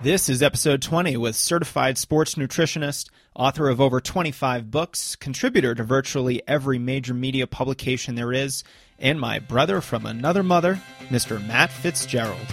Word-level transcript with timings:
This 0.00 0.28
is 0.28 0.44
episode 0.44 0.80
20 0.80 1.16
with 1.16 1.34
certified 1.34 1.98
sports 1.98 2.36
nutritionist, 2.36 3.10
author 3.34 3.68
of 3.68 3.80
over 3.80 4.00
25 4.00 4.70
books, 4.70 5.16
contributor 5.16 5.74
to 5.74 5.82
virtually 5.82 6.40
every 6.46 6.78
major 6.78 7.12
media 7.12 7.48
publication 7.48 8.14
there 8.14 8.32
is, 8.32 8.62
and 9.00 9.18
my 9.18 9.40
brother 9.40 9.80
from 9.80 10.06
another 10.06 10.44
mother, 10.44 10.80
Mr. 11.08 11.44
Matt 11.44 11.72
Fitzgerald. 11.72 12.46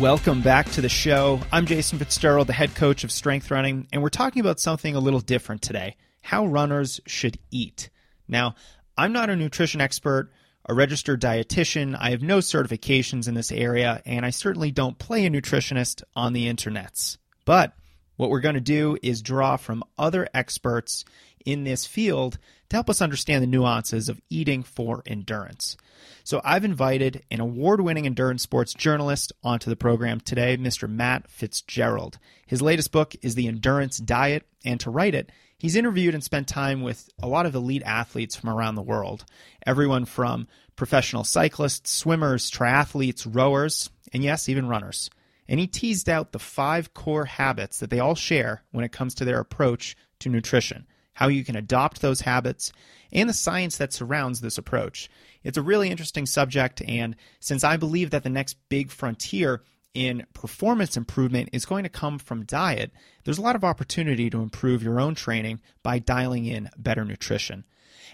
Welcome 0.00 0.40
back 0.40 0.70
to 0.70 0.80
the 0.80 0.88
show. 0.88 1.42
I'm 1.52 1.66
Jason 1.66 1.98
Fitzgerald, 1.98 2.46
the 2.46 2.54
head 2.54 2.74
coach 2.74 3.04
of 3.04 3.12
Strength 3.12 3.50
Running, 3.50 3.86
and 3.92 4.02
we're 4.02 4.08
talking 4.08 4.40
about 4.40 4.58
something 4.58 4.94
a 4.94 4.98
little 4.98 5.20
different 5.20 5.60
today 5.60 5.96
how 6.22 6.46
runners 6.46 7.02
should 7.06 7.38
eat. 7.50 7.90
Now, 8.26 8.54
I'm 8.96 9.12
not 9.12 9.28
a 9.28 9.36
nutrition 9.36 9.82
expert, 9.82 10.32
a 10.64 10.72
registered 10.72 11.20
dietitian, 11.20 11.98
I 12.00 12.12
have 12.12 12.22
no 12.22 12.38
certifications 12.38 13.28
in 13.28 13.34
this 13.34 13.52
area, 13.52 14.00
and 14.06 14.24
I 14.24 14.30
certainly 14.30 14.70
don't 14.70 14.98
play 14.98 15.26
a 15.26 15.30
nutritionist 15.30 16.02
on 16.16 16.32
the 16.32 16.46
internets. 16.46 17.18
But 17.44 17.74
what 18.16 18.30
we're 18.30 18.40
going 18.40 18.54
to 18.54 18.60
do 18.62 18.96
is 19.02 19.20
draw 19.20 19.58
from 19.58 19.84
other 19.98 20.26
experts 20.32 21.04
in 21.44 21.64
this 21.64 21.86
field 21.86 22.38
to 22.68 22.76
help 22.76 22.88
us 22.88 23.02
understand 23.02 23.42
the 23.42 23.48
nuances 23.48 24.08
of 24.08 24.20
eating 24.30 24.62
for 24.62 25.02
endurance. 25.06 25.76
So 26.24 26.40
I've 26.44 26.64
invited 26.64 27.24
an 27.30 27.40
award 27.40 27.80
winning 27.80 28.06
endurance 28.06 28.42
sports 28.42 28.72
journalist 28.72 29.32
onto 29.42 29.68
the 29.68 29.76
program 29.76 30.20
today, 30.20 30.56
Mr. 30.56 30.88
Matt 30.88 31.28
Fitzgerald. 31.28 32.18
His 32.46 32.62
latest 32.62 32.92
book 32.92 33.14
is 33.22 33.34
The 33.34 33.48
Endurance 33.48 33.98
Diet, 33.98 34.46
and 34.64 34.78
to 34.80 34.90
write 34.90 35.14
it, 35.14 35.30
he's 35.58 35.76
interviewed 35.76 36.14
and 36.14 36.22
spent 36.22 36.46
time 36.46 36.82
with 36.82 37.08
a 37.20 37.28
lot 37.28 37.46
of 37.46 37.54
elite 37.54 37.82
athletes 37.84 38.36
from 38.36 38.50
around 38.50 38.76
the 38.76 38.82
world. 38.82 39.24
Everyone 39.66 40.04
from 40.04 40.46
professional 40.76 41.24
cyclists, 41.24 41.90
swimmers, 41.90 42.50
triathletes, 42.50 43.26
rowers, 43.28 43.90
and 44.12 44.22
yes, 44.22 44.48
even 44.48 44.68
runners. 44.68 45.10
And 45.48 45.58
he 45.58 45.66
teased 45.66 46.08
out 46.08 46.30
the 46.30 46.38
five 46.38 46.94
core 46.94 47.24
habits 47.24 47.80
that 47.80 47.90
they 47.90 47.98
all 47.98 48.14
share 48.14 48.62
when 48.70 48.84
it 48.84 48.92
comes 48.92 49.16
to 49.16 49.24
their 49.24 49.40
approach 49.40 49.96
to 50.20 50.28
nutrition 50.28 50.86
how 51.20 51.28
you 51.28 51.44
can 51.44 51.54
adopt 51.54 52.00
those 52.00 52.22
habits, 52.22 52.72
and 53.12 53.28
the 53.28 53.34
science 53.34 53.76
that 53.76 53.92
surrounds 53.92 54.40
this 54.40 54.56
approach. 54.56 55.10
It's 55.44 55.58
a 55.58 55.62
really 55.62 55.90
interesting 55.90 56.24
subject, 56.24 56.80
and 56.88 57.14
since 57.40 57.62
I 57.62 57.76
believe 57.76 58.08
that 58.10 58.22
the 58.22 58.30
next 58.30 58.56
big 58.70 58.90
frontier 58.90 59.62
in 59.92 60.26
performance 60.32 60.96
improvement 60.96 61.50
is 61.52 61.66
going 61.66 61.82
to 61.82 61.90
come 61.90 62.18
from 62.18 62.46
diet, 62.46 62.90
there's 63.24 63.36
a 63.36 63.42
lot 63.42 63.54
of 63.54 63.64
opportunity 63.64 64.30
to 64.30 64.40
improve 64.40 64.82
your 64.82 64.98
own 64.98 65.14
training 65.14 65.60
by 65.82 65.98
dialing 65.98 66.46
in 66.46 66.70
better 66.78 67.04
nutrition. 67.04 67.64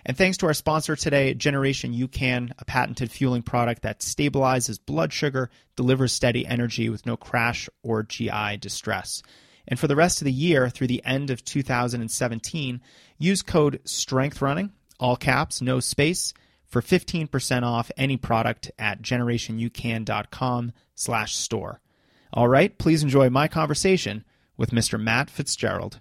And 0.04 0.16
thanks 0.16 0.36
to 0.38 0.46
our 0.46 0.54
sponsor 0.54 0.96
today, 0.96 1.32
Generation 1.34 1.94
UCAN, 1.94 2.50
a 2.58 2.64
patented 2.64 3.12
fueling 3.12 3.42
product 3.42 3.82
that 3.82 4.00
stabilizes 4.00 4.84
blood 4.84 5.12
sugar, 5.12 5.48
delivers 5.76 6.12
steady 6.12 6.44
energy 6.44 6.88
with 6.88 7.06
no 7.06 7.16
crash 7.16 7.68
or 7.84 8.02
GI 8.02 8.56
distress. 8.58 9.22
And 9.69 9.78
for 9.78 9.89
the 9.89 9.97
rest 9.97 10.20
of 10.20 10.27
the 10.27 10.33
year 10.33 10.69
through 10.69 10.86
the 10.86 11.05
end 11.05 11.31
of 11.31 11.45
2017, 11.45 12.81
use 13.19 13.42
code 13.42 13.81
STRENGTHRUNNING, 13.84 14.72
all 15.00 15.17
caps, 15.17 15.61
no 15.61 15.81
space, 15.81 16.33
for 16.67 16.83
15% 16.83 17.62
off 17.62 17.91
any 17.97 18.17
product 18.17 18.70
at 18.78 19.03
generationucan.com 19.03 20.72
slash 20.94 21.34
store. 21.34 21.81
All 22.33 22.48
right, 22.48 22.77
please 22.77 23.03
enjoy 23.03 23.31
my 23.31 23.48
conversation 23.48 24.25
with 24.56 24.70
Mr. 24.70 25.00
Matt 25.00 25.31
Fitzgerald. 25.31 26.00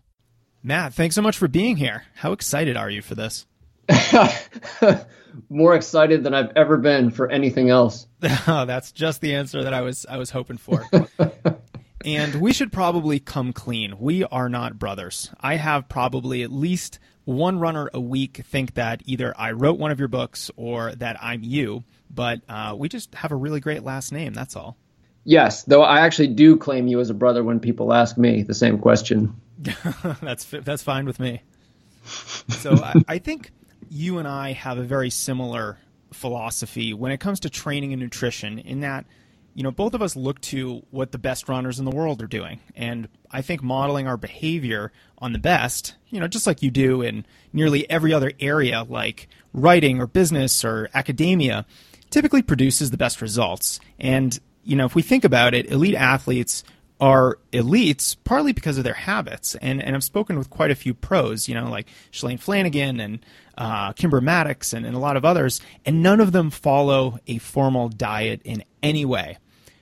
Matt, 0.63 0.93
thanks 0.93 1.15
so 1.15 1.21
much 1.21 1.37
for 1.37 1.47
being 1.47 1.77
here. 1.77 2.03
How 2.15 2.31
excited 2.31 2.75
are 2.75 2.89
you 2.89 3.01
for 3.01 3.15
this? 3.15 3.45
More 5.49 5.75
excited 5.75 6.23
than 6.23 6.33
I've 6.33 6.51
ever 6.55 6.77
been 6.77 7.11
for 7.11 7.29
anything 7.29 7.69
else. 7.69 8.07
oh, 8.47 8.65
that's 8.67 8.91
just 8.91 9.21
the 9.21 9.35
answer 9.35 9.63
that 9.63 9.73
I 9.73 9.81
was 9.81 10.05
I 10.09 10.17
was 10.17 10.31
hoping 10.31 10.57
for. 10.57 10.83
And 12.05 12.35
we 12.35 12.53
should 12.53 12.71
probably 12.71 13.19
come 13.19 13.51
clean. 13.51 13.97
We 13.99 14.23
are 14.23 14.47
not 14.47 14.77
brothers. 14.77 15.31
I 15.41 15.55
have 15.55 15.89
probably 15.89 16.43
at 16.43 16.51
least 16.51 16.99
one 17.25 17.57
runner 17.57 17.89
a 17.93 17.99
week 17.99 18.43
think 18.45 18.75
that 18.75 19.01
either 19.05 19.33
I 19.35 19.51
wrote 19.51 19.79
one 19.79 19.89
of 19.89 19.97
your 19.97 20.07
books 20.07 20.51
or 20.55 20.93
that 20.95 21.17
I'm 21.21 21.43
you, 21.43 21.83
but 22.11 22.41
uh, 22.47 22.75
we 22.77 22.89
just 22.89 23.13
have 23.15 23.31
a 23.31 23.35
really 23.35 23.59
great 23.59 23.83
last 23.83 24.11
name. 24.11 24.33
That's 24.33 24.55
all. 24.55 24.77
Yes, 25.23 25.63
though 25.63 25.81
I 25.81 26.01
actually 26.01 26.27
do 26.27 26.55
claim 26.55 26.87
you 26.87 26.99
as 26.99 27.09
a 27.09 27.15
brother 27.15 27.43
when 27.43 27.59
people 27.59 27.91
ask 27.91 28.15
me 28.15 28.43
the 28.43 28.53
same 28.53 28.77
question. 28.77 29.35
that's 30.21 30.45
that's 30.45 30.83
fine 30.83 31.05
with 31.05 31.19
me. 31.19 31.41
So 32.49 32.75
I, 32.83 32.93
I 33.07 33.17
think 33.17 33.51
you 33.89 34.19
and 34.19 34.27
I 34.27 34.51
have 34.51 34.77
a 34.77 34.83
very 34.83 35.09
similar 35.09 35.79
philosophy 36.13 36.93
when 36.93 37.11
it 37.11 37.19
comes 37.19 37.39
to 37.41 37.49
training 37.49 37.93
and 37.93 38.01
nutrition. 38.01 38.59
In 38.59 38.81
that 38.81 39.05
you 39.55 39.63
know, 39.63 39.71
both 39.71 39.93
of 39.93 40.01
us 40.01 40.17
look 40.17 40.41
to 40.41 40.83
what 40.91 41.13
the 41.13 41.17
best 41.17 41.47
runners 41.47 41.79
in 41.79 41.85
the 41.85 41.91
world 41.91 42.21
are 42.21 42.27
doing. 42.27 42.59
And 42.75 43.07
I 43.31 43.41
think 43.41 43.63
modeling 43.63 44.05
our 44.05 44.17
behavior 44.17 44.91
on 45.17 45.31
the 45.31 45.39
best, 45.39 45.95
you 46.09 46.19
know, 46.19 46.27
just 46.27 46.45
like 46.45 46.61
you 46.61 46.69
do 46.69 47.01
in 47.01 47.25
nearly 47.53 47.89
every 47.89 48.13
other 48.13 48.33
area 48.41 48.83
like 48.83 49.29
writing 49.53 50.01
or 50.01 50.07
business 50.07 50.65
or 50.65 50.89
academia, 50.93 51.65
typically 52.09 52.41
produces 52.41 52.91
the 52.91 52.97
best 52.97 53.21
results. 53.21 53.79
And, 53.97 54.37
you 54.65 54.75
know, 54.75 54.85
if 54.85 54.93
we 54.93 55.01
think 55.01 55.23
about 55.23 55.53
it, 55.53 55.71
elite 55.71 55.95
athletes 55.95 56.65
are 56.99 57.39
elites 57.53 58.15
partly 58.25 58.51
because 58.51 58.77
of 58.77 58.83
their 58.83 58.93
habits. 58.93 59.55
And, 59.55 59.81
and 59.81 59.95
I've 59.95 60.03
spoken 60.03 60.37
with 60.37 60.49
quite 60.49 60.71
a 60.71 60.75
few 60.75 60.93
pros, 60.93 61.47
you 61.47 61.55
know, 61.55 61.69
like 61.69 61.87
Shalane 62.11 62.39
Flanagan 62.39 62.99
and 62.99 63.25
uh, 63.57 63.93
Kimber 63.93 64.19
Mattox 64.19 64.73
and, 64.73 64.85
and 64.85 64.95
a 64.95 64.99
lot 64.99 65.15
of 65.15 65.23
others, 65.23 65.61
and 65.85 66.03
none 66.03 66.19
of 66.19 66.33
them 66.33 66.49
follow 66.49 67.19
a 67.25 67.37
formal 67.37 67.87
diet 67.87 68.41
in 68.43 68.65
any 68.83 69.05
way. 69.05 69.37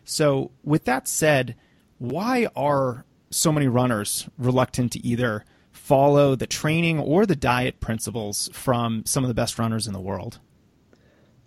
So, 0.06 0.52
with 0.64 0.86
that 0.86 1.08
said, 1.08 1.56
why 1.98 2.48
are 2.56 3.06
so 3.30 3.52
many 3.52 3.68
runners 3.68 4.30
reluctant 4.38 4.92
to 4.94 5.06
either 5.06 5.46
follow 5.72 6.36
the 6.36 6.48
training 6.48 7.00
or 7.00 7.26
the 7.26 7.36
diet 7.36 7.80
principles 7.80 8.50
from 8.54 9.04
some 9.06 9.24
of 9.24 9.28
the 9.28 9.34
best 9.34 9.58
runners 9.58 9.88
in 9.88 9.94
the 9.94 10.00
world? 10.00 10.40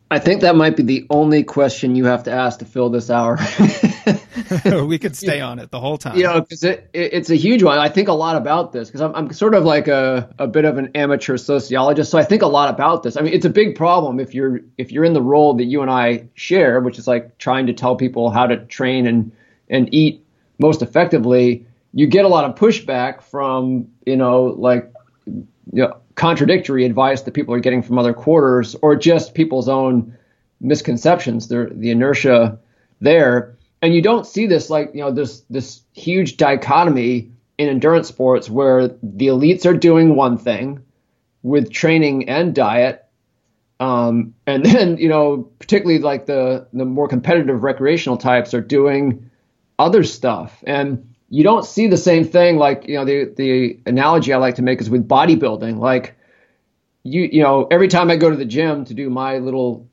I 0.09 0.21
think 0.21 0.41
that 0.43 0.55
might 0.55 0.77
be 0.77 0.85
the 0.85 1.07
only 1.11 1.43
question 1.43 1.97
you 1.97 2.05
have 2.05 2.23
to 2.25 2.31
ask 2.31 2.61
to 2.61 2.65
fill 2.65 2.91
this 2.91 3.11
hour. 3.11 3.39
we 4.87 4.99
could 4.99 5.17
stay 5.17 5.41
on 5.41 5.59
it 5.59 5.73
the 5.73 5.81
whole 5.81 5.99
time. 5.99 6.17
You 6.17 6.23
know, 6.23 6.41
because 6.41 6.63
it, 6.63 6.89
it, 6.93 7.13
it's 7.13 7.31
a 7.31 7.35
huge 7.35 7.65
one. 7.65 7.79
I 7.79 7.89
think 7.89 8.07
a 8.07 8.13
lot 8.13 8.37
about 8.37 8.73
this 8.73 8.89
because 8.89 9.01
I'm, 9.01 9.13
I'm 9.17 9.33
sort 9.33 9.55
of 9.55 9.65
like 9.65 9.89
a, 9.89 10.33
a 10.39 10.47
bit 10.47 10.65
of 10.65 10.79
an 10.79 10.93
amateur 10.95 11.37
sociologist, 11.37 12.13
so 12.13 12.19
I 12.19 12.23
think 12.23 12.43
a 12.43 12.47
lot 12.47 12.73
about 12.73 13.03
this. 13.03 13.17
I 13.17 13.23
mean, 13.23 13.33
it's 13.33 13.47
a 13.47 13.51
big 13.51 13.75
problem 13.75 14.21
if 14.21 14.33
you're 14.33 14.61
if 14.79 14.93
you're 14.93 15.05
in 15.05 15.13
the 15.13 15.23
role 15.23 15.55
that 15.55 15.65
you 15.65 15.83
and 15.83 15.91
I 15.91 16.29
share, 16.35 16.81
which 16.81 17.01
is 17.01 17.09
like 17.09 17.37
trying 17.39 17.67
to 17.67 17.73
tell 17.73 17.97
people 17.97 18.31
how 18.31 18.47
to 18.47 18.59
train 18.67 19.09
and 19.09 19.33
and 19.69 19.93
eat 19.93 20.25
most 20.59 20.83
effectively. 20.83 21.67
You 21.93 22.07
get 22.07 22.25
a 22.25 22.29
lot 22.29 22.45
of 22.45 22.55
pushback 22.55 23.23
from 23.23 23.89
you 24.05 24.17
know 24.17 24.45
like 24.45 24.93
you 25.27 25.47
know 25.73 25.97
contradictory 26.17 26.85
advice 26.85 27.23
that 27.23 27.35
people 27.35 27.55
are 27.55 27.61
getting 27.61 27.83
from 27.83 27.99
other 27.99 28.13
quarters 28.13 28.75
or 28.83 28.97
just 28.97 29.35
people's 29.35 29.69
own 29.69 30.17
misconceptions, 30.61 31.49
the, 31.49 31.71
the 31.73 31.91
inertia 31.91 32.59
there. 33.01 33.57
And 33.83 33.95
you 33.95 34.03
don't 34.03 34.27
see 34.27 34.47
this 34.47 34.71
like, 34.71 34.91
you 34.95 35.03
know, 35.03 35.13
this, 35.13 35.41
this 35.51 35.83
huge 35.93 36.39
dichotomy 36.39 37.31
in 37.59 37.69
endurance 37.69 38.09
sports 38.09 38.51
where 38.51 38.89
the 38.89 39.27
elites 39.29 39.67
are 39.67 39.77
doing 39.77 40.17
one 40.17 40.39
thing 40.39 40.83
with 41.43 41.71
training 41.71 42.29
and 42.29 42.55
diet. 42.55 43.05
Um, 43.79 44.35
and 44.47 44.65
then, 44.65 44.97
you 44.97 45.11
know, 45.11 45.51
particularly 45.59 46.01
like 46.01 46.25
the, 46.25 46.67
the 46.73 46.87
more 46.87 47.09
competitive 47.09 47.63
recreational 47.63 48.17
types 48.17 48.55
are 48.55 48.63
doing 48.63 49.31
other 49.79 50.03
stuff. 50.03 50.65
And 50.67 51.15
you 51.29 51.43
don't 51.43 51.65
see 51.65 51.87
the 51.87 51.97
same 51.97 52.25
thing 52.25 52.57
like 52.57 52.87
you 52.89 52.95
know 52.95 53.05
the 53.05 53.33
the 53.37 53.81
analogy 53.87 54.33
I 54.33 54.37
like 54.37 54.57
to 54.57 54.63
make 54.63 54.81
is 54.81 54.91
with 54.91 55.09
bodybuilding. 55.09 55.79
Like 55.79 56.17
you 57.03 57.23
you 57.23 57.43
know 57.43 57.67
every 57.71 57.89
time 57.89 58.11
I 58.11 58.17
go 58.17 58.31
to 58.31 58.37
the 58.37 58.45
gym 58.45 58.85
to 58.85 58.95
do 58.95 59.11
my 59.11 59.39
little 59.39 59.89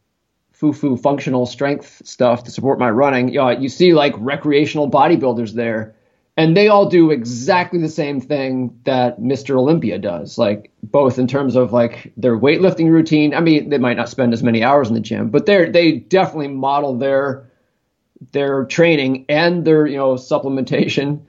foo-foo 0.51 0.95
functional 0.95 1.45
strength 1.45 2.01
stuff 2.05 2.45
to 2.45 2.51
support 2.51 2.79
my 2.79 2.89
running, 2.89 3.27
you 3.27 3.39
know, 3.39 3.49
you 3.49 3.67
see 3.67 3.93
like 3.93 4.13
recreational 4.17 4.89
bodybuilders 4.89 5.51
there, 5.51 5.93
and 6.37 6.55
they 6.55 6.69
all 6.69 6.87
do 6.87 7.11
exactly 7.11 7.81
the 7.81 7.89
same 7.89 8.21
thing 8.21 8.79
that 8.85 9.19
Mr. 9.19 9.57
Olympia 9.57 9.99
does. 9.99 10.37
Like 10.37 10.71
both 10.81 11.19
in 11.19 11.27
terms 11.27 11.55
of 11.55 11.73
like 11.73 12.13
their 12.15 12.37
weightlifting 12.37 12.89
routine. 12.89 13.33
I 13.33 13.41
mean, 13.41 13.69
they 13.69 13.77
might 13.77 13.97
not 13.97 14.07
spend 14.07 14.31
as 14.33 14.43
many 14.43 14.63
hours 14.63 14.87
in 14.87 14.93
the 14.93 15.01
gym, 15.01 15.29
but 15.29 15.45
they 15.45 15.69
they 15.69 15.91
definitely 15.93 16.49
model 16.49 16.97
their 16.97 17.51
their 18.31 18.65
training 18.65 19.25
and 19.29 19.65
their 19.65 19.85
you 19.85 19.97
know 19.97 20.13
supplementation. 20.15 21.21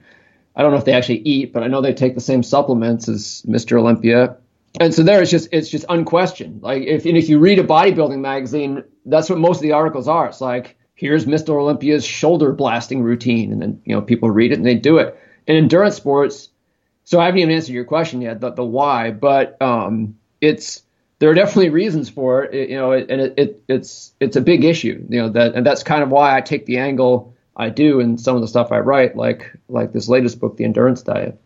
I 0.55 0.61
don't 0.61 0.71
know 0.71 0.77
if 0.77 0.85
they 0.85 0.93
actually 0.93 1.19
eat, 1.19 1.51
but 1.51 1.63
I 1.63 1.67
know 1.67 1.81
they 1.81 1.93
take 1.93 2.15
the 2.15 2.21
same 2.21 2.41
supplements 2.41 3.09
as 3.09 3.43
Mr. 3.45 3.77
Olympia. 3.77 4.37
And 4.79 4.93
so 4.93 5.03
there 5.03 5.21
it's 5.21 5.31
just 5.31 5.49
it's 5.51 5.69
just 5.69 5.85
unquestioned. 5.89 6.61
Like 6.61 6.83
if 6.83 7.05
if 7.05 7.29
you 7.29 7.39
read 7.39 7.59
a 7.59 7.63
bodybuilding 7.63 8.19
magazine, 8.19 8.83
that's 9.05 9.29
what 9.29 9.39
most 9.39 9.57
of 9.57 9.63
the 9.63 9.73
articles 9.73 10.07
are. 10.07 10.27
It's 10.27 10.41
like 10.41 10.77
here's 10.95 11.25
Mr. 11.25 11.49
Olympia's 11.49 12.05
shoulder 12.05 12.51
blasting 12.51 13.03
routine, 13.03 13.51
and 13.51 13.61
then 13.61 13.81
you 13.85 13.95
know 13.95 14.01
people 14.01 14.29
read 14.29 14.51
it 14.51 14.57
and 14.57 14.65
they 14.65 14.75
do 14.75 14.97
it. 14.97 15.17
In 15.47 15.55
endurance 15.55 15.95
sports, 15.95 16.49
so 17.03 17.19
I 17.19 17.25
haven't 17.25 17.39
even 17.39 17.53
answered 17.53 17.73
your 17.73 17.85
question 17.85 18.21
yet, 18.21 18.41
the, 18.41 18.51
the 18.51 18.65
why, 18.65 19.11
but 19.11 19.61
um, 19.61 20.17
it's 20.41 20.81
there 21.19 21.29
are 21.29 21.33
definitely 21.33 21.69
reasons 21.69 22.09
for 22.09 22.43
it, 22.43 22.69
you 22.69 22.75
know, 22.75 22.91
and 22.91 23.09
it, 23.09 23.33
it, 23.37 23.63
it's 23.67 24.13
it's 24.19 24.35
a 24.35 24.41
big 24.41 24.63
issue, 24.63 25.05
you 25.09 25.21
know, 25.21 25.29
that 25.29 25.55
and 25.55 25.65
that's 25.65 25.83
kind 25.83 26.03
of 26.03 26.09
why 26.09 26.35
I 26.35 26.41
take 26.41 26.65
the 26.65 26.77
angle 26.77 27.33
I 27.55 27.69
do 27.69 27.99
in 27.99 28.17
some 28.17 28.35
of 28.35 28.41
the 28.41 28.47
stuff 28.47 28.71
I 28.71 28.79
write, 28.79 29.15
like 29.15 29.55
like 29.69 29.93
this 29.93 30.09
latest 30.09 30.39
book, 30.39 30.57
The 30.57 30.65
Endurance 30.65 31.01
Diet. 31.01 31.39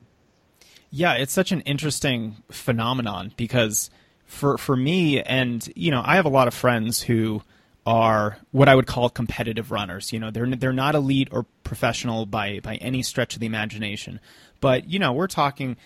Yeah, 0.92 1.14
it's 1.14 1.34
such 1.34 1.52
an 1.52 1.62
interesting 1.62 2.38
phenomenon 2.50 3.32
because 3.38 3.92
for 4.26 4.58
for 4.58 4.76
me, 4.76 5.22
and 5.22 5.68
you 5.76 5.92
know, 5.92 6.02
I 6.04 6.16
have 6.16 6.26
a 6.26 6.30
lot 6.30 6.48
of 6.48 6.54
friends 6.54 7.02
who 7.02 7.44
are 7.86 8.38
what 8.52 8.70
I 8.70 8.76
would 8.76 8.88
call 8.88 9.10
competitive 9.10 9.72
runners. 9.72 10.12
You 10.12 10.20
know, 10.20 10.32
they're 10.32 10.48
they're 10.56 10.74
not 10.74 10.96
elite 10.96 11.30
or 11.32 11.46
professional 11.64 12.26
by 12.26 12.60
by 12.60 12.76
any 12.78 13.04
stretch 13.04 13.36
of 13.36 13.40
the 13.40 13.46
imagination, 13.46 14.20
but 14.62 14.90
you 14.90 14.98
know, 14.98 15.14
we're 15.14 15.28
talking 15.28 15.78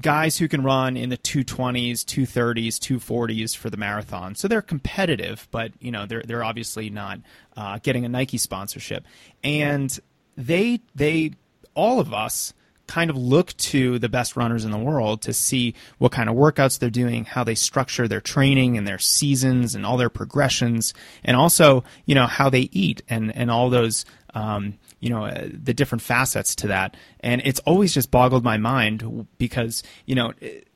guys 0.00 0.38
who 0.38 0.48
can 0.48 0.62
run 0.62 0.96
in 0.96 1.08
the 1.08 1.18
220s, 1.18 2.04
230s, 2.04 2.76
240s 2.78 3.56
for 3.56 3.70
the 3.70 3.76
marathon. 3.76 4.34
So 4.34 4.48
they're 4.48 4.62
competitive, 4.62 5.48
but 5.50 5.72
you 5.80 5.90
know 5.90 6.06
they're 6.06 6.22
they're 6.22 6.44
obviously 6.44 6.90
not 6.90 7.20
uh, 7.56 7.78
getting 7.82 8.04
a 8.04 8.08
Nike 8.08 8.38
sponsorship. 8.38 9.04
And 9.42 9.98
they 10.36 10.80
they 10.94 11.32
all 11.74 12.00
of 12.00 12.12
us 12.12 12.52
kind 12.86 13.10
of 13.10 13.16
look 13.16 13.56
to 13.56 13.98
the 13.98 14.08
best 14.08 14.36
runners 14.36 14.64
in 14.64 14.70
the 14.70 14.78
world 14.78 15.20
to 15.22 15.32
see 15.32 15.74
what 15.98 16.12
kind 16.12 16.28
of 16.28 16.36
workouts 16.36 16.78
they're 16.78 16.88
doing, 16.88 17.24
how 17.24 17.42
they 17.42 17.54
structure 17.54 18.06
their 18.06 18.20
training 18.20 18.78
and 18.78 18.86
their 18.86 18.98
seasons 18.98 19.74
and 19.74 19.84
all 19.84 19.96
their 19.96 20.08
progressions, 20.08 20.94
and 21.24 21.36
also 21.36 21.84
you 22.04 22.14
know 22.14 22.26
how 22.26 22.48
they 22.48 22.68
eat 22.72 23.02
and 23.08 23.34
and 23.36 23.50
all 23.50 23.70
those 23.70 24.04
um, 24.36 24.74
you 25.00 25.08
know 25.08 25.24
uh, 25.24 25.48
the 25.50 25.72
different 25.72 26.02
facets 26.02 26.54
to 26.56 26.68
that. 26.68 26.94
And 27.20 27.40
it's 27.44 27.58
always 27.60 27.92
just 27.94 28.10
boggled 28.10 28.44
my 28.44 28.58
mind 28.58 29.26
because 29.38 29.82
you 30.04 30.14
know 30.14 30.32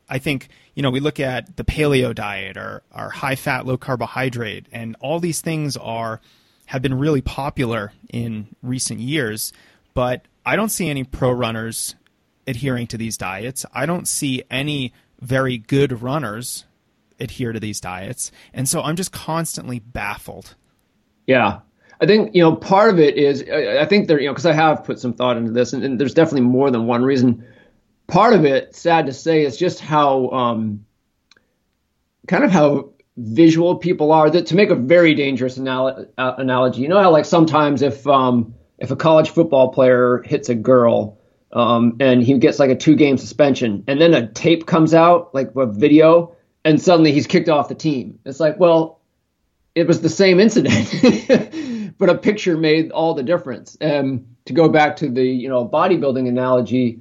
i 0.09 0.19
think 0.19 0.49
you 0.75 0.83
know 0.83 0.91
we 0.91 0.99
look 0.99 1.21
at 1.21 1.57
the 1.57 1.65
paleo 1.65 2.15
diet 2.15 2.57
or 2.57 2.83
our 2.91 3.11
high 3.11 3.37
fat 3.37 3.67
low 3.67 3.77
carbohydrate 3.77 4.67
and 4.73 4.97
all 5.01 5.21
these 5.21 5.41
things 5.41 5.77
are 5.77 6.21
have 6.67 6.83
been 6.83 6.95
really 6.99 7.21
popular 7.21 7.93
in 8.13 8.49
recent 8.63 8.99
years 8.99 9.53
but 9.95 10.25
i 10.45 10.57
don't 10.57 10.71
see 10.71 10.89
any 10.89 11.05
pro 11.05 11.31
runners 11.31 11.95
adhering 12.47 12.89
to 12.89 12.99
these 12.99 13.17
diets. 13.17 13.65
I 13.73 13.87
don't 13.87 14.09
see 14.09 14.43
any 14.51 14.93
very 15.21 15.59
good 15.59 16.03
runners 16.03 16.65
adhere 17.21 17.53
to 17.53 17.61
these 17.61 17.81
diets. 17.81 18.33
And 18.53 18.69
so 18.69 18.83
i'm 18.83 18.97
just 18.97 19.13
constantly 19.13 19.79
baffled. 19.79 20.57
Yeah 21.27 21.61
I 22.01 22.07
think 22.07 22.35
you 22.35 22.43
know 22.43 22.57
part 22.57 22.91
of 22.91 22.99
it 22.99 23.17
is 23.17 23.43
I, 23.43 23.85
think 23.85 24.09
there 24.09 24.19
you 24.19 24.27
know 24.27 24.33
because 24.33 24.47
I 24.47 24.53
have 24.53 24.85
put 24.85 24.99
some 24.99 25.13
thought 25.13 25.37
into 25.37 25.53
this 25.53 25.73
and, 25.73 25.85
and, 25.85 26.01
there's 26.01 26.15
definitely 26.15 26.49
more 26.49 26.71
than 26.71 26.87
one 26.87 27.03
reason. 27.03 27.47
Part 28.07 28.33
of 28.33 28.45
it, 28.45 28.75
sad 28.75 29.07
to 29.07 29.13
say, 29.13 29.45
is 29.45 29.57
just 29.57 29.81
how 29.81 30.31
um, 30.31 30.85
kind 32.27 32.43
of 32.43 32.51
how 32.51 32.91
visual 33.17 33.77
people 33.77 34.13
are. 34.13 34.31
That 34.31 34.47
to 34.47 34.57
make 34.57 34.71
a 34.71 34.75
very 34.75 35.15
dangerous 35.15 35.59
anal- 35.59 36.07
uh, 36.17 36.35
analogy, 36.39 36.83
you 36.83 36.89
know 36.89 37.01
how 37.01 37.11
like 37.11 37.27
sometimes 37.27 37.83
if 37.83 38.07
um, 38.07 38.55
if 38.79 38.91
a 38.91 38.97
college 38.97 39.31
football 39.31 39.69
player 39.69 40.23
hits 40.25 40.49
a 40.49 40.55
girl 40.55 41.19
um, 41.53 41.99
and 42.01 42.23
he 42.23 42.39
gets 42.39 42.59
like 42.59 42.71
a 42.71 42.77
two 42.77 42.97
game 42.97 43.19
suspension 43.19 43.85
and 43.87 44.01
then 44.01 44.15
a 44.15 44.27
tape 44.27 44.67
comes 44.67 44.95
out 44.95 45.35
like 45.35 45.53
a 45.55 45.67
video 45.67 46.35
and 46.65 46.81
suddenly 46.81 47.13
he's 47.13 47.27
kicked 47.27 47.49
off 47.49 47.69
the 47.69 47.75
team. 47.75 48.19
It's 48.25 48.41
like 48.41 48.59
well 48.59 49.00
it 49.81 49.87
was 49.87 50.03
the 50.03 50.09
same 50.09 50.41
incident, 50.41 51.95
but 51.99 52.11
a 52.11 52.19
picture 52.19 52.57
made 52.57 52.91
all 52.91 53.15
the 53.15 53.23
difference. 53.23 53.77
Um, 53.81 54.27
to 54.45 54.53
go 54.53 54.69
back 54.69 54.97
to 54.97 55.09
the 55.09 55.25
you 55.25 55.49
know 55.49 55.67
bodybuilding 55.67 56.29
analogy, 56.29 57.01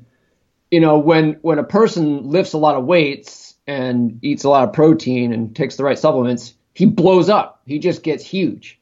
you 0.72 0.80
know 0.80 0.98
when 0.98 1.34
when 1.42 1.60
a 1.60 1.64
person 1.64 2.30
lifts 2.30 2.54
a 2.54 2.58
lot 2.58 2.76
of 2.76 2.86
weights 2.86 3.56
and 3.68 4.20
eats 4.24 4.46
a 4.46 4.50
lot 4.50 4.68
of 4.68 4.74
protein 4.74 5.34
and 5.34 5.56
takes 5.56 5.76
the 5.76 5.84
right 5.84 6.00
supplements, 6.00 6.54
he 6.74 6.86
blows 6.86 7.30
up. 7.30 7.62
He 7.66 7.80
just 7.80 8.02
gets 8.02 8.26
huge. 8.26 8.80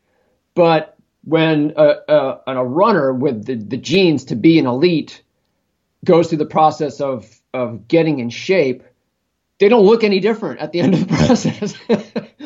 But 0.53 0.95
when 1.23 1.73
a, 1.75 1.95
a, 2.07 2.41
a 2.47 2.65
runner 2.65 3.11
with 3.11 3.45
the, 3.45 3.55
the 3.55 3.77
genes 3.77 4.25
to 4.25 4.35
be 4.35 4.59
an 4.59 4.67
elite 4.67 5.23
goes 6.05 6.29
through 6.29 6.37
the 6.37 6.45
process 6.45 7.01
of 7.01 7.27
of 7.53 7.87
getting 7.87 8.19
in 8.19 8.29
shape, 8.29 8.83
they 9.59 9.69
don't 9.69 9.85
look 9.85 10.03
any 10.03 10.19
different 10.19 10.59
at 10.59 10.71
the 10.71 10.81
end 10.81 10.93
of 10.93 11.07
the 11.07 11.15
process. 11.15 11.73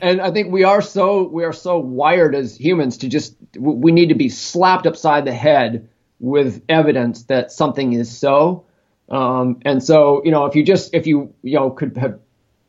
and 0.00 0.20
I 0.20 0.30
think 0.30 0.52
we 0.52 0.64
are 0.64 0.82
so 0.82 1.28
we 1.28 1.44
are 1.44 1.52
so 1.52 1.78
wired 1.78 2.34
as 2.34 2.56
humans 2.56 2.98
to 2.98 3.08
just 3.08 3.34
we 3.58 3.92
need 3.92 4.08
to 4.08 4.14
be 4.14 4.28
slapped 4.28 4.86
upside 4.86 5.24
the 5.24 5.32
head 5.32 5.88
with 6.20 6.62
evidence 6.68 7.24
that 7.24 7.52
something 7.52 7.92
is 7.92 8.16
so. 8.16 8.64
Um, 9.08 9.60
and 9.64 9.82
so 9.82 10.22
you 10.24 10.30
know 10.30 10.46
if 10.46 10.56
you 10.56 10.64
just 10.64 10.94
if 10.94 11.06
you 11.06 11.34
you 11.42 11.56
know 11.56 11.70
could 11.70 11.96
have 11.96 12.18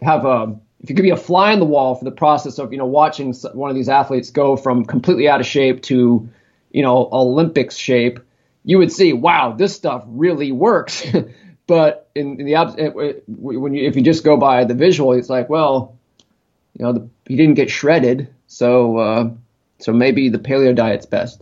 have 0.01 0.25
a 0.25 0.55
if 0.81 0.89
you 0.89 0.95
could 0.95 1.03
be 1.03 1.09
a 1.09 1.17
fly 1.17 1.53
on 1.53 1.59
the 1.59 1.65
wall 1.65 1.95
for 1.95 2.05
the 2.05 2.11
process 2.11 2.59
of 2.59 2.71
you 2.71 2.77
know 2.77 2.85
watching 2.85 3.33
one 3.53 3.69
of 3.69 3.75
these 3.75 3.89
athletes 3.89 4.29
go 4.29 4.55
from 4.55 4.85
completely 4.85 5.27
out 5.27 5.39
of 5.39 5.45
shape 5.47 5.81
to 5.83 6.29
you 6.71 6.83
know 6.83 7.09
Olympics 7.11 7.75
shape, 7.75 8.19
you 8.63 8.77
would 8.77 8.91
see 8.91 9.13
wow 9.13 9.53
this 9.53 9.75
stuff 9.75 10.03
really 10.07 10.51
works. 10.51 11.05
but 11.67 12.09
in, 12.15 12.39
in 12.39 12.45
the 12.45 13.21
when 13.27 13.73
you 13.73 13.87
if 13.87 13.95
you 13.95 14.01
just 14.01 14.23
go 14.23 14.37
by 14.37 14.63
the 14.63 14.73
visual, 14.73 15.13
it's 15.13 15.29
like 15.29 15.49
well 15.49 15.96
you 16.77 16.85
know, 16.85 16.93
the, 16.93 17.09
he 17.27 17.35
didn't 17.35 17.55
get 17.55 17.69
shredded, 17.69 18.33
so 18.45 18.97
uh, 18.97 19.29
so 19.79 19.93
maybe 19.93 20.29
the 20.29 20.39
paleo 20.39 20.75
diet's 20.75 21.05
best. 21.05 21.41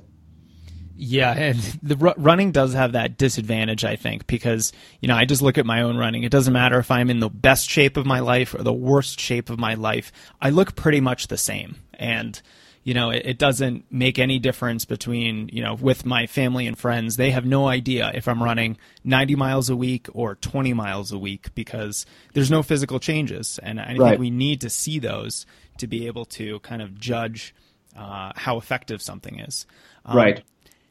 Yeah, 0.97 1.33
and 1.33 1.57
the 1.83 1.97
r- 2.07 2.15
running 2.17 2.53
does 2.53 2.73
have 2.73 2.93
that 2.93 3.17
disadvantage, 3.17 3.83
I 3.83 3.97
think, 3.97 4.27
because 4.27 4.71
you 5.01 5.09
know 5.09 5.15
I 5.15 5.25
just 5.25 5.41
look 5.41 5.57
at 5.57 5.65
my 5.65 5.81
own 5.81 5.97
running. 5.97 6.23
It 6.23 6.31
doesn't 6.31 6.53
matter 6.53 6.79
if 6.79 6.89
I'm 6.89 7.09
in 7.09 7.19
the 7.19 7.29
best 7.29 7.69
shape 7.69 7.97
of 7.97 8.05
my 8.05 8.19
life 8.19 8.53
or 8.53 8.63
the 8.63 8.73
worst 8.73 9.19
shape 9.19 9.49
of 9.49 9.59
my 9.59 9.73
life. 9.73 10.13
I 10.41 10.51
look 10.51 10.75
pretty 10.75 11.01
much 11.01 11.27
the 11.27 11.37
same, 11.37 11.75
and 11.93 12.41
you 12.85 12.93
know, 12.93 13.09
it, 13.09 13.23
it, 13.25 13.37
doesn't 13.39 13.91
make 13.91 14.19
any 14.19 14.37
difference 14.37 14.85
between, 14.85 15.49
you 15.51 15.63
know, 15.63 15.73
with 15.73 16.05
my 16.05 16.27
family 16.27 16.67
and 16.67 16.77
friends. 16.77 17.17
They 17.17 17.31
have 17.31 17.43
no 17.43 17.67
idea 17.67 18.11
if 18.13 18.27
I'm 18.27 18.41
running 18.41 18.77
90 19.03 19.35
miles 19.35 19.71
a 19.71 19.75
week 19.75 20.07
or 20.13 20.35
20 20.35 20.71
miles 20.73 21.11
a 21.11 21.17
week 21.17 21.53
because 21.55 22.05
there's 22.33 22.51
no 22.51 22.61
physical 22.61 22.99
changes. 22.99 23.59
And 23.63 23.81
I 23.81 23.95
right. 23.97 24.09
think 24.09 24.19
we 24.19 24.29
need 24.29 24.61
to 24.61 24.69
see 24.69 24.99
those 24.99 25.47
to 25.79 25.87
be 25.87 26.05
able 26.05 26.25
to 26.25 26.59
kind 26.59 26.83
of 26.83 26.99
judge 26.99 27.55
uh, 27.97 28.33
how 28.35 28.57
effective 28.57 29.01
something 29.01 29.39
is. 29.39 29.65
Um, 30.05 30.17
right. 30.17 30.43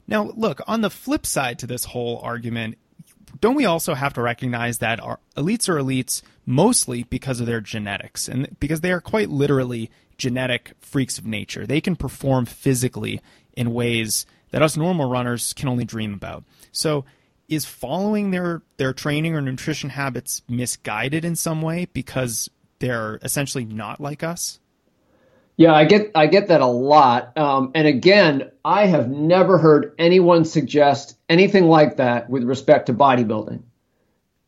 Now, 0.08 0.24
look, 0.34 0.60
on 0.66 0.80
the 0.80 0.90
flip 0.90 1.24
side 1.24 1.60
to 1.60 1.66
this 1.68 1.84
whole 1.84 2.18
argument, 2.24 2.76
don't 3.40 3.54
we 3.54 3.66
also 3.66 3.94
have 3.94 4.14
to 4.14 4.22
recognize 4.22 4.78
that 4.78 4.98
our 4.98 5.20
elites 5.36 5.68
are 5.68 5.76
elites 5.76 6.22
mostly 6.44 7.04
because 7.04 7.40
of 7.40 7.46
their 7.46 7.60
genetics 7.60 8.28
and 8.28 8.56
because 8.58 8.80
they 8.80 8.92
are 8.92 9.00
quite 9.00 9.30
literally 9.30 9.90
genetic 10.18 10.72
freaks 10.80 11.18
of 11.18 11.26
nature. 11.26 11.66
They 11.66 11.80
can 11.80 11.96
perform 11.96 12.46
physically 12.46 13.20
in 13.56 13.72
ways 13.74 14.26
that 14.50 14.62
us 14.62 14.76
normal 14.76 15.10
runners 15.10 15.52
can 15.52 15.68
only 15.68 15.84
dream 15.84 16.14
about. 16.14 16.44
So, 16.72 17.04
is 17.48 17.64
following 17.64 18.30
their 18.30 18.62
their 18.78 18.92
training 18.92 19.34
or 19.34 19.40
nutrition 19.40 19.90
habits 19.90 20.42
misguided 20.48 21.24
in 21.24 21.36
some 21.36 21.60
way 21.60 21.86
because 21.92 22.48
they're 22.78 23.18
essentially 23.22 23.64
not 23.64 24.00
like 24.00 24.22
us? 24.22 24.60
Yeah, 25.56 25.72
I 25.72 25.84
get 25.84 26.10
I 26.14 26.26
get 26.26 26.48
that 26.48 26.60
a 26.60 26.66
lot. 26.66 27.36
Um, 27.38 27.70
and 27.74 27.86
again, 27.86 28.50
I 28.64 28.86
have 28.86 29.08
never 29.08 29.58
heard 29.58 29.94
anyone 29.98 30.44
suggest 30.44 31.16
anything 31.28 31.66
like 31.68 31.96
that 31.96 32.28
with 32.28 32.42
respect 32.44 32.86
to 32.86 32.94
bodybuilding. 32.94 33.62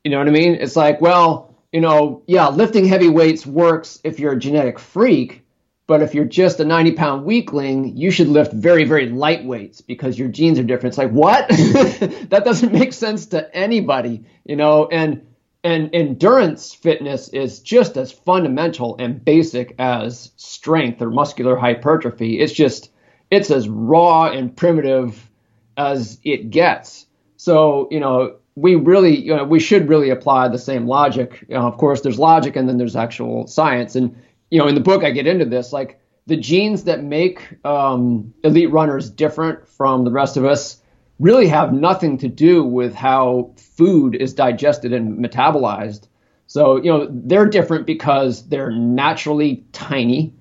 You 0.02 0.10
know 0.10 0.18
what 0.18 0.28
I 0.28 0.32
mean? 0.32 0.54
It's 0.54 0.76
like, 0.76 1.00
well, 1.00 1.54
you 1.72 1.80
know, 1.80 2.22
yeah, 2.26 2.48
lifting 2.48 2.86
heavy 2.86 3.08
weights 3.08 3.46
works 3.46 4.00
if 4.02 4.18
you're 4.18 4.32
a 4.32 4.38
genetic 4.38 4.78
freak, 4.78 5.44
but 5.86 6.02
if 6.02 6.14
you're 6.14 6.24
just 6.24 6.58
a 6.60 6.64
90 6.64 6.92
pound 6.92 7.24
weakling, 7.24 7.96
you 7.96 8.10
should 8.10 8.28
lift 8.28 8.52
very, 8.52 8.84
very 8.84 9.08
light 9.08 9.44
weights 9.44 9.80
because 9.80 10.18
your 10.18 10.28
genes 10.28 10.58
are 10.58 10.64
different. 10.64 10.92
It's 10.92 10.98
like, 10.98 11.10
what? 11.10 11.48
that 11.48 12.42
doesn't 12.44 12.72
make 12.72 12.92
sense 12.92 13.26
to 13.26 13.54
anybody, 13.54 14.24
you 14.44 14.56
know, 14.56 14.86
and 14.86 15.26
and 15.62 15.90
endurance 15.94 16.72
fitness 16.72 17.28
is 17.28 17.58
just 17.58 17.96
as 17.96 18.12
fundamental 18.12 18.96
and 19.00 19.24
basic 19.24 19.74
as 19.80 20.30
strength 20.36 21.02
or 21.02 21.10
muscular 21.10 21.56
hypertrophy. 21.56 22.40
It's 22.40 22.52
just 22.52 22.90
it's 23.30 23.50
as 23.50 23.68
raw 23.68 24.26
and 24.26 24.56
primitive 24.56 25.28
as 25.76 26.18
it 26.24 26.50
gets. 26.50 27.06
So, 27.36 27.88
you 27.90 28.00
know, 28.00 28.36
we 28.54 28.74
really, 28.74 29.16
you 29.16 29.36
know, 29.36 29.44
we 29.44 29.60
should 29.60 29.88
really 29.88 30.10
apply 30.10 30.48
the 30.48 30.58
same 30.58 30.86
logic. 30.86 31.44
You 31.48 31.56
know, 31.56 31.66
of 31.66 31.76
course, 31.76 32.00
there's 32.00 32.18
logic 32.18 32.56
and 32.56 32.68
then 32.68 32.78
there's 32.78 32.96
actual 32.96 33.46
science. 33.46 33.96
And 33.96 34.16
you 34.50 34.58
know, 34.58 34.68
in 34.68 34.74
the 34.74 34.80
book, 34.80 35.04
I 35.04 35.10
get 35.10 35.26
into 35.26 35.44
this. 35.44 35.72
Like 35.72 36.00
the 36.26 36.36
genes 36.36 36.84
that 36.84 37.02
make 37.04 37.64
um, 37.64 38.34
elite 38.44 38.70
runners 38.72 39.10
different 39.10 39.68
from 39.68 40.04
the 40.04 40.10
rest 40.10 40.36
of 40.36 40.44
us 40.44 40.80
really 41.18 41.48
have 41.48 41.72
nothing 41.72 42.18
to 42.18 42.28
do 42.28 42.64
with 42.64 42.94
how 42.94 43.54
food 43.56 44.14
is 44.14 44.34
digested 44.34 44.92
and 44.92 45.18
metabolized. 45.24 46.08
So, 46.46 46.76
you 46.76 46.90
know, 46.90 47.08
they're 47.10 47.46
different 47.46 47.86
because 47.86 48.48
they're 48.48 48.70
naturally 48.70 49.64
tiny. 49.72 50.34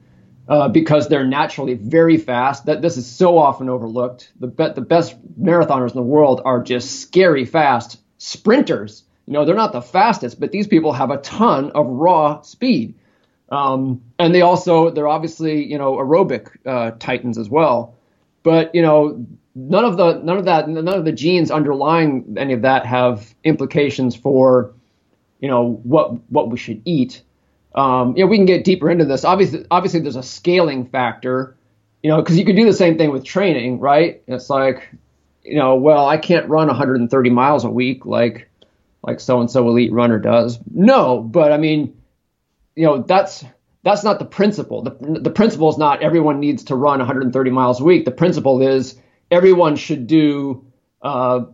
uh, 0.47 0.69
because 0.69 1.07
they're 1.07 1.25
naturally 1.25 1.73
very 1.73 2.17
fast. 2.17 2.65
That 2.65 2.81
this 2.81 2.97
is 2.97 3.07
so 3.07 3.37
often 3.37 3.69
overlooked. 3.69 4.31
The 4.39 4.47
be- 4.47 4.73
the 4.75 4.81
best 4.81 5.15
marathoners 5.41 5.89
in 5.89 5.95
the 5.95 6.03
world 6.03 6.41
are 6.45 6.61
just 6.61 7.01
scary 7.01 7.45
fast 7.45 7.99
sprinters. 8.17 9.03
You 9.25 9.33
know, 9.33 9.45
they're 9.45 9.55
not 9.55 9.73
the 9.73 9.81
fastest, 9.81 10.39
but 10.39 10.51
these 10.51 10.67
people 10.67 10.93
have 10.93 11.09
a 11.09 11.17
ton 11.17 11.71
of 11.71 11.87
raw 11.87 12.41
speed. 12.41 12.95
Um, 13.49 14.01
and 14.17 14.33
they 14.33 14.41
also 14.41 14.89
they're 14.89 15.07
obviously 15.07 15.63
you 15.63 15.77
know 15.77 15.95
aerobic 15.97 16.49
uh, 16.65 16.91
titans 16.99 17.37
as 17.37 17.49
well. 17.49 17.95
But 18.43 18.73
you 18.73 18.81
know 18.81 19.25
none 19.53 19.85
of 19.85 19.97
the 19.97 20.19
none 20.23 20.37
of 20.37 20.45
that 20.45 20.67
none 20.67 20.87
of 20.87 21.05
the 21.05 21.11
genes 21.11 21.51
underlying 21.51 22.35
any 22.37 22.53
of 22.53 22.63
that 22.63 22.85
have 22.85 23.33
implications 23.43 24.15
for 24.15 24.73
you 25.39 25.47
know 25.47 25.79
what 25.83 26.13
what 26.31 26.49
we 26.49 26.57
should 26.57 26.81
eat. 26.85 27.21
Um, 27.75 28.15
you 28.17 28.23
know 28.23 28.29
we 28.29 28.37
can 28.37 28.45
get 28.45 28.63
deeper 28.63 28.89
into 28.89 29.05
this. 29.05 29.23
Obviously 29.23 29.65
obviously 29.69 29.99
there's 29.99 30.15
a 30.15 30.23
scaling 30.23 30.87
factor. 30.87 31.55
You 32.01 32.09
know 32.09 32.21
because 32.21 32.37
you 32.37 32.45
could 32.45 32.55
do 32.55 32.65
the 32.65 32.73
same 32.73 32.97
thing 32.97 33.11
with 33.11 33.23
training, 33.23 33.79
right? 33.79 34.23
It's 34.27 34.49
like 34.49 34.89
you 35.43 35.57
know 35.57 35.75
well 35.75 36.07
I 36.07 36.17
can't 36.17 36.49
run 36.49 36.67
130 36.67 37.29
miles 37.29 37.63
a 37.63 37.69
week 37.69 38.05
like 38.05 38.49
like 39.03 39.19
so 39.19 39.39
and 39.39 39.51
so 39.51 39.67
elite 39.67 39.91
runner 39.91 40.17
does. 40.17 40.57
No, 40.71 41.21
but 41.21 41.51
I 41.51 41.57
mean 41.57 41.95
you 42.75 42.85
know 42.85 43.01
that's 43.01 43.43
that's 43.83 44.03
not 44.03 44.19
the 44.19 44.25
principle. 44.25 44.81
The, 44.81 45.19
the 45.19 45.29
principle 45.29 45.69
is 45.69 45.77
not 45.77 46.01
everyone 46.01 46.39
needs 46.39 46.65
to 46.65 46.75
run 46.75 46.99
130 46.99 47.51
miles 47.51 47.79
a 47.79 47.83
week. 47.83 48.05
The 48.05 48.11
principle 48.11 48.61
is 48.61 48.99
everyone 49.29 49.75
should 49.75 50.07
do, 50.07 50.65
uh, 51.03 51.45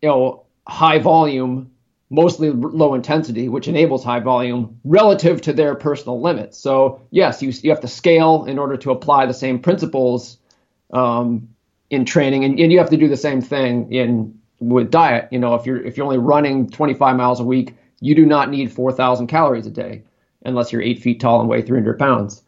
you 0.00 0.08
know, 0.08 0.44
high 0.68 1.00
volume, 1.00 1.72
mostly 2.10 2.50
low 2.50 2.94
intensity, 2.94 3.48
which 3.48 3.66
enables 3.66 4.04
high 4.04 4.20
volume 4.20 4.78
relative 4.84 5.42
to 5.42 5.52
their 5.52 5.74
personal 5.74 6.20
limits. 6.20 6.58
So 6.58 7.02
yes, 7.10 7.42
you 7.42 7.52
you 7.62 7.70
have 7.70 7.80
to 7.80 7.88
scale 7.88 8.44
in 8.44 8.58
order 8.58 8.76
to 8.78 8.90
apply 8.92 9.26
the 9.26 9.34
same 9.34 9.58
principles 9.58 10.38
um, 10.92 11.48
in 11.90 12.04
training, 12.04 12.44
and, 12.44 12.58
and 12.58 12.72
you 12.72 12.78
have 12.78 12.90
to 12.90 12.96
do 12.96 13.08
the 13.08 13.16
same 13.16 13.42
thing 13.42 13.92
in 13.92 14.38
with 14.60 14.90
diet. 14.90 15.28
You 15.32 15.40
know, 15.40 15.56
if 15.56 15.66
you're 15.66 15.84
if 15.84 15.96
you're 15.96 16.06
only 16.06 16.18
running 16.18 16.70
25 16.70 17.16
miles 17.16 17.40
a 17.40 17.44
week, 17.44 17.74
you 18.00 18.14
do 18.14 18.24
not 18.24 18.48
need 18.48 18.72
4,000 18.72 19.26
calories 19.26 19.66
a 19.66 19.70
day 19.70 20.04
unless 20.44 20.72
you're 20.72 20.82
eight 20.82 21.02
feet 21.02 21.20
tall 21.20 21.40
and 21.40 21.48
weigh 21.48 21.62
300 21.62 21.98
pounds, 21.98 22.42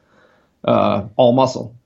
uh, 0.65 1.07
all 1.17 1.33
muscle. 1.33 1.77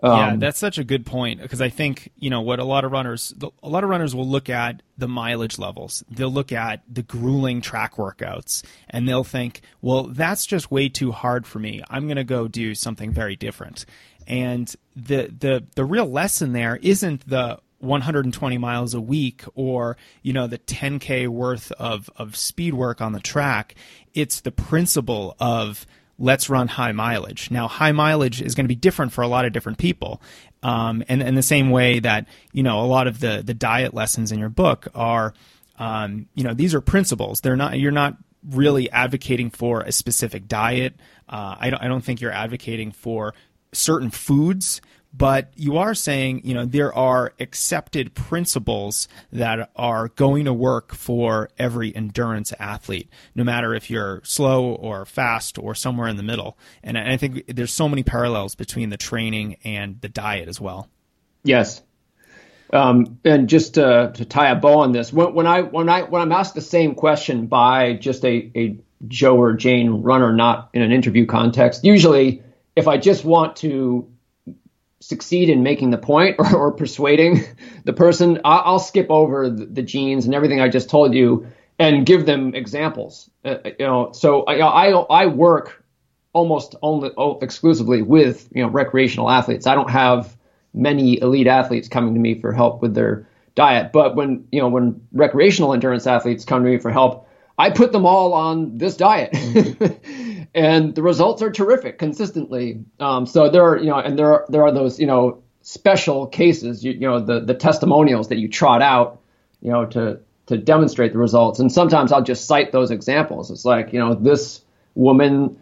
Um, 0.00 0.16
yeah, 0.16 0.36
that's 0.36 0.58
such 0.58 0.78
a 0.78 0.84
good 0.84 1.04
point 1.04 1.42
because 1.42 1.60
I 1.60 1.70
think 1.70 2.12
you 2.16 2.30
know 2.30 2.40
what 2.40 2.60
a 2.60 2.64
lot 2.64 2.84
of 2.84 2.92
runners, 2.92 3.34
a 3.62 3.68
lot 3.68 3.82
of 3.82 3.90
runners 3.90 4.14
will 4.14 4.28
look 4.28 4.48
at 4.48 4.82
the 4.96 5.08
mileage 5.08 5.58
levels. 5.58 6.04
They'll 6.08 6.30
look 6.30 6.52
at 6.52 6.82
the 6.88 7.02
grueling 7.02 7.60
track 7.60 7.96
workouts, 7.96 8.64
and 8.88 9.08
they'll 9.08 9.24
think, 9.24 9.60
"Well, 9.82 10.04
that's 10.04 10.46
just 10.46 10.70
way 10.70 10.88
too 10.88 11.10
hard 11.10 11.48
for 11.48 11.58
me. 11.58 11.82
I'm 11.90 12.06
going 12.06 12.16
to 12.16 12.24
go 12.24 12.46
do 12.46 12.76
something 12.76 13.10
very 13.10 13.34
different." 13.34 13.86
And 14.28 14.72
the 14.94 15.34
the 15.36 15.64
the 15.74 15.84
real 15.84 16.06
lesson 16.06 16.52
there 16.52 16.76
isn't 16.76 17.28
the 17.28 17.58
120 17.80 18.58
miles 18.58 18.94
a 18.94 19.00
week 19.00 19.44
or 19.54 19.96
you 20.22 20.32
know 20.32 20.46
the 20.46 20.58
10k 20.58 21.28
worth 21.28 21.70
of 21.72 22.10
of 22.16 22.36
speed 22.36 22.74
work 22.74 23.00
on 23.00 23.12
the 23.12 23.20
track 23.20 23.74
it's 24.14 24.40
the 24.40 24.50
principle 24.50 25.36
of 25.38 25.86
let's 26.18 26.50
run 26.50 26.68
high 26.68 26.92
mileage. 26.92 27.50
Now 27.50 27.68
high 27.68 27.92
mileage 27.92 28.42
is 28.42 28.54
going 28.54 28.64
to 28.64 28.68
be 28.68 28.74
different 28.74 29.12
for 29.12 29.22
a 29.22 29.28
lot 29.28 29.44
of 29.44 29.52
different 29.52 29.78
people. 29.78 30.20
Um, 30.62 31.04
and 31.08 31.22
in 31.22 31.34
the 31.34 31.42
same 31.42 31.70
way 31.70 32.00
that 32.00 32.26
you 32.52 32.62
know 32.62 32.80
a 32.80 32.86
lot 32.86 33.06
of 33.06 33.20
the 33.20 33.42
the 33.44 33.54
diet 33.54 33.94
lessons 33.94 34.32
in 34.32 34.38
your 34.38 34.48
book 34.48 34.88
are 34.94 35.34
um, 35.78 36.26
you 36.34 36.44
know 36.44 36.54
these 36.54 36.74
are 36.74 36.80
principles. 36.80 37.40
They're 37.40 37.56
not 37.56 37.78
you're 37.78 37.92
not 37.92 38.16
really 38.48 38.90
advocating 38.90 39.50
for 39.50 39.82
a 39.82 39.92
specific 39.92 40.48
diet. 40.48 40.94
Uh, 41.28 41.56
I, 41.58 41.70
don't, 41.70 41.82
I 41.82 41.88
don't 41.88 42.02
think 42.02 42.20
you're 42.20 42.32
advocating 42.32 42.92
for 42.92 43.34
certain 43.72 44.10
foods 44.10 44.80
but 45.12 45.52
you 45.56 45.78
are 45.78 45.94
saying, 45.94 46.42
you 46.44 46.54
know, 46.54 46.64
there 46.64 46.92
are 46.92 47.32
accepted 47.40 48.14
principles 48.14 49.08
that 49.32 49.70
are 49.74 50.08
going 50.08 50.44
to 50.44 50.52
work 50.52 50.94
for 50.94 51.48
every 51.58 51.94
endurance 51.94 52.52
athlete, 52.58 53.08
no 53.34 53.42
matter 53.42 53.74
if 53.74 53.90
you're 53.90 54.20
slow 54.24 54.74
or 54.74 55.04
fast 55.04 55.58
or 55.58 55.74
somewhere 55.74 56.08
in 56.08 56.16
the 56.16 56.22
middle. 56.22 56.58
And 56.82 56.98
I 56.98 57.16
think 57.16 57.44
there's 57.46 57.72
so 57.72 57.88
many 57.88 58.02
parallels 58.02 58.54
between 58.54 58.90
the 58.90 58.96
training 58.96 59.56
and 59.64 60.00
the 60.00 60.08
diet 60.08 60.48
as 60.48 60.60
well. 60.60 60.88
Yes. 61.42 61.82
Um, 62.70 63.18
and 63.24 63.48
just 63.48 63.74
to, 63.74 64.12
to, 64.14 64.24
tie 64.26 64.50
a 64.50 64.54
bow 64.54 64.80
on 64.80 64.92
this, 64.92 65.10
when, 65.10 65.32
when, 65.32 65.46
I 65.46 65.62
when 65.62 65.88
I 65.88 66.02
when 66.02 66.20
I'm 66.20 66.32
asked 66.32 66.54
the 66.54 66.60
same 66.60 66.94
question 66.94 67.46
by 67.46 67.94
just 67.94 68.22
a, 68.26 68.52
a 68.54 68.78
Joe 69.06 69.38
or 69.38 69.54
Jane 69.54 70.02
runner, 70.02 70.34
not 70.34 70.68
in 70.74 70.82
an 70.82 70.92
interview 70.92 71.24
context, 71.24 71.82
usually 71.82 72.42
if 72.76 72.86
I 72.86 72.98
just 72.98 73.24
want 73.24 73.56
to 73.56 74.06
succeed 75.00 75.48
in 75.48 75.62
making 75.62 75.90
the 75.90 75.98
point 75.98 76.36
or, 76.38 76.56
or 76.56 76.72
persuading 76.72 77.44
the 77.84 77.92
person, 77.92 78.40
I'll, 78.44 78.62
I'll 78.64 78.78
skip 78.78 79.10
over 79.10 79.48
the, 79.48 79.66
the, 79.66 79.82
genes 79.82 80.26
and 80.26 80.34
everything 80.34 80.60
I 80.60 80.68
just 80.68 80.90
told 80.90 81.14
you 81.14 81.46
and 81.78 82.04
give 82.04 82.26
them 82.26 82.54
examples. 82.54 83.30
Uh, 83.44 83.56
you 83.64 83.86
know, 83.86 84.12
so 84.12 84.42
I, 84.42 84.58
I, 84.58 84.90
I 84.90 85.26
work 85.26 85.84
almost 86.32 86.74
only 86.82 87.10
oh, 87.16 87.38
exclusively 87.40 88.02
with 88.02 88.48
you 88.54 88.62
know 88.62 88.68
recreational 88.68 89.30
athletes. 89.30 89.66
I 89.66 89.74
don't 89.74 89.90
have 89.90 90.36
many 90.74 91.20
elite 91.20 91.46
athletes 91.46 91.88
coming 91.88 92.14
to 92.14 92.20
me 92.20 92.40
for 92.40 92.52
help 92.52 92.82
with 92.82 92.94
their 92.94 93.26
diet, 93.54 93.92
but 93.92 94.14
when 94.14 94.46
you 94.52 94.60
know 94.60 94.68
when 94.68 95.00
recreational 95.12 95.72
endurance 95.72 96.06
athletes 96.06 96.44
come 96.44 96.62
to 96.62 96.70
me 96.70 96.78
for 96.78 96.90
help, 96.90 97.28
I 97.58 97.70
put 97.70 97.92
them 97.92 98.06
all 98.06 98.34
on 98.34 98.78
this 98.78 98.96
diet. 98.96 99.34
and 100.54 100.94
the 100.94 101.02
results 101.02 101.42
are 101.42 101.50
terrific 101.50 101.98
consistently. 101.98 102.84
Um, 103.00 103.26
so 103.26 103.48
there 103.50 103.62
are, 103.62 103.76
you 103.76 103.86
know, 103.86 103.98
and 103.98 104.18
there 104.18 104.32
are 104.32 104.46
there 104.48 104.62
are 104.62 104.72
those, 104.72 104.98
you 104.98 105.06
know, 105.06 105.42
special 105.62 106.26
cases, 106.26 106.84
you, 106.84 106.92
you 106.92 107.00
know, 107.00 107.20
the 107.20 107.40
the 107.40 107.54
testimonials 107.54 108.28
that 108.28 108.38
you 108.38 108.48
trot 108.48 108.82
out, 108.82 109.20
you 109.60 109.70
know, 109.70 109.86
to 109.86 110.20
to 110.46 110.56
demonstrate 110.56 111.12
the 111.12 111.18
results. 111.18 111.60
And 111.60 111.70
sometimes 111.70 112.10
I'll 112.10 112.22
just 112.22 112.46
cite 112.46 112.72
those 112.72 112.90
examples. 112.90 113.50
It's 113.50 113.64
like, 113.64 113.92
you 113.92 113.98
know, 113.98 114.14
this 114.14 114.62
woman, 114.94 115.58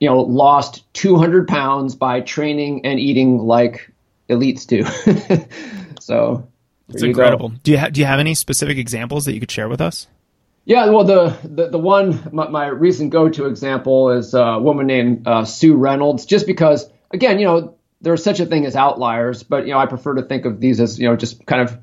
you 0.00 0.08
know, 0.08 0.20
lost 0.20 0.84
200 0.94 1.46
pounds 1.46 1.94
by 1.94 2.20
training 2.20 2.86
and 2.86 2.98
eating 2.98 3.38
like 3.38 3.92
elites 4.30 4.66
do. 4.66 4.84
so 6.00 6.48
it's 6.88 7.02
incredible. 7.02 7.50
Go. 7.50 7.56
Do 7.62 7.72
you 7.72 7.78
ha- 7.78 7.90
do 7.90 8.00
you 8.00 8.06
have 8.06 8.20
any 8.20 8.34
specific 8.34 8.78
examples 8.78 9.26
that 9.26 9.34
you 9.34 9.40
could 9.40 9.50
share 9.50 9.68
with 9.68 9.80
us? 9.80 10.06
Yeah, 10.64 10.86
well, 10.90 11.04
the 11.04 11.36
the, 11.42 11.68
the 11.70 11.78
one 11.78 12.28
my, 12.32 12.48
my 12.48 12.66
recent 12.66 13.10
go-to 13.10 13.46
example 13.46 14.10
is 14.10 14.32
a 14.34 14.58
woman 14.60 14.86
named 14.86 15.26
uh, 15.26 15.44
Sue 15.44 15.74
Reynolds. 15.74 16.24
Just 16.24 16.46
because, 16.46 16.88
again, 17.10 17.38
you 17.38 17.46
know, 17.46 17.74
there's 18.00 18.22
such 18.22 18.40
a 18.40 18.46
thing 18.46 18.64
as 18.66 18.76
outliers, 18.76 19.42
but 19.42 19.66
you 19.66 19.72
know, 19.72 19.78
I 19.78 19.86
prefer 19.86 20.14
to 20.14 20.22
think 20.22 20.44
of 20.44 20.60
these 20.60 20.80
as 20.80 20.98
you 20.98 21.08
know 21.08 21.16
just 21.16 21.44
kind 21.46 21.62
of 21.62 21.78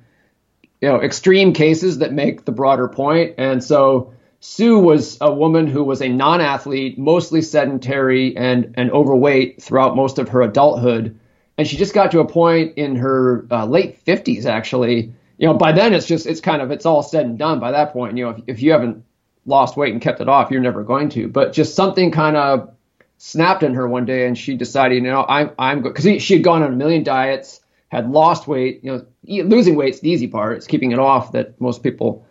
you 0.81 0.88
know 0.88 1.01
extreme 1.01 1.53
cases 1.53 2.00
that 2.00 2.13
make 2.13 2.45
the 2.45 2.53
broader 2.53 2.88
point. 2.88 3.36
And 3.38 3.62
so 3.62 4.13
Sue 4.39 4.79
was 4.79 5.17
a 5.19 5.33
woman 5.33 5.67
who 5.67 5.83
was 5.83 6.01
a 6.01 6.07
non-athlete, 6.07 6.98
mostly 6.98 7.41
sedentary 7.41 8.38
and 8.38 8.75
and 8.77 8.91
overweight 8.91 9.62
throughout 9.62 9.98
most 9.98 10.19
of 10.19 10.29
her 10.29 10.41
adulthood, 10.41 11.19
and 11.57 11.67
she 11.67 11.75
just 11.75 11.93
got 11.93 12.12
to 12.12 12.21
a 12.21 12.25
point 12.25 12.77
in 12.77 12.95
her 12.95 13.45
uh, 13.51 13.65
late 13.65 14.05
50s 14.05 14.45
actually 14.45 15.13
you 15.39 15.48
know, 15.48 15.53
by 15.53 15.72
then 15.72 15.93
it's 15.93 16.05
just 16.05 16.27
it's 16.27 16.41
kind 16.41 16.62
of 16.62 16.69
it's 16.69 16.86
all 16.86 17.01
said 17.01 17.25
and 17.25 17.39
done 17.39 17.62
by 17.62 17.72
that 17.72 17.93
point. 17.93 18.17
You 18.17 18.25
know, 18.25 18.29
if, 18.31 18.43
if 18.48 18.62
you 18.62 18.74
haven't 18.74 19.05
lost 19.46 19.77
weight 19.77 19.93
and 19.93 20.01
kept 20.01 20.19
it 20.19 20.27
off, 20.27 20.51
you're 20.51 20.62
never 20.62 20.84
going 20.84 21.10
to. 21.10 21.29
But 21.29 21.53
just 21.53 21.75
something 21.75 22.12
kind 22.12 22.36
of 22.36 22.75
snapped 23.17 23.63
in 23.63 23.74
her 23.74 23.88
one 23.88 24.05
day, 24.05 24.27
and 24.27 24.38
she 24.38 24.55
decided, 24.55 24.96
you 24.96 25.10
know, 25.10 25.25
I'm 25.27 25.51
I'm 25.58 25.81
because 25.81 26.22
she 26.22 26.34
had 26.36 26.43
gone 26.43 26.62
on 26.62 26.74
a 26.74 26.75
million 26.75 27.03
diets, 27.03 27.62
had 27.88 28.12
lost 28.12 28.50
weight. 28.50 28.84
You 28.84 29.08
know, 29.25 29.46
losing 29.46 29.75
weight's 29.75 30.01
the 30.01 30.10
easy 30.10 30.27
part. 30.27 30.58
It's 30.58 30.67
keeping 30.67 30.91
it 30.91 31.00
off 31.00 31.31
that 31.31 31.60
most 31.62 31.84
people 31.84 32.27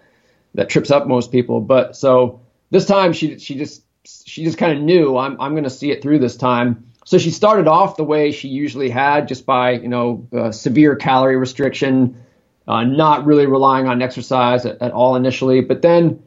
that 0.52 0.68
trips 0.68 0.90
up 0.90 1.06
most 1.06 1.32
people. 1.32 1.62
But 1.62 1.96
so 1.96 2.42
this 2.70 2.84
time 2.84 3.14
she 3.14 3.38
she 3.38 3.54
just 3.54 3.82
she 4.04 4.44
just 4.44 4.58
kind 4.58 4.76
of 4.76 4.84
knew 4.84 5.16
I'm 5.16 5.40
I'm 5.40 5.52
going 5.52 5.64
to 5.64 5.70
see 5.70 5.90
it 5.90 6.02
through 6.02 6.18
this 6.18 6.36
time. 6.36 6.84
So 7.06 7.16
she 7.16 7.30
started 7.30 7.68
off 7.68 7.96
the 7.96 8.04
way 8.04 8.32
she 8.32 8.48
usually 8.48 8.90
had, 8.90 9.28
just 9.28 9.46
by 9.46 9.72
you 9.72 9.88
know 9.88 10.28
uh, 10.30 10.52
severe 10.52 10.94
calorie 10.94 11.38
restriction 11.38 12.22
uh, 12.68 12.84
not 12.84 13.24
really 13.24 13.46
relying 13.46 13.88
on 13.88 14.02
exercise 14.02 14.66
at, 14.66 14.80
at, 14.82 14.92
all 14.92 15.16
initially. 15.16 15.62
But 15.62 15.80
then, 15.80 16.22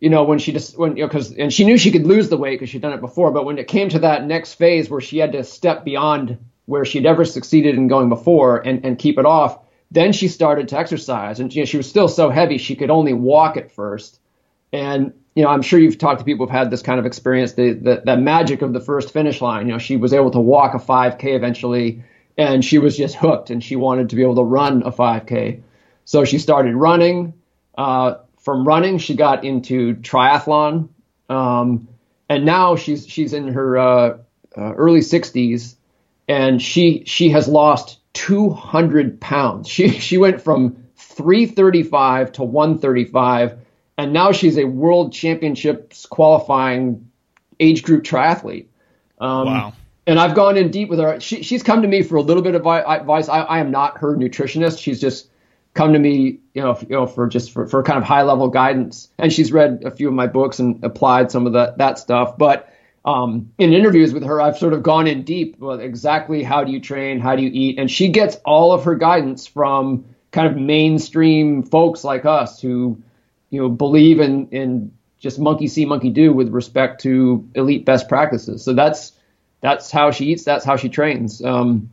you 0.00 0.10
know, 0.10 0.22
when 0.22 0.38
she 0.38 0.52
just 0.52 0.76
when 0.78 0.96
you 0.96 1.02
know 1.02 1.08
because 1.08 1.32
and 1.32 1.50
she 1.50 1.64
knew 1.64 1.78
she 1.78 1.90
could 1.90 2.06
lose 2.06 2.28
the 2.28 2.36
weight 2.36 2.60
because 2.60 2.68
she'd 2.68 2.82
done 2.82 2.92
it 2.92 3.00
before. 3.00 3.32
But 3.32 3.46
when 3.46 3.58
it 3.58 3.68
came 3.68 3.88
to 3.88 4.00
that 4.00 4.26
next 4.26 4.54
phase 4.54 4.90
where 4.90 5.00
she 5.00 5.16
had 5.16 5.32
to 5.32 5.42
step 5.42 5.82
beyond 5.82 6.38
where 6.66 6.84
she'd 6.84 7.06
ever 7.06 7.24
succeeded 7.24 7.76
in 7.76 7.88
going 7.88 8.10
before 8.10 8.58
and 8.58 8.84
and 8.84 8.98
keep 8.98 9.18
it 9.18 9.24
off, 9.24 9.60
then 9.90 10.12
she 10.12 10.28
started 10.28 10.68
to 10.68 10.78
exercise. 10.78 11.40
And 11.40 11.54
you 11.54 11.62
know, 11.62 11.66
she 11.66 11.78
was 11.78 11.88
still 11.88 12.08
so 12.08 12.28
heavy 12.28 12.58
she 12.58 12.76
could 12.76 12.90
only 12.90 13.14
walk 13.14 13.56
at 13.56 13.72
first. 13.72 14.20
And 14.74 15.14
you 15.34 15.42
know, 15.42 15.48
I'm 15.48 15.62
sure 15.62 15.78
you've 15.78 15.96
talked 15.96 16.18
to 16.18 16.24
people 16.26 16.44
who've 16.44 16.54
had 16.54 16.70
this 16.70 16.82
kind 16.82 17.00
of 17.00 17.06
experience, 17.06 17.54
the, 17.54 17.72
the, 17.72 18.02
the 18.04 18.16
magic 18.18 18.60
of 18.60 18.74
the 18.74 18.80
first 18.80 19.10
finish 19.10 19.40
line. 19.40 19.66
You 19.66 19.72
know, 19.72 19.78
she 19.78 19.96
was 19.96 20.12
able 20.12 20.30
to 20.32 20.40
walk 20.40 20.74
a 20.74 20.78
5K 20.78 21.34
eventually 21.34 22.04
and 22.36 22.64
she 22.64 22.78
was 22.78 22.96
just 22.96 23.14
hooked 23.14 23.50
and 23.50 23.62
she 23.62 23.76
wanted 23.76 24.10
to 24.10 24.16
be 24.16 24.22
able 24.22 24.36
to 24.36 24.42
run 24.42 24.82
a 24.82 24.92
5K. 24.92 25.62
So 26.04 26.24
she 26.24 26.38
started 26.38 26.74
running. 26.74 27.34
Uh, 27.76 28.16
from 28.42 28.66
running, 28.66 28.98
she 28.98 29.14
got 29.14 29.44
into 29.44 29.94
triathlon, 29.94 30.88
um, 31.28 31.88
and 32.28 32.44
now 32.44 32.76
she's 32.76 33.06
she's 33.06 33.32
in 33.32 33.48
her 33.48 33.78
uh, 33.78 34.18
uh, 34.56 34.72
early 34.74 35.00
60s, 35.00 35.76
and 36.28 36.60
she 36.60 37.04
she 37.06 37.30
has 37.30 37.46
lost 37.46 37.98
200 38.14 39.20
pounds. 39.20 39.68
She 39.68 39.88
she 39.90 40.18
went 40.18 40.42
from 40.42 40.84
335 40.96 42.32
to 42.32 42.42
135, 42.42 43.58
and 43.96 44.12
now 44.12 44.32
she's 44.32 44.58
a 44.58 44.64
world 44.64 45.12
championships 45.12 46.06
qualifying 46.06 47.10
age 47.60 47.84
group 47.84 48.02
triathlete. 48.02 48.66
Um, 49.20 49.46
wow. 49.46 49.72
And 50.06 50.18
I've 50.18 50.34
gone 50.34 50.56
in 50.56 50.70
deep 50.70 50.88
with 50.88 50.98
her. 50.98 51.20
She, 51.20 51.42
she's 51.42 51.62
come 51.62 51.82
to 51.82 51.88
me 51.88 52.02
for 52.02 52.16
a 52.16 52.22
little 52.22 52.42
bit 52.42 52.54
of 52.54 52.66
advice. 52.66 53.28
I, 53.28 53.40
I 53.40 53.58
am 53.58 53.70
not 53.70 53.98
her 53.98 54.16
nutritionist. 54.16 54.80
She's 54.80 55.00
just 55.00 55.28
come 55.74 55.92
to 55.92 55.98
me, 55.98 56.40
you 56.54 56.62
know, 56.62 56.78
you 56.80 56.96
know, 56.96 57.06
for 57.06 57.26
just 57.28 57.52
for, 57.52 57.66
for 57.66 57.82
kind 57.82 57.98
of 57.98 58.04
high 58.04 58.22
level 58.22 58.48
guidance. 58.48 59.08
And 59.18 59.32
she's 59.32 59.52
read 59.52 59.82
a 59.84 59.90
few 59.90 60.08
of 60.08 60.14
my 60.14 60.26
books 60.26 60.58
and 60.58 60.84
applied 60.84 61.30
some 61.30 61.46
of 61.46 61.52
that 61.54 61.78
that 61.78 61.98
stuff. 61.98 62.36
But 62.36 62.68
um, 63.04 63.52
in 63.58 63.72
interviews 63.72 64.12
with 64.12 64.24
her, 64.24 64.40
I've 64.40 64.58
sort 64.58 64.72
of 64.72 64.82
gone 64.82 65.06
in 65.06 65.22
deep 65.22 65.58
with 65.58 65.80
exactly 65.80 66.42
how 66.42 66.64
do 66.64 66.72
you 66.72 66.80
train, 66.80 67.20
how 67.20 67.36
do 67.36 67.42
you 67.42 67.50
eat, 67.52 67.78
and 67.78 67.90
she 67.90 68.08
gets 68.08 68.36
all 68.44 68.72
of 68.72 68.84
her 68.84 68.94
guidance 68.94 69.46
from 69.46 70.04
kind 70.30 70.46
of 70.46 70.56
mainstream 70.56 71.62
folks 71.62 72.04
like 72.04 72.24
us 72.24 72.60
who, 72.60 73.02
you 73.50 73.60
know, 73.60 73.68
believe 73.68 74.20
in 74.20 74.48
in 74.48 74.92
just 75.18 75.38
monkey 75.38 75.68
see, 75.68 75.84
monkey 75.84 76.10
do 76.10 76.32
with 76.32 76.48
respect 76.48 77.02
to 77.02 77.48
elite 77.54 77.84
best 77.84 78.08
practices. 78.08 78.64
So 78.64 78.72
that's 78.72 79.12
that's 79.62 79.90
how 79.90 80.10
she 80.10 80.26
eats, 80.26 80.44
that's 80.44 80.64
how 80.64 80.76
she 80.76 80.90
trains, 80.90 81.42
um, 81.42 81.90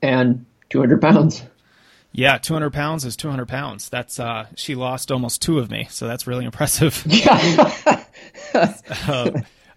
and 0.00 0.46
200 0.68 1.00
pounds. 1.00 1.42
Yeah, 2.12 2.38
200 2.38 2.72
pounds 2.72 3.04
is 3.04 3.16
200 3.16 3.48
pounds. 3.48 3.88
That's 3.88 4.20
uh, 4.20 4.46
she 4.54 4.74
lost 4.74 5.10
almost 5.10 5.42
two 5.42 5.58
of 5.58 5.70
me, 5.70 5.86
so 5.90 6.06
that's 6.06 6.26
really 6.26 6.44
impressive. 6.44 7.04
Yeah. 7.10 8.04
uh, 9.08 9.30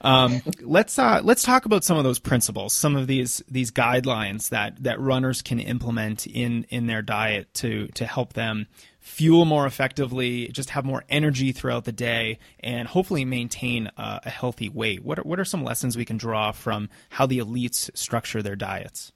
um, 0.03 0.41
let's 0.61 0.99
uh, 0.99 1.21
let's 1.23 1.43
talk 1.43 1.65
about 1.65 1.83
some 1.83 1.97
of 1.97 2.03
those 2.03 2.19
principles, 2.19 2.73
some 2.73 2.95
of 2.95 3.07
these 3.07 3.43
these 3.49 3.71
guidelines 3.71 4.49
that 4.49 4.83
that 4.83 4.99
runners 4.99 5.41
can 5.41 5.59
implement 5.59 6.27
in 6.27 6.65
in 6.69 6.87
their 6.87 7.01
diet 7.01 7.53
to 7.55 7.87
to 7.87 8.05
help 8.05 8.33
them 8.33 8.67
fuel 8.99 9.43
more 9.43 9.65
effectively, 9.65 10.47
just 10.47 10.69
have 10.71 10.85
more 10.85 11.03
energy 11.09 11.51
throughout 11.51 11.83
the 11.83 11.91
day, 11.91 12.39
and 12.61 12.87
hopefully 12.87 13.25
maintain 13.25 13.89
uh, 13.97 14.19
a 14.23 14.29
healthy 14.29 14.69
weight. 14.69 15.03
What 15.03 15.19
are, 15.19 15.23
what 15.23 15.39
are 15.39 15.45
some 15.45 15.63
lessons 15.63 15.97
we 15.97 16.05
can 16.05 16.17
draw 16.17 16.53
from 16.53 16.89
how 17.09 17.25
the 17.25 17.39
elites 17.39 17.95
structure 17.97 18.41
their 18.41 18.55
diets? 18.55 19.11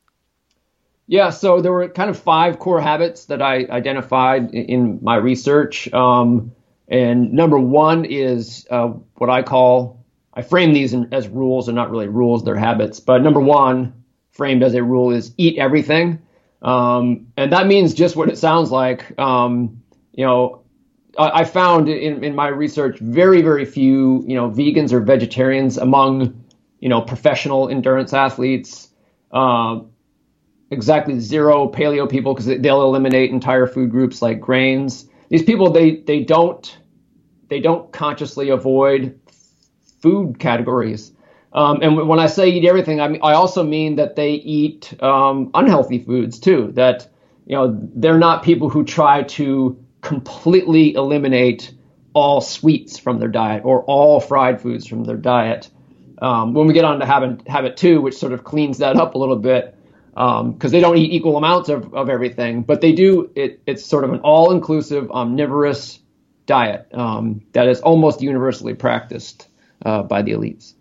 Yeah, 1.07 1.29
so 1.29 1.61
there 1.61 1.71
were 1.71 1.87
kind 1.87 2.09
of 2.09 2.19
five 2.19 2.59
core 2.59 2.81
habits 2.81 3.25
that 3.25 3.41
I 3.41 3.65
identified 3.69 4.53
in 4.53 4.99
my 5.01 5.15
research. 5.15 5.91
Um, 5.93 6.51
and 6.89 7.31
number 7.31 7.57
one 7.57 8.03
is 8.03 8.67
uh, 8.69 8.87
what 9.15 9.29
I 9.29 9.41
call, 9.41 9.96
I 10.37 10.43
frame 10.43 10.71
these 10.71 10.93
in, 10.93 11.11
as 11.11 11.27
rules. 11.27 11.65
They're 11.65 11.73
not 11.73 11.89
really 11.89 12.07
rules, 12.07 12.43
they're 12.43 12.55
habits. 12.55 12.99
But 12.99 13.23
number 13.23 13.39
one, 13.39 14.03
framed 14.29 14.61
as 14.61 14.75
a 14.75 14.83
rule, 14.83 15.09
is 15.11 15.33
eat 15.35 15.57
everything. 15.57 16.21
Um, 16.61 17.27
and 17.35 17.51
that 17.53 17.65
means 17.65 17.95
just 17.95 18.15
what 18.15 18.29
it 18.29 18.37
sounds 18.37 18.69
like. 18.71 19.19
Um, 19.19 19.81
you 20.13 20.23
know, 20.23 20.61
I, 21.17 21.41
I 21.41 21.43
found 21.43 21.89
in, 21.89 22.23
in 22.23 22.35
my 22.35 22.49
research 22.49 22.99
very, 22.99 23.41
very 23.41 23.65
few, 23.65 24.23
you 24.27 24.35
know, 24.35 24.51
vegans 24.51 24.93
or 24.93 24.99
vegetarians 24.99 25.79
among, 25.79 26.45
you 26.79 26.89
know, 26.89 27.01
professional 27.01 27.67
endurance 27.69 28.13
athletes. 28.13 28.89
Uh, 29.31 29.79
exactly 30.69 31.19
zero 31.19 31.67
paleo 31.67 32.07
people 32.07 32.35
because 32.35 32.45
they'll 32.45 32.83
eliminate 32.83 33.31
entire 33.31 33.65
food 33.65 33.89
groups 33.89 34.21
like 34.21 34.39
grains. 34.39 35.09
These 35.29 35.43
people 35.43 35.71
they 35.71 35.95
they 35.95 36.23
don't 36.23 36.77
they 37.49 37.59
don't 37.59 37.91
consciously 37.91 38.49
avoid 38.49 39.19
food 40.01 40.39
categories. 40.39 41.11
Um, 41.53 41.79
and 41.81 42.07
when 42.07 42.19
I 42.19 42.27
say 42.27 42.49
eat 42.49 42.65
everything, 42.65 43.01
I 43.01 43.07
mean 43.07 43.21
I 43.23 43.33
also 43.33 43.63
mean 43.63 43.95
that 43.95 44.15
they 44.15 44.33
eat 44.33 44.93
um, 45.01 45.49
unhealthy 45.53 45.99
foods 45.99 46.39
too. 46.39 46.71
That 46.73 47.07
you 47.45 47.55
know 47.55 47.79
they're 47.95 48.17
not 48.17 48.43
people 48.43 48.69
who 48.69 48.83
try 48.83 49.23
to 49.23 49.83
completely 50.01 50.93
eliminate 50.93 51.73
all 52.13 52.41
sweets 52.41 52.97
from 52.97 53.19
their 53.19 53.27
diet 53.29 53.63
or 53.65 53.83
all 53.83 54.19
fried 54.19 54.61
foods 54.61 54.87
from 54.87 55.03
their 55.03 55.17
diet. 55.17 55.69
Um, 56.19 56.53
when 56.53 56.67
we 56.67 56.73
get 56.73 56.83
on 56.83 56.99
to 56.99 57.05
habit 57.05 57.47
habit 57.47 57.77
two, 57.77 58.01
which 58.01 58.15
sort 58.15 58.33
of 58.33 58.43
cleans 58.43 58.79
that 58.79 58.95
up 58.97 59.15
a 59.15 59.17
little 59.17 59.35
bit, 59.35 59.75
because 60.11 60.41
um, 60.41 60.57
they 60.59 60.79
don't 60.79 60.97
eat 60.97 61.11
equal 61.11 61.37
amounts 61.37 61.69
of, 61.69 61.93
of 61.93 62.09
everything, 62.09 62.63
but 62.63 62.81
they 62.81 62.91
do. 62.91 63.31
It, 63.35 63.61
it's 63.65 63.85
sort 63.85 64.03
of 64.03 64.11
an 64.11 64.19
all-inclusive 64.19 65.11
omnivorous 65.11 65.99
diet 66.47 66.87
um, 66.93 67.41
that 67.53 67.67
is 67.67 67.81
almost 67.81 68.21
universally 68.21 68.73
practiced 68.73 69.46
uh, 69.87 70.03
by 70.03 70.21
the 70.21 70.33
elites. 70.33 70.73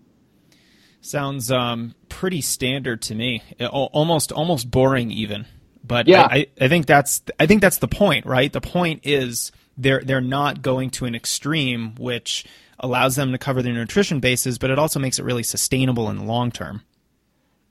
Sounds 1.00 1.52
um, 1.52 1.94
pretty 2.08 2.40
standard 2.40 3.02
to 3.02 3.14
me. 3.14 3.40
Almost 3.60 4.32
almost 4.32 4.68
boring 4.68 5.12
even. 5.12 5.46
But 5.84 6.08
yeah. 6.08 6.26
I, 6.28 6.48
I 6.60 6.66
think 6.66 6.86
that's 6.86 7.22
I 7.38 7.46
think 7.46 7.60
that's 7.60 7.78
the 7.78 7.86
point, 7.86 8.26
right? 8.26 8.52
The 8.52 8.60
point 8.60 9.02
is 9.04 9.52
they're 9.78 10.02
they're 10.04 10.20
not 10.20 10.60
going 10.60 10.90
to 10.90 11.04
an 11.04 11.14
extreme 11.14 11.94
which 11.94 12.44
allows 12.80 13.14
them 13.14 13.30
to 13.30 13.38
cover 13.38 13.62
their 13.62 13.72
nutrition 13.72 14.18
bases, 14.18 14.58
but 14.58 14.70
it 14.70 14.78
also 14.78 14.98
makes 14.98 15.20
it 15.20 15.24
really 15.24 15.44
sustainable 15.44 16.10
in 16.10 16.16
the 16.16 16.24
long 16.24 16.50
term. 16.50 16.82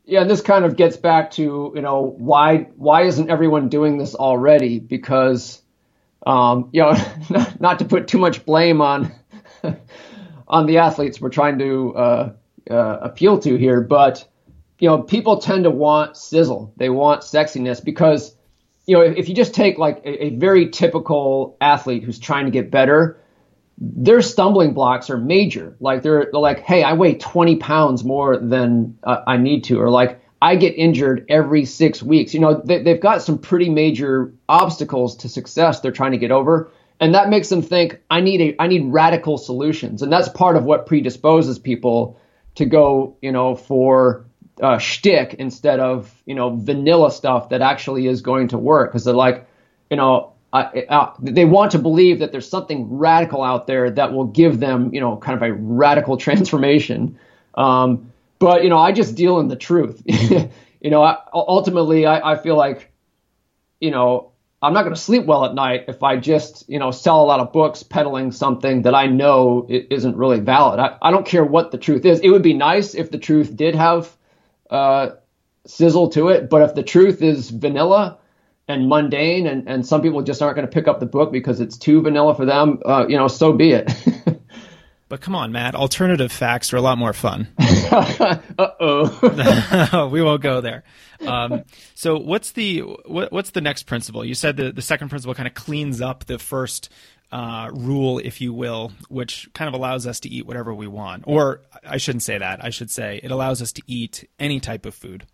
Yeah, 0.06 0.22
and 0.22 0.30
this 0.30 0.42
kind 0.42 0.64
of 0.64 0.78
gets 0.78 0.96
back 0.96 1.32
to 1.32 1.74
you 1.76 1.82
know 1.82 2.16
why 2.18 2.70
why 2.78 3.02
isn't 3.04 3.30
everyone 3.30 3.68
doing 3.68 3.98
this 3.98 4.16
already? 4.16 4.80
Because 4.80 5.62
um, 6.26 6.70
you 6.72 6.82
know, 6.82 6.94
not, 7.30 7.60
not, 7.60 7.80
to 7.80 7.86
put 7.86 8.08
too 8.08 8.18
much 8.18 8.46
blame 8.46 8.80
on 8.80 9.12
on 10.48 10.66
the 10.66 10.78
athletes 10.78 11.20
we're 11.20 11.30
trying 11.30 11.60
to 11.60 11.96
uh, 11.96 12.34
uh, 12.70 12.98
appeal 13.02 13.40
to 13.40 13.56
here, 13.56 13.82
but 13.82 14.28
you 14.80 14.90
know, 14.90 15.02
people 15.02 15.40
tend 15.40 15.64
to 15.64 15.72
want 15.72 16.18
sizzle. 16.18 16.74
They 16.78 16.90
want 16.90 17.22
sexiness 17.22 17.84
because 17.84 18.36
you 18.86 18.96
know 18.96 19.04
if, 19.04 19.18
if 19.18 19.30
you 19.30 19.36
just 19.36 19.54
take 19.54 19.78
like 19.78 20.02
a, 20.06 20.26
a 20.26 20.30
very 20.36 20.70
typical 20.70 21.58
athlete 21.62 22.04
who's 22.04 22.20
trying 22.20 22.46
to 22.46 22.52
get 22.52 22.72
better, 22.72 23.20
their 23.78 24.22
stumbling 24.22 24.74
blocks 24.74 25.10
are 25.10 25.18
major. 25.18 25.76
Like 25.80 26.02
they're, 26.02 26.30
they're 26.32 26.42
like, 26.42 26.60
hey, 26.60 26.84
I 26.84 26.94
weigh 26.94 27.16
20 27.16 27.58
pounds 27.58 28.04
more 28.04 28.38
than 28.38 28.98
uh, 29.04 29.22
I 29.28 29.38
need 29.38 29.66
to, 29.66 29.82
or 29.82 29.90
like 29.90 30.22
I 30.42 30.56
get 30.56 30.76
injured 30.76 31.26
every 31.30 31.66
six 31.66 32.04
weeks. 32.04 32.34
You 32.34 32.40
know, 32.40 32.62
they, 32.64 32.84
they've 32.84 33.02
got 33.02 33.22
some 33.22 33.38
pretty 33.38 33.70
major 33.70 34.34
obstacles 34.48 35.18
to 35.18 35.30
success 35.30 35.80
they're 35.80 35.92
trying 35.92 36.12
to 36.12 36.18
get 36.18 36.32
over. 36.32 36.72
And 37.00 37.14
that 37.14 37.30
makes 37.30 37.50
them 37.50 37.62
think 37.62 38.00
I 38.10 38.22
need 38.22 38.42
a 38.42 38.62
I 38.62 38.68
need 38.68 38.86
radical 38.86 39.38
solutions, 39.38 40.02
and 40.02 40.12
that's 40.12 40.30
part 40.30 40.56
of 40.56 40.64
what 40.64 40.86
predisposes 40.86 41.60
people 41.60 42.20
to 42.56 42.66
go, 42.66 43.18
you 43.22 43.32
know, 43.32 43.56
for 43.56 44.26
uh, 44.62 44.78
shtick 44.78 45.34
instead 45.34 45.80
of 45.80 46.14
you 46.26 46.36
know 46.36 46.56
vanilla 46.56 47.12
stuff 47.12 47.50
that 47.50 47.62
actually 47.62 48.08
is 48.08 48.22
going 48.22 48.48
to 48.50 48.58
work 48.58 48.92
because 48.92 49.04
they're 49.04 49.14
like, 49.14 49.46
you 49.90 49.98
know, 49.98 50.34
they 51.22 51.46
want 51.46 51.72
to 51.72 51.80
believe 51.80 52.20
that 52.20 52.32
there's 52.32 52.48
something 52.48 52.98
radical 52.98 53.44
out 53.44 53.68
there 53.68 53.90
that 53.92 54.14
will 54.14 54.26
give 54.26 54.60
them, 54.60 54.94
you 54.94 55.02
know, 55.02 55.18
kind 55.18 55.36
of 55.36 55.44
a 55.44 55.54
radical 55.54 56.18
transformation. 56.26 57.20
Um, 57.56 58.12
but 58.40 58.64
you 58.64 58.70
know, 58.70 58.78
I 58.78 58.92
just 58.92 59.16
deal 59.16 59.40
in 59.40 59.48
the 59.48 59.56
truth. 59.56 60.02
you 60.06 60.90
know, 60.90 61.04
I, 61.04 61.18
ultimately, 61.34 62.06
I, 62.06 62.34
I 62.34 62.38
feel 62.38 62.56
like, 62.56 62.92
you 63.80 63.92
know, 63.92 64.32
I'm 64.66 64.74
not 64.74 64.84
going 64.84 64.96
to 64.96 65.00
sleep 65.00 65.26
well 65.26 65.46
at 65.46 65.54
night 65.54 65.86
if 65.88 66.04
I 66.04 66.18
just, 66.18 66.68
you 66.70 66.80
know, 66.80 66.92
sell 66.92 67.22
a 67.22 67.26
lot 67.26 67.40
of 67.40 67.54
books 67.54 67.84
peddling 67.84 68.32
something 68.32 68.82
that 68.82 68.96
I 68.96 69.08
know 69.08 69.68
isn't 69.70 70.18
really 70.18 70.40
valid. 70.40 70.80
I, 70.80 70.98
I 71.02 71.12
don't 71.12 71.26
care 71.26 71.46
what 71.46 71.72
the 71.72 71.78
truth 71.78 72.06
is. 72.06 72.20
It 72.20 72.30
would 72.30 72.42
be 72.42 72.54
nice 72.54 72.96
if 72.96 73.12
the 73.12 73.18
truth 73.18 73.56
did 73.56 73.76
have 73.76 74.16
uh, 74.70 75.12
sizzle 75.66 76.10
to 76.10 76.30
it, 76.30 76.50
but 76.50 76.62
if 76.64 76.76
the 76.76 76.84
truth 76.84 77.22
is 77.22 77.50
vanilla, 77.50 78.18
and 78.68 78.90
mundane, 78.90 79.46
and, 79.48 79.68
and 79.70 79.86
some 79.86 80.02
people 80.02 80.24
just 80.24 80.42
aren't 80.42 80.56
going 80.56 80.68
to 80.68 80.74
pick 80.74 80.88
up 80.88 81.00
the 81.00 81.06
book 81.06 81.32
because 81.32 81.60
it's 81.60 81.78
too 81.78 82.02
vanilla 82.02 82.34
for 82.34 82.46
them, 82.46 82.80
uh, 82.86 83.06
you 83.08 83.16
know, 83.16 83.28
so 83.28 83.54
be 83.54 83.72
it. 83.72 83.94
but 85.10 85.22
come 85.22 85.36
on, 85.36 85.52
Matt, 85.52 85.76
alternative 85.76 86.32
facts 86.32 86.74
are 86.74 86.78
a 86.78 86.82
lot 86.82 86.98
more 86.98 87.14
fun. 87.14 87.48
uh 88.58 88.70
oh. 88.80 90.10
we 90.12 90.22
won't 90.22 90.42
go 90.42 90.62
there. 90.62 90.84
Um, 91.26 91.64
so 91.94 92.18
what's 92.18 92.52
the 92.52 92.80
what, 92.80 93.32
what's 93.32 93.52
the 93.52 93.62
next 93.62 93.84
principle? 93.84 94.26
You 94.26 94.36
said 94.36 94.58
the, 94.58 94.72
the 94.72 94.82
second 94.82 95.10
principle 95.10 95.34
kind 95.34 95.48
of 95.48 95.54
cleans 95.54 96.02
up 96.02 96.26
the 96.26 96.40
first 96.40 96.90
uh, 97.32 97.70
rule, 97.74 98.20
if 98.20 98.42
you 98.42 98.54
will, 98.54 98.92
which 99.10 99.50
kind 99.54 99.68
of 99.68 99.74
allows 99.74 100.08
us 100.08 100.20
to 100.22 100.30
eat 100.30 100.46
whatever 100.46 100.74
we 100.74 100.88
want. 100.88 101.24
Or 101.28 101.62
I 101.86 101.98
shouldn't 101.98 102.24
say 102.24 102.38
that. 102.38 102.64
I 102.64 102.70
should 102.70 102.92
say 102.92 103.20
it 103.24 103.32
allows 103.32 103.62
us 103.62 103.72
to 103.74 103.82
eat 103.88 104.28
any 104.40 104.60
type 104.60 104.86
of 104.86 104.94
food. 104.94 105.26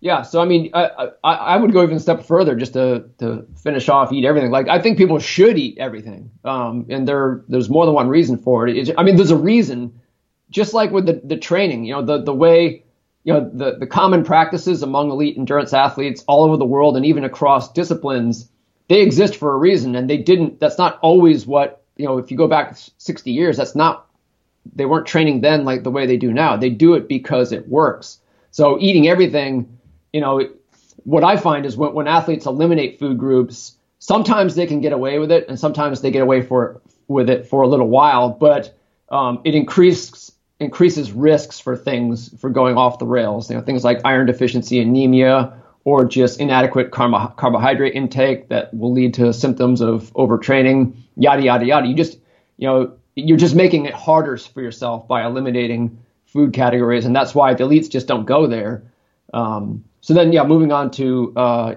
Yeah, 0.00 0.22
so 0.22 0.40
I 0.42 0.46
mean, 0.46 0.70
I, 0.74 1.10
I, 1.22 1.32
I 1.32 1.56
would 1.56 1.72
go 1.72 1.80
even 1.84 1.96
a 1.96 2.00
step 2.00 2.24
further 2.24 2.56
just 2.56 2.72
to 2.72 3.08
to 3.18 3.46
finish 3.62 3.88
off 3.88 4.12
eat 4.12 4.24
everything. 4.24 4.50
Like 4.50 4.68
I 4.68 4.80
think 4.80 4.98
people 4.98 5.20
should 5.20 5.56
eat 5.58 5.78
everything, 5.78 6.32
um, 6.44 6.86
and 6.88 7.06
there 7.06 7.44
there's 7.46 7.70
more 7.70 7.86
than 7.86 7.94
one 7.94 8.08
reason 8.08 8.36
for 8.38 8.66
it. 8.66 8.76
It's, 8.76 8.90
I 8.98 9.04
mean, 9.04 9.14
there's 9.14 9.30
a 9.30 9.36
reason, 9.36 10.00
just 10.52 10.74
like 10.74 10.92
with 10.92 11.06
the 11.06 11.20
the 11.24 11.36
training. 11.36 11.84
You 11.84 11.94
know, 11.94 12.02
the 12.04 12.22
the 12.22 12.34
way 12.34 12.84
you 13.24 13.32
know 13.32 13.50
the 13.52 13.78
the 13.78 13.86
common 13.86 14.24
practices 14.24 14.82
among 14.82 15.10
elite 15.10 15.36
endurance 15.36 15.72
athletes 15.72 16.24
all 16.28 16.44
over 16.44 16.56
the 16.56 16.64
world 16.64 16.96
and 16.96 17.04
even 17.04 17.24
across 17.24 17.72
disciplines, 17.72 18.48
they 18.88 19.00
exist 19.00 19.36
for 19.36 19.52
a 19.52 19.58
reason, 19.58 19.96
and 19.96 20.08
they 20.08 20.18
didn't. 20.18 20.60
That's 20.60 20.78
not 20.78 20.98
always 21.02 21.46
what 21.46 21.82
you 21.96 22.06
know. 22.06 22.18
If 22.18 22.30
you 22.30 22.36
go 22.36 22.46
back 22.48 22.76
60 22.98 23.32
years, 23.32 23.56
that's 23.56 23.74
not. 23.74 24.06
They 24.76 24.84
weren't 24.84 25.06
training 25.06 25.40
then 25.40 25.64
like 25.64 25.82
the 25.82 25.90
way 25.90 26.06
they 26.06 26.16
do 26.16 26.32
now. 26.32 26.56
They 26.56 26.70
do 26.70 26.94
it 26.94 27.08
because 27.08 27.50
it 27.50 27.68
works. 27.68 28.20
So 28.52 28.78
eating 28.78 29.08
everything 29.08 29.78
you 30.12 30.20
know, 30.20 30.48
what 31.04 31.24
I 31.24 31.36
find 31.36 31.66
is 31.66 31.76
when, 31.76 31.94
when 31.94 32.06
athletes 32.06 32.46
eliminate 32.46 32.98
food 32.98 33.18
groups, 33.18 33.76
sometimes 33.98 34.54
they 34.54 34.66
can 34.66 34.80
get 34.80 34.92
away 34.92 35.18
with 35.18 35.32
it, 35.32 35.46
and 35.48 35.58
sometimes 35.58 36.00
they 36.00 36.10
get 36.10 36.22
away 36.22 36.42
for 36.42 36.80
with 37.08 37.28
it 37.28 37.46
for 37.46 37.62
a 37.62 37.68
little 37.68 37.88
while, 37.88 38.30
but 38.30 38.76
um, 39.10 39.40
it 39.44 39.54
increases 39.54 40.32
increases 40.62 41.12
risks 41.12 41.58
for 41.60 41.76
things 41.76 42.34
for 42.40 42.50
going 42.50 42.76
off 42.76 42.98
the 42.98 43.06
rails. 43.06 43.50
You 43.50 43.56
know, 43.56 43.62
things 43.62 43.84
like 43.84 44.00
iron 44.04 44.26
deficiency, 44.26 44.80
anemia, 44.80 45.52
or 45.84 46.04
just 46.04 46.40
inadequate 46.40 46.90
carb- 46.90 47.36
carbohydrate 47.36 47.94
intake 47.94 48.48
that 48.48 48.72
will 48.72 48.92
lead 48.92 49.14
to 49.14 49.32
symptoms 49.32 49.80
of 49.80 50.12
overtraining, 50.14 50.94
yada 51.16 51.42
yada 51.42 51.66
yada. 51.66 51.86
You 51.86 51.94
just, 51.94 52.18
you 52.56 52.68
know, 52.68 52.96
you're 53.16 53.38
just 53.38 53.54
making 53.54 53.86
it 53.86 53.94
harder 53.94 54.36
for 54.36 54.62
yourself 54.62 55.06
by 55.08 55.24
eliminating 55.26 55.98
food 56.26 56.52
categories, 56.52 57.04
and 57.04 57.14
that's 57.14 57.34
why 57.34 57.54
the 57.54 57.64
elites 57.64 57.90
just 57.90 58.06
don't 58.06 58.24
go 58.24 58.46
there. 58.46 58.84
Um, 59.34 59.84
so 60.00 60.14
then, 60.14 60.32
yeah, 60.32 60.44
moving 60.44 60.72
on 60.72 60.90
to 60.92 61.32
uh, 61.36 61.74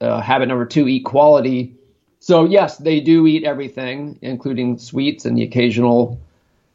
uh, 0.00 0.20
habit 0.20 0.48
number 0.48 0.64
two: 0.64 0.88
eat 0.88 1.04
quality. 1.04 1.74
So 2.20 2.44
yes, 2.44 2.76
they 2.76 3.00
do 3.00 3.26
eat 3.26 3.44
everything, 3.44 4.18
including 4.22 4.78
sweets 4.78 5.24
and 5.24 5.36
the 5.36 5.42
occasional 5.42 6.20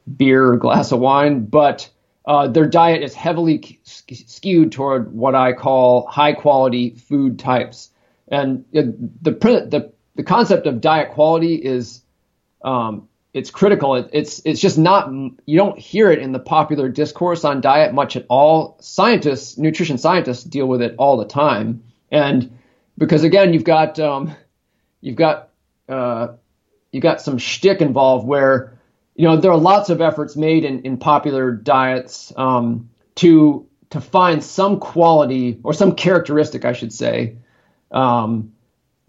beer 0.06 0.54
or 0.54 0.58
glass 0.58 0.92
of 0.92 1.00
wine, 1.00 1.46
but 1.46 1.90
uh, 2.26 2.48
their 2.48 2.68
diet 2.68 3.04
is 3.04 3.14
heavily 3.14 3.80
skewed 3.84 4.72
toward 4.72 5.14
what 5.14 5.36
I 5.36 5.54
call 5.54 6.08
high 6.08 6.34
quality 6.34 6.92
food 6.92 7.40
types. 7.40 7.90
And 8.28 8.66
the, 8.72 8.96
the, 9.22 9.92
the 10.16 10.24
concept 10.24 10.66
of 10.66 10.82
diet 10.82 11.12
quality 11.12 11.56
is, 11.56 12.02
um, 12.64 13.08
it's 13.34 13.52
critical. 13.52 13.96
It, 13.96 14.10
it's, 14.14 14.42
it's 14.46 14.60
just 14.60 14.78
not, 14.78 15.12
you 15.46 15.58
don't 15.58 15.78
hear 15.78 16.10
it 16.10 16.20
in 16.20 16.32
the 16.32 16.40
popular 16.40 16.90
discourse 16.90 17.44
on 17.44 17.62
diet 17.62 17.94
much 17.94 18.16
at 18.16 18.26
all. 18.30 18.78
Scientists, 18.80 19.58
nutrition 19.58 19.98
scientists 19.98 20.44
deal 20.44 20.68
with 20.68 20.82
it 20.82 20.96
all 20.98 21.18
the 21.18 21.26
time. 21.26 21.84
And 22.12 22.58
because 22.98 23.24
again, 23.24 23.54
you've 23.54 23.66
got, 23.66 24.00
um, 24.00 24.34
you've 25.02 25.18
got, 25.18 25.50
uh, 25.90 26.30
you've 26.92 27.04
got 27.04 27.22
some 27.22 27.38
shtick 27.38 27.82
involved 27.82 28.26
where, 28.26 28.75
you 29.16 29.28
know, 29.28 29.38
there 29.38 29.52
are 29.52 29.58
lots 29.58 29.90
of 29.90 30.02
efforts 30.02 30.36
made 30.36 30.66
in, 30.66 30.82
in 30.82 30.98
popular 30.98 31.52
diets 31.52 32.34
um, 32.36 32.90
to 33.16 33.68
to 33.92 34.02
find 34.02 34.44
some 34.44 34.80
quality 34.80 35.60
or 35.64 35.74
some 35.74 35.96
characteristic, 35.96 36.66
I 36.66 36.74
should 36.74 36.92
say, 36.92 37.38
um, 37.92 38.54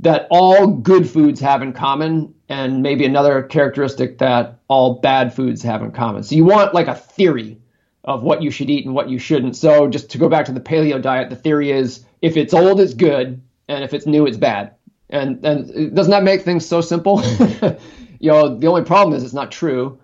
that 0.00 0.28
all 0.30 0.68
good 0.68 1.08
foods 1.08 1.40
have 1.40 1.62
in 1.62 1.72
common, 1.72 2.34
and 2.48 2.82
maybe 2.82 3.04
another 3.04 3.42
characteristic 3.42 4.18
that 4.18 4.60
all 4.68 5.00
bad 5.00 5.34
foods 5.34 5.62
have 5.62 5.82
in 5.82 5.90
common. 5.90 6.22
So 6.22 6.36
you 6.36 6.44
want 6.44 6.74
like 6.74 6.86
a 6.86 6.94
theory 6.94 7.58
of 8.04 8.22
what 8.22 8.42
you 8.42 8.50
should 8.52 8.70
eat 8.70 8.86
and 8.86 8.94
what 8.94 9.08
you 9.08 9.18
shouldn't. 9.18 9.56
So 9.56 9.88
just 9.88 10.10
to 10.10 10.18
go 10.18 10.28
back 10.28 10.46
to 10.46 10.52
the 10.52 10.60
paleo 10.60 11.02
diet, 11.02 11.30
the 11.30 11.36
theory 11.36 11.72
is 11.72 12.04
if 12.22 12.36
it's 12.36 12.54
old, 12.54 12.78
it's 12.78 12.94
good, 12.94 13.40
and 13.66 13.82
if 13.82 13.92
it's 13.92 14.06
new, 14.06 14.26
it's 14.26 14.36
bad. 14.36 14.74
And 15.10 15.44
and 15.44 15.96
doesn't 15.96 16.10
that 16.10 16.22
make 16.22 16.42
things 16.42 16.64
so 16.66 16.80
simple? 16.80 17.20
you 18.18 18.30
know, 18.30 18.56
the 18.56 18.66
only 18.66 18.84
problem 18.84 19.16
is 19.16 19.24
it's 19.24 19.32
not 19.32 19.50
true. 19.52 19.98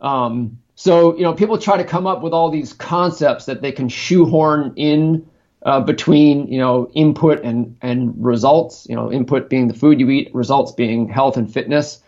Um, 0.00 0.58
so, 0.74 1.16
you 1.16 1.22
know, 1.22 1.34
people 1.34 1.58
try 1.58 1.76
to 1.76 1.84
come 1.84 2.06
up 2.06 2.22
with 2.22 2.32
all 2.32 2.50
these 2.50 2.72
concepts 2.72 3.46
that 3.46 3.62
they 3.62 3.72
can 3.72 3.88
shoehorn 3.88 4.74
in 4.76 5.28
uh, 5.64 5.80
between, 5.80 6.46
you 6.52 6.58
know, 6.58 6.88
input 6.94 7.42
and, 7.42 7.76
and 7.82 8.14
results, 8.24 8.86
you 8.88 8.94
know, 8.94 9.10
input 9.10 9.50
being 9.50 9.66
the 9.66 9.74
food 9.74 9.98
you 9.98 10.08
eat, 10.10 10.32
results 10.34 10.72
being 10.72 11.08
health 11.08 11.36
and 11.36 11.52
fitness. 11.52 12.00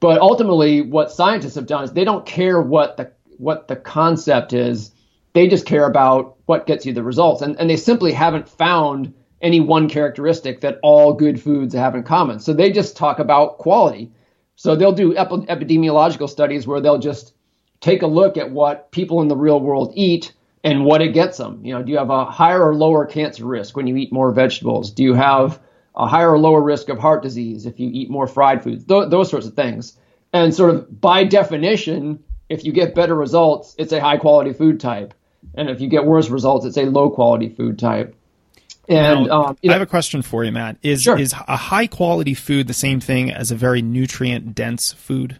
But 0.00 0.20
ultimately, 0.20 0.80
what 0.80 1.12
scientists 1.12 1.54
have 1.56 1.66
done 1.66 1.84
is 1.84 1.92
they 1.92 2.04
don't 2.04 2.24
care 2.24 2.60
what 2.60 2.96
the, 2.96 3.12
what 3.36 3.68
the 3.68 3.76
concept 3.76 4.52
is. 4.52 4.90
They 5.34 5.48
just 5.48 5.66
care 5.66 5.86
about 5.86 6.36
what 6.46 6.66
gets 6.66 6.86
you 6.86 6.92
the 6.94 7.02
results. 7.02 7.42
And, 7.42 7.58
and 7.60 7.68
they 7.68 7.76
simply 7.76 8.12
haven't 8.12 8.48
found 8.48 9.12
any 9.42 9.60
one 9.60 9.88
characteristic 9.88 10.62
that 10.62 10.78
all 10.82 11.12
good 11.12 11.40
foods 11.40 11.74
have 11.74 11.94
in 11.94 12.02
common. 12.04 12.40
So 12.40 12.54
they 12.54 12.72
just 12.72 12.96
talk 12.96 13.18
about 13.18 13.58
quality. 13.58 14.12
So 14.56 14.76
they'll 14.76 14.92
do 14.92 15.14
epidemiological 15.14 16.28
studies 16.28 16.66
where 16.66 16.80
they'll 16.80 16.98
just 16.98 17.34
take 17.80 18.02
a 18.02 18.06
look 18.06 18.36
at 18.36 18.50
what 18.50 18.90
people 18.90 19.20
in 19.20 19.28
the 19.28 19.36
real 19.36 19.60
world 19.60 19.92
eat 19.94 20.32
and 20.62 20.84
what 20.84 21.02
it 21.02 21.12
gets 21.12 21.36
them. 21.36 21.64
You 21.64 21.74
know, 21.74 21.82
do 21.82 21.92
you 21.92 21.98
have 21.98 22.10
a 22.10 22.24
higher 22.24 22.62
or 22.62 22.74
lower 22.74 23.04
cancer 23.04 23.44
risk 23.44 23.76
when 23.76 23.86
you 23.86 23.96
eat 23.96 24.12
more 24.12 24.32
vegetables? 24.32 24.90
Do 24.92 25.02
you 25.02 25.14
have 25.14 25.60
a 25.94 26.06
higher 26.06 26.32
or 26.32 26.38
lower 26.38 26.62
risk 26.62 26.88
of 26.88 26.98
heart 26.98 27.22
disease 27.22 27.66
if 27.66 27.78
you 27.78 27.90
eat 27.92 28.10
more 28.10 28.26
fried 28.26 28.64
foods? 28.64 28.84
Th- 28.84 29.10
those 29.10 29.28
sorts 29.28 29.46
of 29.46 29.54
things. 29.54 29.98
And 30.32 30.54
sort 30.54 30.74
of 30.74 31.00
by 31.00 31.24
definition, 31.24 32.24
if 32.48 32.64
you 32.64 32.72
get 32.72 32.94
better 32.94 33.14
results, 33.14 33.74
it's 33.78 33.92
a 33.92 34.00
high 34.00 34.16
quality 34.16 34.52
food 34.52 34.80
type. 34.80 35.14
And 35.54 35.68
if 35.68 35.80
you 35.80 35.88
get 35.88 36.06
worse 36.06 36.30
results, 36.30 36.64
it's 36.64 36.78
a 36.78 36.86
low 36.86 37.10
quality 37.10 37.50
food 37.50 37.78
type. 37.78 38.16
And 38.88 39.26
now, 39.26 39.42
um, 39.42 39.58
you 39.62 39.68
know, 39.68 39.74
I 39.74 39.78
have 39.78 39.86
a 39.86 39.90
question 39.90 40.22
for 40.22 40.44
you, 40.44 40.52
Matt. 40.52 40.76
Is 40.82 41.02
sure. 41.02 41.18
is 41.18 41.32
a 41.32 41.56
high 41.56 41.86
quality 41.86 42.34
food 42.34 42.66
the 42.66 42.74
same 42.74 43.00
thing 43.00 43.30
as 43.30 43.50
a 43.50 43.54
very 43.54 43.82
nutrient 43.82 44.54
dense 44.54 44.92
food? 44.92 45.38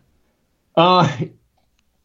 Uh, 0.77 1.11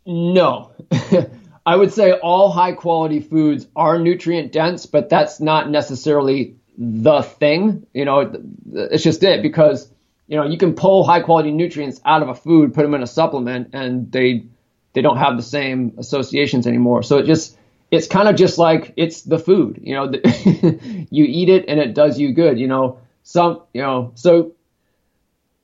no. 0.06 0.71
I 1.65 1.75
would 1.75 1.93
say 1.93 2.13
all 2.13 2.52
high 2.52 2.71
quality 2.71 3.19
foods 3.19 3.67
are 3.75 3.99
nutrient 3.99 4.52
dense, 4.52 4.86
but 4.86 5.10
that's 5.10 5.39
not 5.39 5.69
necessarily 5.69 6.56
the 6.78 7.21
thing. 7.21 7.86
You 7.93 8.06
know, 8.06 8.34
it's 8.73 9.04
just 9.04 9.23
it 9.23 9.43
because 9.43 9.91
you 10.28 10.38
know 10.38 10.45
you 10.45 10.58
can 10.58 10.73
pull 10.73 11.04
high 11.04 11.21
quality 11.21 11.52
nutrients 11.52 12.02
out 12.04 12.23
of 12.23 12.30
a 12.30 12.36
food, 12.36 12.73
put 12.73 12.84
them 12.84 12.95
in 12.95 13.04
a 13.04 13.08
supplement, 13.08 13.69
and 13.73 14.12
they 14.12 14.45
they 14.93 15.02
don't 15.02 15.17
have 15.17 15.38
the 15.38 15.43
same 15.43 15.93
associations 15.99 16.65
anymore. 16.65 17.04
So 17.04 17.17
it 17.19 17.28
just 17.28 17.58
it's 17.91 18.08
kind 18.08 18.28
of 18.28 18.36
just 18.36 18.58
like 18.58 18.93
it's 18.97 19.23
the 19.23 19.39
food, 19.39 19.80
you 19.82 19.95
know, 19.95 20.08
the, 20.12 21.08
you 21.10 21.25
eat 21.25 21.49
it 21.49 21.65
and 21.67 21.80
it 21.80 21.93
does 21.93 22.19
you 22.19 22.34
good, 22.34 22.60
you 22.60 22.67
know, 22.67 22.99
some, 23.23 23.63
you 23.73 23.82
know, 23.82 24.12
so, 24.15 24.54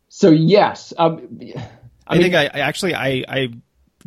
so 0.09 0.29
yes, 0.29 0.93
um, 0.97 1.39
I, 1.41 1.69
I 2.07 2.13
mean, 2.13 2.23
think 2.23 2.35
I, 2.35 2.45
I 2.45 2.59
actually, 2.59 2.95
I, 2.95 3.23
I 3.27 3.49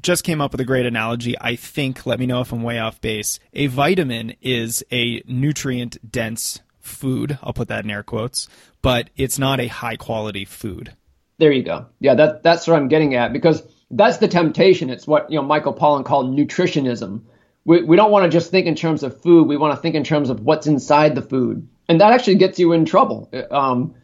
just 0.01 0.25
came 0.25 0.41
up 0.41 0.53
with 0.53 0.61
a 0.61 0.65
great 0.65 0.87
analogy. 0.87 1.37
I 1.41 1.57
think, 1.57 2.07
let 2.07 2.19
me 2.19 2.27
know 2.27 2.41
if 2.41 2.53
I'm 2.53 2.63
way 2.63 2.79
off 2.79 3.01
base. 3.01 3.39
A 3.53 3.67
vitamin 3.67 4.35
is 4.41 4.85
a 4.91 5.23
nutrient 5.27 6.11
dense 6.11 6.61
food. 6.81 7.39
I'll 7.43 7.53
put 7.53 7.69
that 7.69 7.85
in 7.85 7.91
air 7.91 8.03
quotes, 8.03 8.49
but 8.83 9.11
it's 9.17 9.39
not 9.39 9.61
a 9.61 9.67
high 9.67 9.97
quality 9.97 10.45
food. 10.45 10.95
There 11.39 11.53
you 11.53 11.63
go. 11.63 11.87
Yeah, 12.01 12.15
that, 12.15 12.43
that's 12.43 12.67
what 12.67 12.77
I'm 12.77 12.89
getting 12.89 13.15
at 13.15 13.33
because 13.33 13.63
that's 13.91 14.19
the 14.19 14.29
temptation. 14.29 14.91
It's 14.91 15.07
what, 15.07 15.31
you 15.31 15.37
know, 15.37 15.47
Michael 15.47 15.75
Pollan 15.75 16.05
called 16.05 16.37
nutritionism 16.37 17.23
we, 17.69 17.83
we 17.83 17.97
don't 17.97 18.11
want 18.11 18.25
to 18.25 18.31
just 18.31 18.51
think 18.51 18.67
in 18.67 18.75
terms 18.75 19.03
of 19.03 19.21
food. 19.21 19.47
We 19.47 19.59
want 19.59 19.77
to 19.77 19.83
think 19.83 19.95
in 19.95 20.03
terms 20.03 20.31
of 20.31 20.41
what's 20.41 20.67
inside 20.67 21.15
the 21.15 21.21
food. 21.21 21.69
And 21.87 22.01
that 22.01 22.13
actually 22.13 22.37
gets 22.37 22.59
you 22.59 22.73
in 22.73 22.87
trouble. 22.87 23.31
Um, 23.51 23.95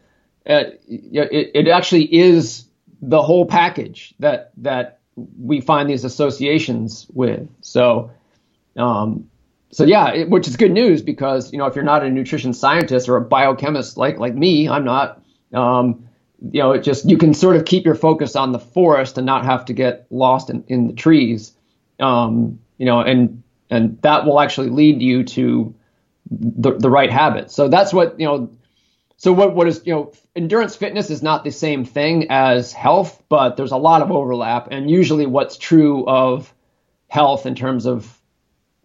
it, 0.45 0.83
it, 0.87 1.51
it 1.55 1.67
actually 1.67 2.13
is 2.13 2.65
the 3.01 3.23
whole 3.23 3.47
package 3.47 4.13
that, 4.19 4.51
that 4.57 4.99
we 5.15 5.61
find 5.61 5.89
these 5.89 6.03
associations 6.05 7.07
with. 7.11 7.49
So, 7.61 8.11
um, 8.77 9.31
so 9.71 9.83
yeah, 9.83 10.13
it, 10.13 10.29
which 10.29 10.47
is 10.47 10.57
good 10.57 10.71
news 10.71 11.01
because, 11.01 11.51
you 11.51 11.57
know, 11.57 11.65
if 11.65 11.73
you're 11.73 11.83
not 11.83 12.03
a 12.03 12.09
nutrition 12.11 12.53
scientist 12.53 13.09
or 13.09 13.15
a 13.15 13.21
biochemist 13.21 13.97
like, 13.97 14.19
like 14.19 14.35
me, 14.35 14.69
I'm 14.69 14.85
not, 14.85 15.23
um, 15.55 16.07
you 16.51 16.61
know, 16.61 16.73
it 16.73 16.83
just, 16.83 17.09
you 17.09 17.17
can 17.17 17.33
sort 17.33 17.55
of 17.55 17.65
keep 17.65 17.83
your 17.83 17.95
focus 17.95 18.35
on 18.35 18.51
the 18.51 18.59
forest 18.59 19.17
and 19.17 19.25
not 19.25 19.43
have 19.43 19.65
to 19.65 19.73
get 19.73 20.05
lost 20.11 20.51
in, 20.51 20.63
in 20.67 20.85
the 20.85 20.93
trees. 20.93 21.53
Um, 21.99 22.59
you 22.77 22.85
know, 22.85 22.99
and 22.99 23.41
and 23.69 24.01
that 24.01 24.25
will 24.25 24.39
actually 24.39 24.69
lead 24.69 25.01
you 25.01 25.23
to 25.23 25.73
the, 26.29 26.73
the 26.77 26.89
right 26.89 27.11
habits. 27.11 27.53
So 27.53 27.67
that's 27.67 27.93
what 27.93 28.19
you 28.19 28.25
know. 28.25 28.49
So 29.17 29.31
what 29.31 29.55
what 29.55 29.67
is 29.67 29.81
you 29.85 29.93
know 29.93 30.13
endurance 30.35 30.75
fitness 30.75 31.09
is 31.09 31.23
not 31.23 31.43
the 31.43 31.51
same 31.51 31.85
thing 31.85 32.27
as 32.29 32.73
health, 32.73 33.21
but 33.29 33.57
there's 33.57 33.71
a 33.71 33.77
lot 33.77 34.01
of 34.01 34.11
overlap. 34.11 34.69
And 34.71 34.89
usually, 34.89 35.25
what's 35.25 35.57
true 35.57 36.05
of 36.05 36.53
health 37.07 37.45
in 37.45 37.55
terms 37.55 37.85
of 37.85 38.19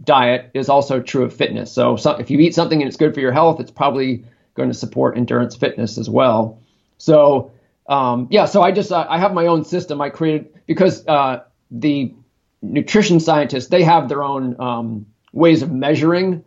diet 0.02 0.50
is 0.54 0.68
also 0.68 1.00
true 1.00 1.24
of 1.24 1.34
fitness. 1.34 1.72
So, 1.72 1.96
so 1.96 2.12
if 2.12 2.30
you 2.30 2.38
eat 2.38 2.54
something 2.54 2.80
and 2.80 2.88
it's 2.88 2.96
good 2.96 3.12
for 3.12 3.20
your 3.20 3.32
health, 3.32 3.60
it's 3.60 3.70
probably 3.70 4.24
going 4.54 4.68
to 4.68 4.74
support 4.74 5.16
endurance 5.16 5.56
fitness 5.56 5.98
as 5.98 6.08
well. 6.08 6.60
So 6.98 7.52
um, 7.90 8.28
yeah, 8.30 8.44
so 8.44 8.62
I 8.62 8.70
just 8.70 8.92
I 8.92 9.18
have 9.18 9.34
my 9.34 9.46
own 9.46 9.64
system 9.64 10.00
I 10.00 10.10
created 10.10 10.54
because 10.66 11.06
uh, 11.06 11.42
the 11.72 12.14
nutrition 12.62 13.20
scientists 13.20 13.68
they 13.68 13.82
have 13.82 14.08
their 14.08 14.22
own 14.22 14.60
um, 14.60 15.06
ways 15.32 15.62
of 15.62 15.70
measuring 15.70 16.44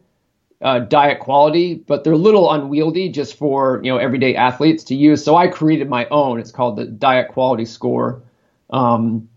uh, 0.62 0.80
diet 0.80 1.19
quality, 1.19 1.76
but 1.76 2.04
they're 2.04 2.13
a 2.13 2.17
little 2.17 2.52
unwieldy 2.52 3.10
just 3.10 3.38
for 3.38 3.82
you 3.84 3.91
know 3.91 3.97
everyday 3.97 4.36
athletes 4.36 4.86
to 4.86 4.95
use. 4.95 5.23
So 5.23 5.36
I 5.36 5.47
created 5.47 5.89
my 5.89 6.08
own. 6.08 6.39
It's 6.39 6.52
called 6.52 6.78
the 6.78 6.86
Diet 6.86 7.30
Quality 7.30 7.65
Score. 7.65 8.23
Um, 8.69 9.30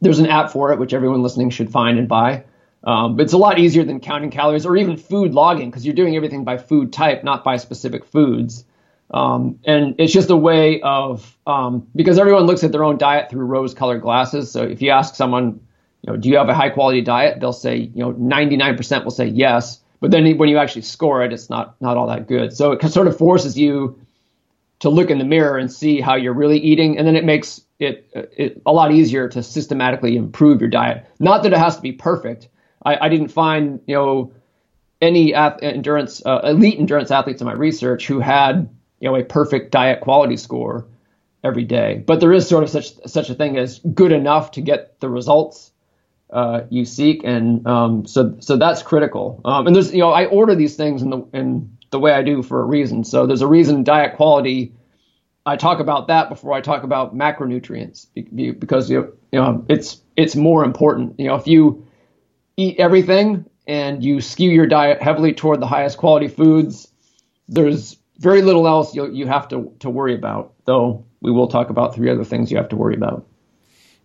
there's 0.00 0.20
an 0.20 0.26
app 0.26 0.50
for 0.52 0.72
it, 0.72 0.78
which 0.78 0.94
everyone 0.94 1.22
listening 1.22 1.50
should 1.50 1.70
find 1.70 1.98
and 1.98 2.08
buy. 2.08 2.44
Um, 2.82 3.16
but 3.16 3.24
it's 3.24 3.34
a 3.34 3.38
lot 3.38 3.58
easier 3.58 3.84
than 3.84 4.00
counting 4.00 4.30
calories 4.30 4.64
or 4.64 4.76
even 4.76 4.96
food 4.96 5.34
logging 5.34 5.68
because 5.70 5.84
you're 5.84 5.94
doing 5.94 6.16
everything 6.16 6.44
by 6.44 6.56
food 6.56 6.92
type, 6.92 7.24
not 7.24 7.44
by 7.44 7.56
specific 7.56 8.06
foods. 8.06 8.64
Um, 9.12 9.58
and 9.66 9.96
it's 9.98 10.12
just 10.12 10.30
a 10.30 10.36
way 10.36 10.80
of 10.80 11.36
um, 11.46 11.88
because 11.94 12.18
everyone 12.18 12.44
looks 12.44 12.64
at 12.64 12.72
their 12.72 12.84
own 12.84 12.96
diet 12.96 13.28
through 13.28 13.44
rose-colored 13.44 14.00
glasses. 14.00 14.50
So 14.50 14.62
if 14.62 14.80
you 14.80 14.90
ask 14.90 15.14
someone 15.16 15.60
you 16.02 16.12
know, 16.12 16.16
do 16.16 16.28
you 16.28 16.36
have 16.36 16.48
a 16.48 16.54
high 16.54 16.70
quality 16.70 17.02
diet? 17.02 17.40
They'll 17.40 17.52
say, 17.52 17.76
you 17.76 18.02
know, 18.02 18.12
99% 18.12 19.04
will 19.04 19.10
say 19.10 19.26
yes. 19.26 19.80
but 20.00 20.10
then 20.10 20.38
when 20.38 20.48
you 20.48 20.58
actually 20.58 20.82
score 20.82 21.22
it, 21.22 21.32
it's 21.32 21.50
not 21.50 21.76
not 21.80 21.96
all 21.96 22.06
that 22.06 22.26
good. 22.26 22.56
So 22.56 22.72
it 22.72 22.82
sort 22.90 23.06
of 23.06 23.18
forces 23.18 23.58
you 23.58 24.00
to 24.80 24.88
look 24.88 25.10
in 25.10 25.18
the 25.18 25.24
mirror 25.24 25.58
and 25.58 25.70
see 25.70 26.00
how 26.00 26.16
you're 26.16 26.32
really 26.32 26.58
eating, 26.58 26.96
and 26.96 27.06
then 27.06 27.16
it 27.16 27.24
makes 27.24 27.60
it, 27.78 28.08
it 28.14 28.62
a 28.64 28.72
lot 28.72 28.92
easier 28.92 29.28
to 29.28 29.42
systematically 29.42 30.16
improve 30.16 30.60
your 30.60 30.70
diet. 30.70 31.06
Not 31.18 31.42
that 31.42 31.52
it 31.52 31.58
has 31.58 31.76
to 31.76 31.82
be 31.82 31.92
perfect. 31.92 32.48
I, 32.82 32.96
I 33.02 33.08
didn't 33.10 33.28
find 33.28 33.80
you 33.86 33.94
know 33.94 34.32
any 35.02 35.34
endurance 35.34 36.24
uh, 36.24 36.40
elite 36.44 36.78
endurance 36.78 37.10
athletes 37.10 37.42
in 37.42 37.46
my 37.46 37.52
research 37.52 38.06
who 38.06 38.20
had 38.20 38.70
you 39.00 39.08
know 39.10 39.16
a 39.16 39.22
perfect 39.22 39.70
diet 39.70 40.00
quality 40.00 40.38
score 40.38 40.86
every 41.44 41.64
day, 41.64 42.02
but 42.06 42.20
there 42.20 42.32
is 42.32 42.48
sort 42.48 42.64
of 42.64 42.70
such 42.70 42.94
such 43.06 43.28
a 43.28 43.34
thing 43.34 43.58
as 43.58 43.80
good 43.80 44.12
enough 44.12 44.52
to 44.52 44.62
get 44.62 44.98
the 45.00 45.10
results 45.10 45.69
uh, 46.32 46.62
you 46.70 46.84
seek, 46.84 47.22
and 47.24 47.66
um, 47.66 48.06
so 48.06 48.36
so 48.40 48.56
that's 48.56 48.82
critical. 48.82 49.40
Um, 49.44 49.66
and 49.66 49.76
there's 49.76 49.92
you 49.92 50.00
know 50.00 50.10
I 50.10 50.26
order 50.26 50.54
these 50.54 50.76
things 50.76 51.02
in 51.02 51.10
the 51.10 51.22
in 51.32 51.78
the 51.90 51.98
way 51.98 52.12
I 52.12 52.22
do 52.22 52.42
for 52.42 52.60
a 52.60 52.64
reason. 52.64 53.04
So 53.04 53.26
there's 53.26 53.42
a 53.42 53.46
reason 53.46 53.84
diet 53.84 54.16
quality. 54.16 54.74
I 55.44 55.56
talk 55.56 55.80
about 55.80 56.08
that 56.08 56.28
before 56.28 56.52
I 56.52 56.60
talk 56.60 56.82
about 56.84 57.16
macronutrients 57.16 58.06
because 58.58 58.90
you 58.90 59.16
know 59.32 59.64
it's 59.68 60.00
it's 60.16 60.36
more 60.36 60.64
important. 60.64 61.18
You 61.18 61.28
know 61.28 61.34
if 61.34 61.46
you 61.46 61.86
eat 62.56 62.78
everything 62.78 63.46
and 63.66 64.04
you 64.04 64.20
skew 64.20 64.50
your 64.50 64.66
diet 64.66 65.02
heavily 65.02 65.32
toward 65.32 65.60
the 65.60 65.66
highest 65.66 65.98
quality 65.98 66.28
foods, 66.28 66.88
there's 67.48 67.96
very 68.18 68.42
little 68.42 68.68
else 68.68 68.94
you 68.94 69.10
you 69.10 69.26
have 69.26 69.48
to 69.48 69.74
to 69.80 69.90
worry 69.90 70.14
about. 70.14 70.54
Though 70.64 71.06
we 71.20 71.32
will 71.32 71.48
talk 71.48 71.70
about 71.70 71.94
three 71.94 72.10
other 72.10 72.24
things 72.24 72.50
you 72.50 72.58
have 72.58 72.68
to 72.68 72.76
worry 72.76 72.94
about. 72.94 73.26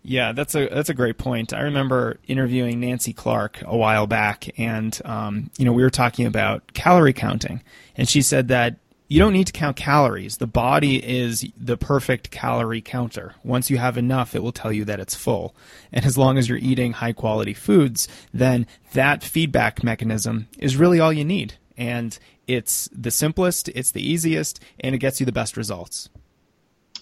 Yeah, 0.08 0.30
that's 0.30 0.54
a 0.54 0.68
that's 0.68 0.88
a 0.88 0.94
great 0.94 1.18
point. 1.18 1.52
I 1.52 1.62
remember 1.62 2.20
interviewing 2.28 2.78
Nancy 2.78 3.12
Clark 3.12 3.62
a 3.66 3.76
while 3.76 4.06
back, 4.06 4.48
and 4.56 4.96
um, 5.04 5.50
you 5.58 5.64
know 5.64 5.72
we 5.72 5.82
were 5.82 5.90
talking 5.90 6.26
about 6.26 6.72
calorie 6.74 7.12
counting, 7.12 7.60
and 7.96 8.08
she 8.08 8.22
said 8.22 8.46
that 8.48 8.76
you 9.08 9.18
don't 9.18 9.32
need 9.32 9.48
to 9.48 9.52
count 9.52 9.76
calories. 9.76 10.36
The 10.36 10.46
body 10.46 11.04
is 11.04 11.44
the 11.56 11.76
perfect 11.76 12.30
calorie 12.30 12.80
counter. 12.80 13.34
Once 13.42 13.68
you 13.68 13.78
have 13.78 13.98
enough, 13.98 14.36
it 14.36 14.44
will 14.44 14.52
tell 14.52 14.72
you 14.72 14.84
that 14.84 15.00
it's 15.00 15.16
full. 15.16 15.56
And 15.92 16.04
as 16.04 16.16
long 16.16 16.38
as 16.38 16.48
you're 16.48 16.58
eating 16.58 16.92
high 16.92 17.12
quality 17.12 17.54
foods, 17.54 18.06
then 18.32 18.66
that 18.92 19.24
feedback 19.24 19.82
mechanism 19.82 20.48
is 20.58 20.76
really 20.76 21.00
all 21.00 21.12
you 21.12 21.24
need. 21.24 21.54
And 21.76 22.16
it's 22.46 22.88
the 22.92 23.10
simplest, 23.10 23.68
it's 23.70 23.90
the 23.90 24.08
easiest, 24.08 24.60
and 24.80 24.94
it 24.94 24.98
gets 24.98 25.20
you 25.20 25.26
the 25.26 25.32
best 25.32 25.56
results. 25.56 26.08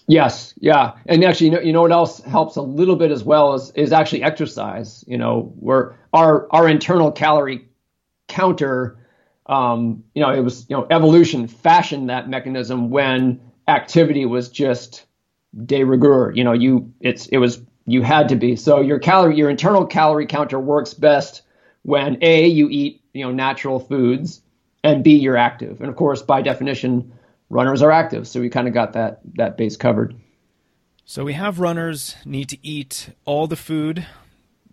Yes, 0.07 0.53
yeah, 0.59 0.93
and 1.07 1.23
actually, 1.23 1.47
you 1.47 1.53
know, 1.53 1.61
you 1.61 1.73
know 1.73 1.81
what 1.81 1.91
else 1.91 2.21
helps 2.21 2.57
a 2.57 2.61
little 2.61 2.95
bit 2.95 3.09
as 3.11 3.23
well 3.23 3.55
is 3.55 3.71
is 3.71 3.91
actually 3.91 4.21
exercise. 4.21 5.03
You 5.07 5.17
know, 5.17 5.51
where 5.59 5.95
our 6.13 6.47
our 6.51 6.69
internal 6.69 7.11
calorie 7.11 7.67
counter, 8.27 8.97
um, 9.47 10.03
you 10.15 10.21
know, 10.21 10.31
it 10.31 10.41
was 10.41 10.67
you 10.69 10.77
know 10.77 10.87
evolution 10.91 11.47
fashioned 11.47 12.09
that 12.09 12.29
mechanism 12.29 12.91
when 12.91 13.41
activity 13.67 14.25
was 14.25 14.49
just 14.49 15.05
de 15.65 15.83
rigueur. 15.83 16.31
You 16.33 16.43
know, 16.43 16.53
you 16.53 16.93
it's 17.01 17.27
it 17.27 17.37
was 17.37 17.61
you 17.87 18.03
had 18.03 18.29
to 18.29 18.35
be. 18.35 18.55
So 18.55 18.81
your 18.81 18.99
calorie 18.99 19.37
your 19.37 19.49
internal 19.49 19.87
calorie 19.87 20.27
counter 20.27 20.59
works 20.59 20.93
best 20.93 21.43
when 21.83 22.19
a 22.21 22.47
you 22.47 22.69
eat 22.69 23.01
you 23.13 23.25
know 23.25 23.31
natural 23.31 23.79
foods 23.79 24.41
and 24.83 25.03
b 25.03 25.15
you're 25.15 25.37
active. 25.37 25.81
And 25.81 25.89
of 25.89 25.95
course, 25.95 26.21
by 26.21 26.41
definition 26.43 27.13
runners 27.49 27.81
are 27.81 27.91
active. 27.91 28.27
So 28.27 28.39
we 28.39 28.49
kind 28.49 28.67
of 28.67 28.73
got 28.73 28.93
that 28.93 29.19
that 29.35 29.57
base 29.57 29.77
covered. 29.77 30.15
So 31.05 31.23
we 31.23 31.33
have 31.33 31.59
runners 31.59 32.15
need 32.25 32.49
to 32.49 32.57
eat 32.65 33.09
all 33.25 33.47
the 33.47 33.55
food. 33.55 34.05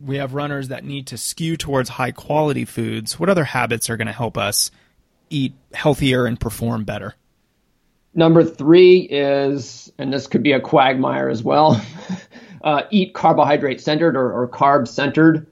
We 0.02 0.16
have 0.16 0.34
runners 0.34 0.68
that 0.68 0.82
need 0.84 1.08
to 1.08 1.18
skew 1.18 1.56
towards 1.56 1.90
high 1.90 2.12
quality 2.12 2.64
foods. 2.64 3.20
What 3.20 3.28
other 3.28 3.44
habits 3.44 3.90
are 3.90 3.96
going 3.96 4.06
to 4.06 4.12
help 4.12 4.38
us 4.38 4.70
eat 5.28 5.52
healthier 5.74 6.24
and 6.24 6.40
perform 6.40 6.84
better? 6.84 7.14
Number 8.14 8.44
three 8.44 9.00
is, 9.00 9.92
and 9.98 10.12
this 10.12 10.26
could 10.26 10.42
be 10.42 10.52
a 10.52 10.60
quagmire 10.60 11.28
as 11.28 11.42
well, 11.42 11.80
uh, 12.64 12.82
eat 12.90 13.14
carbohydrate 13.14 13.80
centered 13.80 14.16
or, 14.16 14.32
or 14.42 14.48
carb 14.48 14.88
centered. 14.88 15.46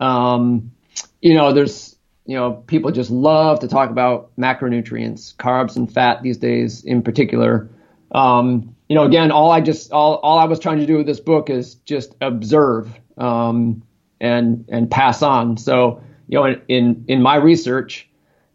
Um, 0.00 0.72
you 1.20 1.34
know, 1.34 1.52
there's 1.52 1.91
you 2.24 2.36
know, 2.36 2.52
people 2.52 2.90
just 2.90 3.10
love 3.10 3.60
to 3.60 3.68
talk 3.68 3.90
about 3.90 4.34
macronutrients, 4.36 5.34
carbs 5.34 5.76
and 5.76 5.92
fat 5.92 6.22
these 6.22 6.38
days 6.38 6.84
in 6.84 7.02
particular. 7.02 7.68
Um, 8.12 8.76
you 8.88 8.94
know, 8.94 9.04
again, 9.04 9.32
all 9.32 9.50
I 9.50 9.60
just 9.60 9.92
all 9.92 10.16
all 10.16 10.38
I 10.38 10.44
was 10.44 10.58
trying 10.58 10.78
to 10.78 10.86
do 10.86 10.98
with 10.98 11.06
this 11.06 11.20
book 11.20 11.50
is 11.50 11.74
just 11.76 12.14
observe 12.20 12.88
um, 13.16 13.82
and 14.20 14.66
and 14.68 14.90
pass 14.90 15.22
on. 15.22 15.56
So, 15.56 16.02
you 16.28 16.38
know, 16.38 16.44
in 16.44 16.62
in, 16.68 17.04
in 17.08 17.22
my 17.22 17.36
research, 17.36 18.08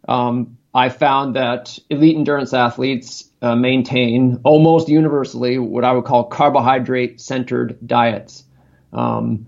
um, 0.08 0.58
I 0.74 0.90
found 0.90 1.36
that 1.36 1.78
elite 1.90 2.16
endurance 2.16 2.54
athletes 2.54 3.30
uh, 3.42 3.56
maintain 3.56 4.42
almost 4.44 4.90
universally 4.90 5.58
what 5.58 5.84
I 5.84 5.92
would 5.92 6.06
call 6.06 6.26
carbohydrate 6.26 7.20
centered 7.20 7.78
diets. 7.86 8.44
Um, 8.94 9.48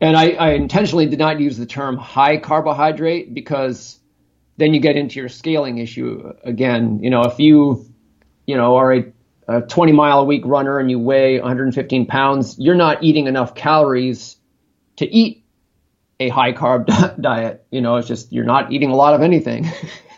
and 0.00 0.16
I, 0.16 0.30
I, 0.30 0.50
intentionally 0.50 1.06
did 1.06 1.18
not 1.18 1.40
use 1.40 1.56
the 1.56 1.66
term 1.66 1.96
high 1.96 2.36
carbohydrate 2.36 3.34
because 3.34 3.98
then 4.56 4.74
you 4.74 4.80
get 4.80 4.96
into 4.96 5.18
your 5.18 5.28
scaling 5.28 5.78
issue 5.78 6.32
again. 6.44 7.00
You 7.02 7.10
know, 7.10 7.22
if 7.22 7.38
you, 7.38 7.86
you 8.46 8.56
know, 8.56 8.76
are 8.76 8.92
a, 8.92 9.12
a 9.48 9.62
20 9.62 9.92
mile 9.92 10.20
a 10.20 10.24
week 10.24 10.42
runner 10.44 10.78
and 10.78 10.90
you 10.90 10.98
weigh 10.98 11.38
115 11.38 12.06
pounds, 12.06 12.56
you're 12.58 12.74
not 12.74 13.02
eating 13.02 13.26
enough 13.26 13.54
calories 13.54 14.36
to 14.96 15.06
eat 15.06 15.44
a 16.20 16.28
high 16.28 16.52
carb 16.52 16.86
diet. 17.20 17.66
You 17.70 17.80
know, 17.80 17.96
it's 17.96 18.08
just 18.08 18.32
you're 18.32 18.44
not 18.44 18.72
eating 18.72 18.90
a 18.90 18.96
lot 18.96 19.14
of 19.14 19.22
anything. 19.22 19.70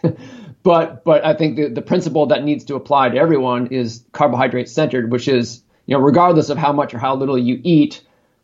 but 0.63 1.05
but 1.05 1.25
I 1.25 1.35
think 1.35 1.57
the, 1.57 1.69
the 1.69 1.83
principle 1.83 2.27
that 2.27 2.45
needs 2.45 2.65
to 2.65 2.75
apply 2.75 3.11
to 3.11 3.19
everyone 3.19 3.69
is 3.69 4.05
carbohydrate 4.13 4.69
centered, 4.69 5.11
which 5.11 5.29
is 5.29 5.63
you 5.87 5.97
know 5.97 6.03
regardless 6.03 6.51
of 6.51 6.59
how 6.59 6.73
much 6.73 6.95
or 6.95 6.99
how 6.99 7.15
little 7.17 7.39
you 7.39 7.61
eat 7.63 8.03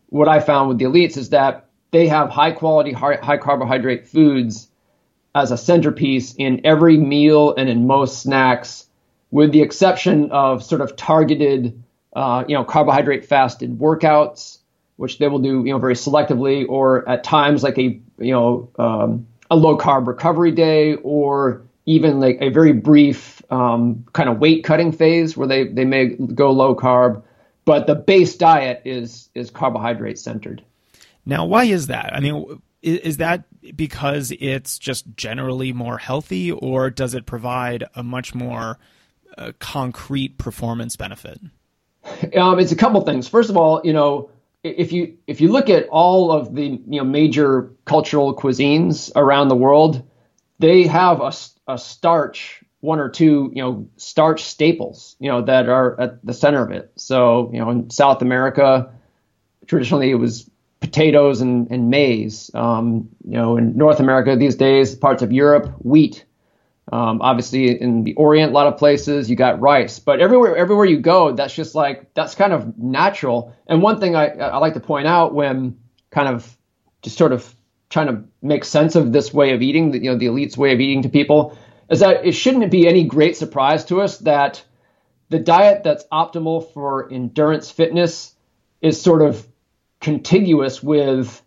what 0.08 0.28
I 0.28 0.40
found 0.40 0.68
with 0.68 0.78
the 0.78 0.84
elites 0.84 1.16
is 1.16 1.30
that 1.30 1.66
they 1.90 2.08
have 2.08 2.30
high 2.30 2.52
quality, 2.52 2.92
high, 2.92 3.16
high 3.16 3.38
carbohydrate 3.38 4.08
foods 4.08 4.68
as 5.34 5.50
a 5.50 5.56
centerpiece 5.56 6.34
in 6.34 6.64
every 6.64 6.96
meal 6.96 7.54
and 7.54 7.68
in 7.68 7.86
most 7.86 8.22
snacks, 8.22 8.86
with 9.30 9.52
the 9.52 9.62
exception 9.62 10.30
of 10.30 10.62
sort 10.62 10.80
of 10.80 10.96
targeted, 10.96 11.82
uh, 12.14 12.44
you 12.48 12.54
know, 12.54 12.64
carbohydrate 12.64 13.24
fasted 13.24 13.78
workouts, 13.78 14.58
which 14.96 15.18
they 15.18 15.28
will 15.28 15.38
do, 15.38 15.62
you 15.64 15.72
know, 15.72 15.78
very 15.78 15.94
selectively, 15.94 16.66
or 16.68 17.06
at 17.08 17.22
times 17.22 17.62
like 17.62 17.78
a, 17.78 18.00
you 18.18 18.32
know, 18.32 18.70
um, 18.78 19.26
a 19.50 19.56
low 19.56 19.76
carb 19.76 20.06
recovery 20.06 20.52
day, 20.52 20.94
or 20.96 21.62
even 21.84 22.18
like 22.18 22.38
a 22.40 22.48
very 22.48 22.72
brief 22.72 23.42
um, 23.50 24.04
kind 24.12 24.28
of 24.28 24.38
weight 24.38 24.64
cutting 24.64 24.90
phase 24.90 25.36
where 25.36 25.46
they 25.46 25.64
they 25.64 25.84
may 25.84 26.06
go 26.06 26.50
low 26.50 26.74
carb 26.74 27.22
but 27.66 27.86
the 27.86 27.94
base 27.94 28.34
diet 28.36 28.80
is 28.86 29.28
is 29.34 29.50
carbohydrate 29.50 30.18
centered. 30.18 30.64
Now, 31.26 31.44
why 31.44 31.64
is 31.64 31.88
that? 31.88 32.14
I 32.14 32.20
mean, 32.20 32.62
is 32.80 33.18
that 33.18 33.44
because 33.76 34.32
it's 34.40 34.78
just 34.78 35.04
generally 35.16 35.74
more 35.74 35.98
healthy, 35.98 36.52
or 36.52 36.88
does 36.88 37.12
it 37.12 37.26
provide 37.26 37.84
a 37.94 38.02
much 38.02 38.34
more 38.34 38.78
uh, 39.36 39.52
concrete 39.58 40.38
performance 40.38 40.96
benefit? 40.96 41.40
Um, 42.36 42.60
it's 42.60 42.70
a 42.70 42.76
couple 42.76 43.00
things. 43.02 43.26
First 43.26 43.50
of 43.50 43.56
all, 43.56 43.80
you 43.82 43.92
know, 43.92 44.30
if 44.62 44.92
you 44.92 45.18
if 45.26 45.40
you 45.40 45.50
look 45.50 45.68
at 45.68 45.88
all 45.88 46.30
of 46.30 46.54
the 46.54 46.80
you 46.86 47.00
know 47.00 47.04
major 47.04 47.72
cultural 47.84 48.34
cuisines 48.34 49.10
around 49.16 49.48
the 49.48 49.56
world, 49.56 50.08
they 50.60 50.86
have 50.86 51.20
a, 51.20 51.32
a 51.66 51.76
starch 51.76 52.62
one 52.80 52.98
or 52.98 53.08
two, 53.08 53.50
you 53.54 53.62
know, 53.62 53.88
starch 53.96 54.44
staples, 54.44 55.16
you 55.18 55.30
know, 55.30 55.42
that 55.42 55.68
are 55.68 56.00
at 56.00 56.24
the 56.24 56.34
center 56.34 56.62
of 56.62 56.70
it. 56.70 56.92
So, 56.96 57.50
you 57.52 57.58
know, 57.58 57.70
in 57.70 57.90
South 57.90 58.22
America, 58.22 58.92
traditionally 59.66 60.10
it 60.10 60.16
was 60.16 60.48
potatoes 60.80 61.40
and, 61.40 61.70
and 61.70 61.90
maize. 61.90 62.50
Um, 62.54 63.08
you 63.24 63.36
know, 63.36 63.56
in 63.56 63.76
North 63.76 64.00
America 64.00 64.36
these 64.36 64.56
days, 64.56 64.94
parts 64.94 65.22
of 65.22 65.32
Europe, 65.32 65.74
wheat. 65.80 66.24
Um, 66.92 67.20
obviously, 67.20 67.80
in 67.80 68.04
the 68.04 68.14
Orient, 68.14 68.52
a 68.52 68.54
lot 68.54 68.68
of 68.68 68.78
places 68.78 69.28
you 69.28 69.34
got 69.34 69.60
rice, 69.60 69.98
but 69.98 70.20
everywhere 70.20 70.56
everywhere 70.56 70.84
you 70.86 71.00
go, 71.00 71.32
that's 71.32 71.52
just 71.52 71.74
like 71.74 72.14
that's 72.14 72.36
kind 72.36 72.52
of 72.52 72.78
natural. 72.78 73.52
And 73.66 73.82
one 73.82 73.98
thing 73.98 74.14
I, 74.14 74.28
I 74.28 74.58
like 74.58 74.74
to 74.74 74.80
point 74.80 75.08
out 75.08 75.34
when 75.34 75.76
kind 76.10 76.28
of 76.28 76.56
just 77.02 77.18
sort 77.18 77.32
of 77.32 77.56
trying 77.90 78.06
to 78.06 78.22
make 78.40 78.64
sense 78.64 78.94
of 78.94 79.12
this 79.12 79.34
way 79.34 79.52
of 79.52 79.62
eating, 79.62 79.94
you 79.94 80.12
know, 80.12 80.16
the 80.16 80.26
elite's 80.26 80.56
way 80.56 80.72
of 80.72 80.78
eating 80.78 81.02
to 81.02 81.08
people, 81.08 81.58
is 81.90 82.00
that 82.00 82.26
it 82.26 82.32
shouldn't 82.32 82.70
be 82.70 82.88
any 82.88 83.04
great 83.04 83.36
surprise 83.36 83.84
to 83.86 84.00
us 84.00 84.18
that 84.18 84.64
the 85.28 85.38
diet 85.38 85.82
that's 85.82 86.04
optimal 86.12 86.72
for 86.72 87.12
endurance 87.12 87.70
fitness 87.70 88.34
is 88.80 89.00
sort 89.00 89.22
of 89.22 89.46
contiguous 90.00 90.82
with 90.82 91.42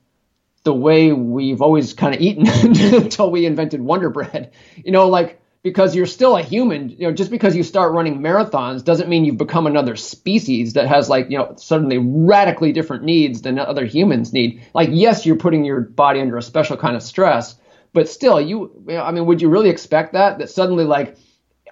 the 0.63 0.73
way 0.73 1.11
we've 1.13 1.61
always 1.61 1.93
kind 1.93 2.13
of 2.13 2.21
eaten 2.21 2.47
until 2.95 3.31
we 3.31 3.45
invented 3.45 3.81
Wonder 3.81 4.09
Bread. 4.09 4.51
You 4.75 4.91
know, 4.91 5.07
like 5.07 5.39
because 5.61 5.95
you're 5.95 6.05
still 6.05 6.37
a 6.37 6.41
human, 6.41 6.89
you 6.89 7.07
know, 7.07 7.11
just 7.11 7.31
because 7.31 7.55
you 7.55 7.63
start 7.63 7.93
running 7.93 8.19
marathons 8.19 8.83
doesn't 8.83 9.09
mean 9.09 9.25
you've 9.25 9.37
become 9.37 9.67
another 9.67 9.95
species 9.95 10.73
that 10.73 10.87
has 10.87 11.09
like, 11.09 11.29
you 11.29 11.37
know, 11.37 11.53
suddenly 11.57 11.97
radically 11.97 12.71
different 12.71 13.03
needs 13.03 13.41
than 13.41 13.59
other 13.59 13.85
humans 13.85 14.31
need. 14.31 14.61
Like, 14.73 14.89
yes, 14.91 15.25
you're 15.25 15.35
putting 15.35 15.65
your 15.65 15.81
body 15.81 16.21
under 16.21 16.37
a 16.37 16.41
special 16.41 16.77
kind 16.77 16.95
of 16.95 17.03
stress, 17.03 17.55
but 17.93 18.09
still, 18.09 18.39
you, 18.39 18.85
I 18.89 19.11
mean, 19.11 19.25
would 19.25 19.41
you 19.41 19.49
really 19.49 19.69
expect 19.69 20.13
that? 20.13 20.39
That 20.39 20.49
suddenly, 20.49 20.85
like, 20.85 21.17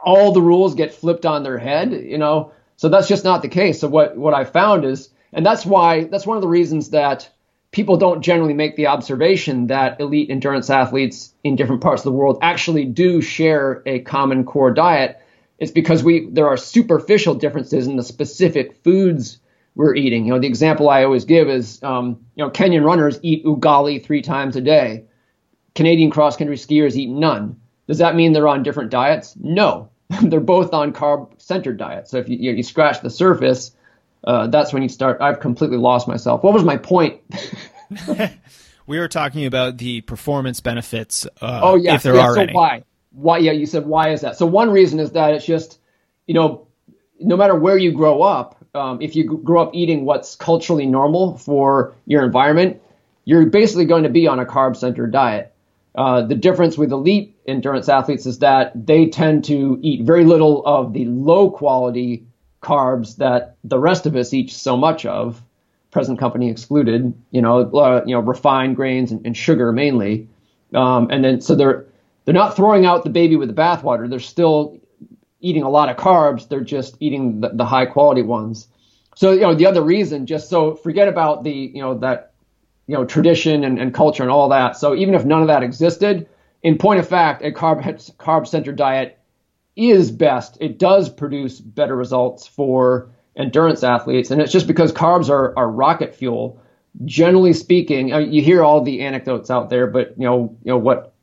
all 0.03 0.32
the 0.32 0.41
rules 0.41 0.75
get 0.75 0.93
flipped 0.93 1.25
on 1.25 1.43
their 1.43 1.58
head, 1.58 1.91
you 1.91 2.17
know? 2.17 2.51
So 2.77 2.89
that's 2.89 3.08
just 3.08 3.23
not 3.23 3.41
the 3.41 3.49
case. 3.49 3.80
So 3.80 3.88
what 3.88 4.15
what 4.15 4.36
I 4.36 4.43
found 4.45 4.86
is, 4.86 5.10
and 5.34 5.45
that's 5.45 5.65
why 5.65 6.03
that's 6.06 6.27
one 6.27 6.38
of 6.38 6.41
the 6.41 6.47
reasons 6.47 6.91
that 6.91 7.30
people 7.71 7.97
don't 7.97 8.21
generally 8.21 8.53
make 8.53 8.75
the 8.75 8.88
observation 8.88 9.67
that 9.67 9.99
elite 9.99 10.30
endurance 10.30 10.69
athletes 10.69 11.34
in 11.43 11.56
different 11.56 11.82
parts 11.82 12.01
of 12.01 12.06
the 12.06 12.17
world 12.17 12.38
actually 12.41 12.86
do 12.86 13.21
share 13.21 13.82
a 13.86 13.99
common 13.99 14.45
core 14.45 14.71
diet. 14.71 15.19
It's 15.58 15.71
because 15.71 16.03
we 16.03 16.30
there 16.30 16.47
are 16.47 16.58
superficial 16.58 17.34
differences 17.34 17.88
in 17.88 17.95
the 17.95 18.03
specific 18.03 18.84
foods 18.84 19.39
we're 19.73 19.95
eating. 19.95 20.25
You 20.25 20.34
know, 20.34 20.39
the 20.39 20.47
example 20.47 20.88
I 20.88 21.03
always 21.03 21.25
give 21.25 21.49
is, 21.49 21.82
um, 21.84 22.25
you 22.36 22.43
know, 22.43 22.51
Kenyan 22.51 22.86
runners 22.86 23.19
eat 23.23 23.43
ugali 23.43 24.03
three 24.03 24.21
times 24.21 24.56
a 24.56 24.62
day. 24.62 25.06
Canadian 25.78 26.10
cross 26.10 26.36
country 26.36 26.58
skiers 26.58 26.96
eat 26.96 27.08
none. 27.08 27.62
Does 27.88 28.00
that 28.00 28.16
mean 28.16 28.34
they're 28.34 28.48
on 28.48 28.63
different 28.63 28.90
diets? 28.90 29.36
No, 29.40 29.92
they're 30.24 30.40
both 30.40 30.74
on 30.74 30.92
carb 30.92 31.40
centered 31.40 31.78
diets. 31.78 32.10
So 32.12 32.18
if 32.18 32.28
you, 32.28 32.38
you, 32.38 32.52
you 32.54 32.63
scratch 32.63 33.02
the 33.02 33.12
surface, 33.12 33.72
uh, 34.24 34.48
that's 34.48 34.74
when 34.74 34.82
you 34.82 34.90
start. 34.90 35.22
I've 35.22 35.40
completely 35.40 35.78
lost 35.78 36.08
myself. 36.08 36.44
What 36.44 36.56
was 36.56 36.63
my 36.63 36.78
point? 36.78 37.22
we 38.88 38.98
were 38.98 39.08
talking 39.08 39.46
about 39.46 39.78
the 39.78 40.02
performance 40.02 40.62
benefits. 40.62 41.28
Uh, 41.40 41.60
oh 41.63 41.76
yeah, 41.76 41.94
if 41.94 42.04
there 42.04 42.16
yeah, 42.16 42.26
are 42.26 42.34
so 42.34 42.42
any. 42.42 42.54
Why? 42.54 42.84
Why? 43.12 43.38
Yeah, 43.38 43.52
you 43.52 43.68
said 43.68 43.86
why 43.86 44.10
is 44.10 44.22
that? 44.22 44.36
So 44.36 44.48
one 44.48 44.72
reason 44.72 45.00
is 45.00 45.12
that 45.12 45.36
it's 45.36 45.46
just, 45.46 45.80
you 46.26 46.34
know, 46.34 46.68
no 47.20 47.38
matter 47.38 47.56
where 47.56 47.78
you 47.78 47.92
grow 47.92 48.24
up, 48.24 48.66
um, 48.74 49.00
if 49.00 49.16
you 49.16 49.26
grow 49.26 49.62
up 49.62 49.76
eating 49.76 50.06
what's 50.06 50.36
culturally 50.36 50.88
normal 50.88 51.38
for 51.38 51.94
your 52.08 52.26
environment, 52.26 52.82
you're 53.26 53.46
basically 53.46 53.86
going 53.86 54.04
to 54.04 54.10
be 54.10 54.28
on 54.28 54.40
a 54.40 54.46
carb 54.46 54.76
centered 54.76 55.12
diet. 55.12 55.54
Uh, 55.98 56.22
the 56.22 56.36
difference 56.36 56.78
with 56.78 56.92
elite 56.92 57.36
endurance 57.48 57.90
athletes 57.90 58.28
is 58.28 58.40
that 58.40 58.72
they 58.86 59.08
tend 59.08 59.44
to 59.46 59.80
eat 59.82 60.06
very 60.06 60.24
little 60.24 60.64
of 60.64 60.94
the 60.94 61.06
low 61.06 61.50
quality 61.50 62.24
carbs 62.62 63.18
that 63.18 63.58
the 63.64 63.80
rest 63.80 64.06
of 64.06 64.16
us 64.16 64.32
eat 64.32 64.52
so 64.52 64.78
much 64.78 65.08
of, 65.08 65.42
present 65.90 66.20
company 66.20 66.52
excluded. 66.52 67.14
You 67.32 67.42
know, 67.42 67.62
uh, 67.72 68.04
you 68.06 68.14
know, 68.14 68.20
refined 68.20 68.76
grains 68.76 69.12
and, 69.12 69.26
and 69.26 69.36
sugar 69.36 69.72
mainly, 69.72 70.30
um, 70.76 71.10
and 71.10 71.26
then 71.26 71.42
so 71.42 71.56
they're 71.56 71.88
they're 72.26 72.34
not 72.34 72.56
throwing 72.56 72.86
out 72.86 73.04
the 73.04 73.10
baby 73.10 73.36
with 73.36 73.48
the 73.48 73.60
bathwater. 73.60 74.08
They're 74.08 74.20
still 74.20 74.78
eating 75.40 75.64
a 75.64 75.70
lot 75.70 75.90
of 75.90 75.98
carbs. 75.98 76.48
They're 76.48 76.62
just 76.62 76.98
eating 77.00 77.42
the, 77.42 77.50
the 77.50 77.66
high 77.66 77.88
quality 77.88 78.22
ones. 78.22 78.68
So 79.16 79.32
you 79.32 79.42
know, 79.42 79.56
the 79.56 79.66
other 79.66 79.82
reason, 79.82 80.28
just 80.28 80.48
so 80.48 80.76
forget 80.76 81.08
about 81.08 81.44
the 81.44 81.52
you 81.52 81.82
know 81.82 81.98
that 82.00 82.34
you 82.88 82.95
know 82.95 83.06
tradition 83.06 83.63
and, 83.63 83.80
and 83.80 83.93
culture 83.93 84.23
and 84.23 84.32
all 84.32 84.50
that. 84.50 84.78
So 84.78 84.95
even 84.95 85.13
if 85.13 85.26
none 85.26 85.41
of 85.41 85.47
that 85.47 85.63
existed, 85.63 86.28
in 86.63 86.78
point 86.78 87.00
of 87.00 87.08
fact, 87.08 87.43
a 87.43 87.52
carb 87.52 87.84
carb 88.17 88.47
centered 88.47 88.78
diet 88.78 89.19
is 89.76 90.12
best. 90.12 90.58
It 90.60 90.80
does 90.80 91.10
produce 91.10 91.60
better 91.60 91.95
results 91.95 92.47
for 92.47 93.10
endurance 93.36 93.84
athletes, 93.84 94.32
and 94.32 94.41
it's 94.41 94.52
just 94.52 94.67
because 94.67 94.91
carbs 94.91 95.30
are, 95.30 95.58
are 95.58 95.69
rocket 95.69 96.15
fuel. 96.15 96.60
Generally 97.06 97.54
speaking, 97.54 98.12
mean, 98.12 98.34
you 98.34 98.41
hear 98.41 98.63
all 98.63 98.82
the 98.82 99.02
anecdotes 99.02 99.52
out 99.52 99.69
there, 99.69 99.86
but 99.86 100.15
you 100.17 100.26
know, 100.26 100.58
you 100.63 100.71
know 100.71 100.78
what 100.78 101.13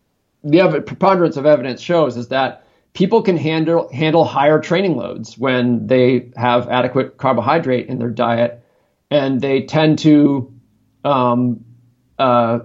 the 0.45 0.61
ev- 0.61 0.87
preponderance 0.87 1.37
of 1.37 1.47
evidence 1.47 1.81
shows 1.81 2.17
is 2.17 2.29
that 2.29 2.65
people 2.93 3.23
can 3.23 3.37
handle 3.37 3.91
handle 3.93 4.25
higher 4.25 4.61
training 4.61 4.97
loads 4.97 5.37
when 5.37 5.87
they 5.89 6.31
have 6.37 6.69
adequate 6.69 7.17
carbohydrate 7.17 7.89
in 7.89 7.99
their 7.99 8.11
diet, 8.11 8.63
and 9.11 9.41
they 9.41 9.63
tend 9.63 9.99
to 9.99 10.54
um, 11.05 11.65
uh, 12.19 12.61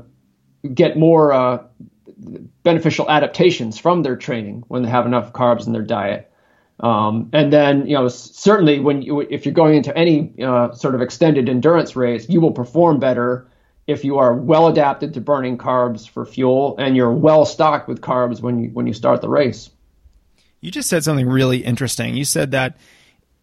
get 0.73 0.97
more 0.97 1.33
uh, 1.33 1.63
beneficial 2.63 3.09
adaptations 3.09 3.77
from 3.77 4.03
their 4.03 4.15
training 4.15 4.63
when 4.67 4.83
they 4.83 4.89
have 4.89 5.05
enough 5.05 5.33
carbs 5.33 5.67
in 5.67 5.73
their 5.73 5.83
diet. 5.83 6.31
Um, 6.79 7.29
and 7.33 7.51
then, 7.51 7.87
you 7.87 7.95
know, 7.95 8.07
certainly 8.07 8.79
when 8.79 9.01
you, 9.01 9.19
if 9.19 9.45
you're 9.45 9.53
going 9.53 9.75
into 9.75 9.95
any 9.97 10.33
uh, 10.41 10.71
sort 10.71 10.95
of 10.95 11.01
extended 11.01 11.49
endurance 11.49 11.95
race, 11.95 12.29
you 12.29 12.39
will 12.39 12.51
perform 12.51 12.99
better 12.99 13.47
if 13.85 14.05
you 14.05 14.19
are 14.19 14.33
well 14.33 14.67
adapted 14.67 15.15
to 15.15 15.21
burning 15.21 15.57
carbs 15.57 16.07
for 16.07 16.25
fuel 16.25 16.75
and 16.77 16.95
you're 16.95 17.11
well 17.11 17.45
stocked 17.45 17.87
with 17.87 18.01
carbs 18.01 18.39
when 18.39 18.63
you 18.63 18.69
when 18.69 18.87
you 18.87 18.93
start 18.93 19.21
the 19.21 19.27
race. 19.27 19.71
You 20.61 20.71
just 20.71 20.89
said 20.89 21.03
something 21.03 21.27
really 21.27 21.57
interesting. 21.57 22.15
You 22.15 22.25
said 22.25 22.51
that 22.51 22.77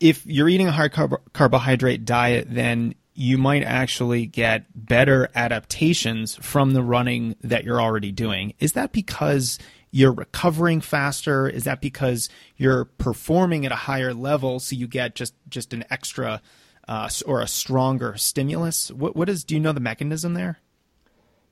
if 0.00 0.24
you're 0.24 0.48
eating 0.48 0.68
a 0.68 0.72
high 0.72 0.88
carb- 0.88 1.18
carbohydrate 1.32 2.04
diet, 2.04 2.46
then 2.48 2.94
you 3.16 3.38
might 3.38 3.62
actually 3.62 4.26
get 4.26 4.66
better 4.74 5.30
adaptations 5.34 6.36
from 6.36 6.72
the 6.72 6.82
running 6.82 7.34
that 7.42 7.64
you're 7.64 7.80
already 7.80 8.12
doing. 8.12 8.52
Is 8.58 8.72
that 8.72 8.92
because 8.92 9.58
you're 9.90 10.12
recovering 10.12 10.82
faster? 10.82 11.48
Is 11.48 11.64
that 11.64 11.80
because 11.80 12.28
you're 12.56 12.84
performing 12.84 13.64
at 13.64 13.72
a 13.72 13.76
higher 13.76 14.12
level, 14.12 14.60
so 14.60 14.76
you 14.76 14.86
get 14.86 15.14
just 15.14 15.34
just 15.48 15.72
an 15.72 15.84
extra 15.88 16.42
uh, 16.86 17.08
or 17.24 17.40
a 17.40 17.46
stronger 17.46 18.16
stimulus? 18.16 18.90
What 18.90 19.16
what 19.16 19.28
is? 19.30 19.44
Do 19.44 19.54
you 19.54 19.60
know 19.60 19.72
the 19.72 19.80
mechanism 19.80 20.34
there? 20.34 20.58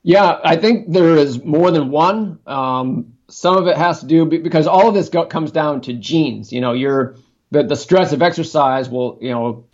Yeah, 0.02 0.38
I 0.44 0.56
think 0.56 0.92
there 0.92 1.16
is 1.16 1.42
more 1.42 1.70
than 1.70 1.90
one. 1.90 2.38
Um, 2.46 3.14
some 3.28 3.56
of 3.56 3.66
it 3.66 3.78
has 3.78 4.00
to 4.00 4.06
do 4.06 4.26
because 4.26 4.66
all 4.66 4.88
of 4.88 4.94
this 4.94 5.08
go, 5.08 5.24
comes 5.24 5.50
down 5.50 5.80
to 5.82 5.94
genes. 5.94 6.52
You 6.52 6.60
know, 6.60 6.74
you're 6.74 7.16
the 7.50 7.62
the 7.62 7.76
stress 7.76 8.12
of 8.12 8.20
exercise 8.20 8.90
will 8.90 9.18
you 9.22 9.30
know. 9.30 9.64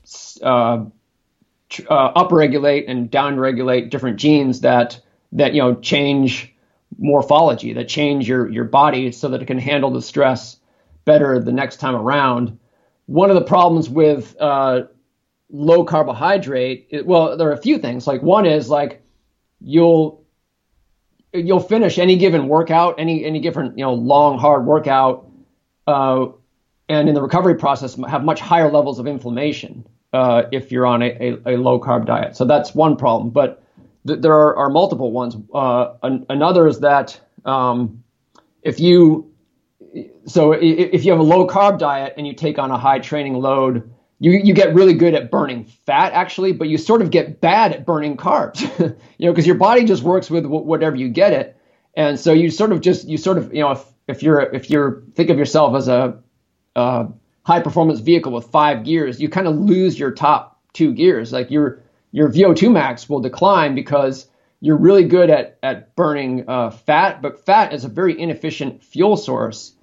Uh, 0.41 0.85
uh, 1.89 2.13
upregulate 2.15 2.85
and 2.89 3.11
downregulate 3.11 3.91
different 3.91 4.19
genes 4.19 4.61
that 4.63 5.01
that 5.33 5.55
you 5.55 5.63
know 5.63 5.75
change 5.77 6.55
morphology, 6.99 7.73
that 7.75 7.89
change 7.89 8.29
your 8.29 8.51
your 8.51 8.65
body 8.65 9.13
so 9.13 9.29
that 9.29 9.43
it 9.43 9.47
can 9.47 9.59
handle 9.59 9.91
the 9.91 10.03
stress 10.03 10.59
better 11.05 11.39
the 11.39 11.53
next 11.53 11.77
time 11.77 11.95
around. 11.95 12.59
One 13.07 13.31
of 13.31 13.37
the 13.37 13.45
problems 13.45 13.89
with 13.89 14.37
uh, 14.41 14.83
low 15.51 15.85
carbohydrate, 15.85 16.89
it, 16.91 17.07
well, 17.07 17.37
there 17.37 17.49
are 17.49 17.53
a 17.53 17.63
few 17.63 17.79
things. 17.79 18.07
Like 18.07 18.23
one 18.23 18.47
is 18.47 18.69
like 18.69 19.03
you'll 19.61 20.25
you'll 21.33 21.61
finish 21.61 21.99
any 21.99 22.17
given 22.17 22.49
workout, 22.49 22.97
any 22.99 23.25
any 23.25 23.41
given 23.41 23.75
you 23.77 23.85
know 23.85 23.95
long 23.95 24.39
hard 24.39 24.67
workout, 24.67 25.31
uh, 25.87 26.27
and 26.89 27.09
in 27.09 27.15
the 27.15 27.23
recovery 27.23 27.55
process 27.55 27.97
have 28.09 28.25
much 28.25 28.41
higher 28.41 28.71
levels 28.71 28.99
of 28.99 29.07
inflammation 29.07 29.87
uh, 30.13 30.43
if 30.53 30.73
you're 30.73 30.87
on 30.87 31.03
a, 31.03 31.07
a, 31.07 31.55
a, 31.55 31.57
low 31.57 31.79
carb 31.81 32.07
diet. 32.07 32.37
So 32.37 32.45
that's 32.45 32.75
one 32.75 32.97
problem. 32.97 33.31
But 33.31 33.63
th- 34.07 34.21
there 34.21 34.33
are, 34.33 34.57
are, 34.57 34.69
multiple 34.69 35.13
ones. 35.13 35.37
Uh, 35.55 35.95
an- 36.03 36.27
another 36.29 36.67
is 36.67 36.81
that 36.81 37.21
um, 37.45 38.03
if 38.63 38.81
you 38.81 39.33
so 40.27 40.53
if 40.53 41.05
you 41.05 41.11
have 41.11 41.21
a 41.21 41.25
low 41.25 41.47
carb 41.47 41.79
diet 41.79 42.15
and 42.17 42.27
you 42.27 42.35
take 42.35 42.59
on 42.59 42.71
a 42.71 42.79
high 42.79 42.99
training 42.99 43.35
load, 43.35 43.91
you 44.19 44.33
you 44.33 44.55
get 44.55 44.75
really 44.75 44.95
good 44.95 45.15
at 45.15 45.31
burning 45.31 45.65
fat 45.65 46.13
actually, 46.13 46.53
but 46.53 46.69
you 46.69 46.79
sort 46.79 47.03
of 47.03 47.11
get 47.11 47.41
bad 47.41 47.73
at 47.73 47.87
burning 47.87 48.17
carbs. 48.17 48.61
you 49.19 49.27
know, 49.27 49.33
because 49.33 49.47
your 49.47 49.57
body 49.57 49.85
just 49.85 50.03
works 50.03 50.31
with 50.31 50.45
w- 50.45 50.63
whatever 50.63 50.97
you 50.97 51.09
get 51.09 51.33
it, 51.33 51.57
and 51.95 52.21
so 52.21 52.33
you 52.33 52.51
sort 52.51 52.73
of 52.73 52.81
just 52.81 53.09
you 53.09 53.17
sort 53.17 53.39
of 53.39 53.53
you 53.53 53.61
know 53.61 53.73
if 53.73 53.85
if 54.07 54.23
you're 54.23 54.41
if 54.41 54.71
you're 54.71 55.03
think 55.15 55.31
of 55.31 55.39
yourself 55.39 55.75
as 55.75 55.89
a 55.89 56.19
uh, 56.77 57.07
high 57.43 57.61
performance 57.61 58.01
vehicle 58.01 58.33
with 58.33 58.47
five 58.47 58.85
gears, 58.85 59.21
you 59.21 59.29
kind 59.29 59.47
of 59.47 59.57
lose 59.57 59.99
your 59.99 60.11
top 60.11 60.61
two 60.73 60.93
gears. 60.93 61.33
Like 61.33 61.51
your 61.51 61.83
your 62.13 62.29
VO2 62.29 62.73
max 62.73 63.09
will 63.09 63.21
decline 63.21 63.75
because 63.75 64.27
you're 64.61 64.77
really 64.77 65.05
good 65.05 65.31
at 65.31 65.59
at 65.63 65.95
burning 65.97 66.45
uh, 66.49 66.71
fat, 66.71 67.23
but 67.23 67.45
fat 67.45 67.73
is 67.73 67.85
a 67.85 67.89
very 67.89 68.19
inefficient 68.19 68.83
fuel 68.83 69.17
source. 69.17 69.75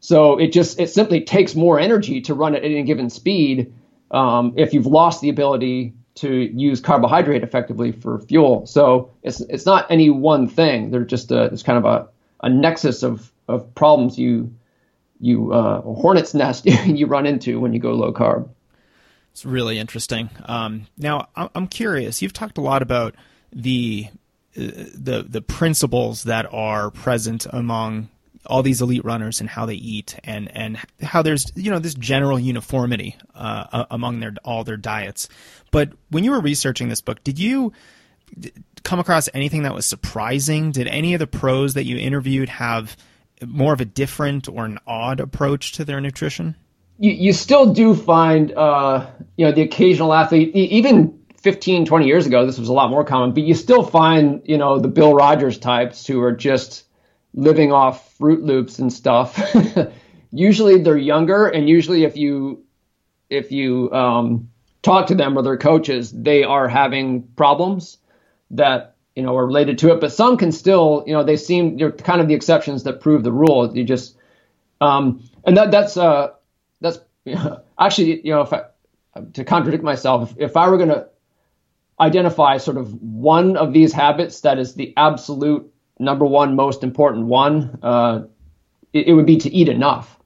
So 0.00 0.38
it 0.38 0.52
just 0.52 0.80
it 0.80 0.90
simply 0.90 1.22
takes 1.22 1.54
more 1.54 1.78
energy 1.78 2.20
to 2.22 2.34
run 2.34 2.54
at 2.54 2.64
any 2.64 2.82
given 2.82 3.10
speed 3.10 3.72
um, 4.10 4.54
if 4.56 4.74
you've 4.74 4.86
lost 4.86 5.20
the 5.20 5.28
ability 5.28 5.94
to 6.16 6.30
use 6.30 6.80
carbohydrate 6.80 7.42
effectively 7.42 7.90
for 7.90 8.20
fuel. 8.20 8.66
So 8.66 9.10
it's 9.22 9.40
it's 9.40 9.66
not 9.66 9.90
any 9.90 10.10
one 10.10 10.48
thing. 10.48 10.90
They're 10.90 11.04
just 11.04 11.32
a, 11.32 11.44
it's 11.44 11.62
kind 11.62 11.78
of 11.78 11.84
a, 11.84 12.08
a 12.42 12.48
nexus 12.48 13.02
of 13.02 13.32
of 13.48 13.74
problems 13.74 14.18
you 14.18 14.54
you 15.20 15.52
uh, 15.52 15.80
hornet's 15.82 16.34
nest 16.34 16.66
you 16.86 17.06
run 17.06 17.26
into 17.26 17.60
when 17.60 17.72
you 17.72 17.80
go 17.80 17.92
low 17.92 18.12
carb. 18.12 18.48
It's 19.32 19.44
really 19.44 19.80
interesting. 19.80 20.30
Um, 20.44 20.86
now, 20.96 21.28
I'm 21.34 21.66
curious. 21.66 22.22
You've 22.22 22.32
talked 22.32 22.56
a 22.56 22.60
lot 22.60 22.82
about 22.82 23.16
the 23.52 24.06
uh, 24.56 24.60
the 24.94 25.26
the 25.28 25.42
principles 25.42 26.24
that 26.24 26.46
are 26.52 26.90
present 26.92 27.46
among 27.50 28.08
all 28.46 28.62
these 28.62 28.80
elite 28.80 29.04
runners 29.04 29.40
and 29.40 29.48
how 29.48 29.66
they 29.66 29.74
eat 29.74 30.18
and 30.22 30.54
and 30.56 30.78
how 31.02 31.22
there's 31.22 31.50
you 31.56 31.70
know 31.70 31.78
this 31.78 31.94
general 31.94 32.38
uniformity 32.38 33.16
uh, 33.34 33.86
among 33.90 34.20
their 34.20 34.34
all 34.44 34.62
their 34.62 34.76
diets. 34.76 35.28
But 35.70 35.90
when 36.10 36.22
you 36.22 36.30
were 36.30 36.40
researching 36.40 36.88
this 36.88 37.00
book, 37.00 37.24
did 37.24 37.38
you 37.38 37.72
come 38.84 39.00
across 39.00 39.28
anything 39.34 39.62
that 39.62 39.74
was 39.74 39.86
surprising? 39.86 40.70
Did 40.70 40.86
any 40.86 41.14
of 41.14 41.18
the 41.18 41.26
pros 41.26 41.74
that 41.74 41.84
you 41.84 41.96
interviewed 41.96 42.48
have 42.48 42.96
more 43.44 43.72
of 43.72 43.80
a 43.80 43.84
different 43.84 44.48
or 44.48 44.64
an 44.64 44.78
odd 44.86 45.20
approach 45.20 45.72
to 45.72 45.84
their 45.84 46.00
nutrition? 46.00 46.56
You, 46.98 47.10
you 47.10 47.32
still 47.32 47.72
do 47.72 47.94
find, 47.94 48.52
uh, 48.52 49.06
you 49.36 49.46
know, 49.46 49.52
the 49.52 49.62
occasional 49.62 50.12
athlete, 50.12 50.54
even 50.54 51.18
15, 51.38 51.84
20 51.84 52.06
years 52.06 52.26
ago, 52.26 52.46
this 52.46 52.58
was 52.58 52.68
a 52.68 52.72
lot 52.72 52.90
more 52.90 53.04
common, 53.04 53.32
but 53.32 53.42
you 53.42 53.54
still 53.54 53.82
find, 53.82 54.42
you 54.44 54.56
know, 54.56 54.78
the 54.78 54.88
Bill 54.88 55.12
Rodgers 55.12 55.58
types 55.58 56.06
who 56.06 56.22
are 56.22 56.32
just 56.32 56.84
living 57.34 57.72
off 57.72 58.16
Froot 58.18 58.42
Loops 58.42 58.78
and 58.78 58.92
stuff. 58.92 59.38
usually 60.30 60.82
they're 60.82 60.96
younger, 60.96 61.46
and 61.46 61.68
usually 61.68 62.04
if 62.04 62.16
you 62.16 62.64
if 63.30 63.52
you 63.52 63.92
um, 63.92 64.50
talk 64.82 65.08
to 65.08 65.14
them 65.14 65.36
or 65.36 65.42
their 65.42 65.56
coaches, 65.56 66.12
they 66.12 66.44
are 66.44 66.68
having 66.68 67.22
problems 67.36 67.98
that 68.50 68.93
you 69.14 69.22
know 69.22 69.36
are 69.36 69.46
related 69.46 69.78
to 69.78 69.92
it. 69.92 70.00
But 70.00 70.12
some 70.12 70.36
can 70.36 70.52
still, 70.52 71.04
you 71.06 71.12
know, 71.12 71.22
they 71.22 71.36
seem 71.36 71.76
they're 71.76 71.92
kind 71.92 72.20
of 72.20 72.28
the 72.28 72.34
exceptions 72.34 72.84
that 72.84 73.00
prove 73.00 73.22
the 73.22 73.32
rule. 73.32 73.76
You 73.76 73.84
just 73.84 74.16
um, 74.80 75.22
and 75.44 75.56
that 75.56 75.70
that's 75.70 75.96
uh, 75.96 76.32
that's 76.80 76.98
you 77.24 77.34
know, 77.36 77.60
actually 77.78 78.20
you 78.24 78.32
know 78.32 78.42
if 78.42 78.52
I, 78.52 78.64
to 79.34 79.44
contradict 79.44 79.84
myself, 79.84 80.32
if, 80.32 80.50
if 80.50 80.56
I 80.56 80.68
were 80.68 80.76
going 80.76 80.88
to 80.88 81.08
identify 82.00 82.58
sort 82.58 82.76
of 82.76 82.92
one 83.00 83.56
of 83.56 83.72
these 83.72 83.92
habits 83.92 84.40
that 84.40 84.58
is 84.58 84.74
the 84.74 84.92
absolute 84.96 85.72
number 85.98 86.24
one 86.24 86.56
most 86.56 86.82
important 86.82 87.26
one, 87.26 87.78
uh, 87.82 88.22
it, 88.92 89.08
it, 89.08 89.12
would 89.12 89.26
be 89.26 89.36
to 89.36 89.50
eat 89.52 89.68
enough. 89.68 90.18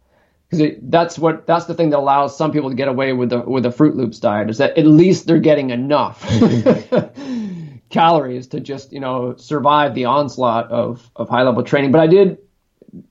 Because 0.48 0.76
that's 0.82 1.18
what 1.18 1.46
that's 1.46 1.66
the 1.66 1.74
thing 1.74 1.90
that 1.90 1.98
allows 1.98 2.38
some 2.38 2.52
people 2.52 2.70
to 2.70 2.74
get 2.74 2.88
away 2.88 3.12
with 3.12 3.28
the 3.28 3.40
with 3.40 3.66
a 3.66 3.68
Froot 3.68 3.94
Loops 3.94 4.18
diet 4.18 4.48
is 4.48 4.56
that 4.58 4.78
at 4.78 4.86
least 4.86 5.26
they're 5.26 5.40
getting 5.40 5.68
enough 5.68 6.24
calories 7.90 8.48
to 8.48 8.60
just 8.60 8.92
you 8.92 9.00
know 9.00 9.36
survive 9.36 9.94
the 9.94 10.06
onslaught 10.06 10.70
of 10.70 11.10
of 11.16 11.28
high 11.28 11.42
level 11.42 11.62
training. 11.62 11.92
But 11.92 12.00
I 12.00 12.06
did 12.06 12.38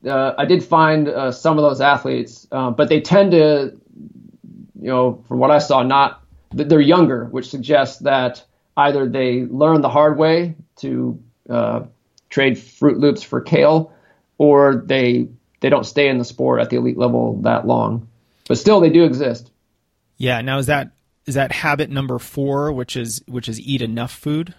uh, 0.06 0.34
I 0.38 0.46
did 0.46 0.64
find 0.64 1.08
uh, 1.08 1.32
some 1.32 1.58
of 1.58 1.64
those 1.64 1.82
athletes, 1.82 2.48
uh, 2.52 2.72
but 2.72 2.90
they 2.90 3.02
tend 3.02 3.32
to 3.32 3.78
you 4.80 4.88
know 4.88 5.24
from 5.28 5.40
what 5.40 5.52
I 5.52 5.60
saw 5.60 5.84
not 5.84 6.22
they're 6.52 6.80
younger, 6.80 7.26
which 7.26 7.50
suggests 7.50 8.00
that 8.00 8.44
either 8.76 9.08
they 9.08 9.44
learn 9.44 9.82
the 9.82 9.90
hard 9.90 10.18
way 10.18 10.56
to 10.78 11.22
uh, 11.50 11.82
trade 12.30 12.54
Froot 12.56 13.00
Loops 13.00 13.24
for 13.24 13.42
kale, 13.42 13.92
or 14.38 14.84
they 14.86 15.28
they 15.60 15.70
don't 15.70 15.86
stay 15.86 16.08
in 16.08 16.18
the 16.18 16.26
sport 16.26 16.62
at 16.62 16.70
the 16.70 16.78
elite 16.78 16.98
level 16.98 17.42
that 17.42 17.66
long. 17.66 18.08
But 18.48 18.58
still, 18.58 18.80
they 18.80 18.90
do 18.90 19.04
exist. 19.04 19.52
Yeah. 20.18 20.42
Now, 20.42 20.58
is 20.60 20.68
that 20.68 20.92
is 21.26 21.36
that 21.36 21.52
habit 21.52 21.90
number 21.90 22.20
four, 22.20 22.72
which 22.72 22.96
is 22.96 23.22
which 23.28 23.50
is 23.50 23.60
eat 23.60 23.82
enough 23.82 24.12
food? 24.12 24.54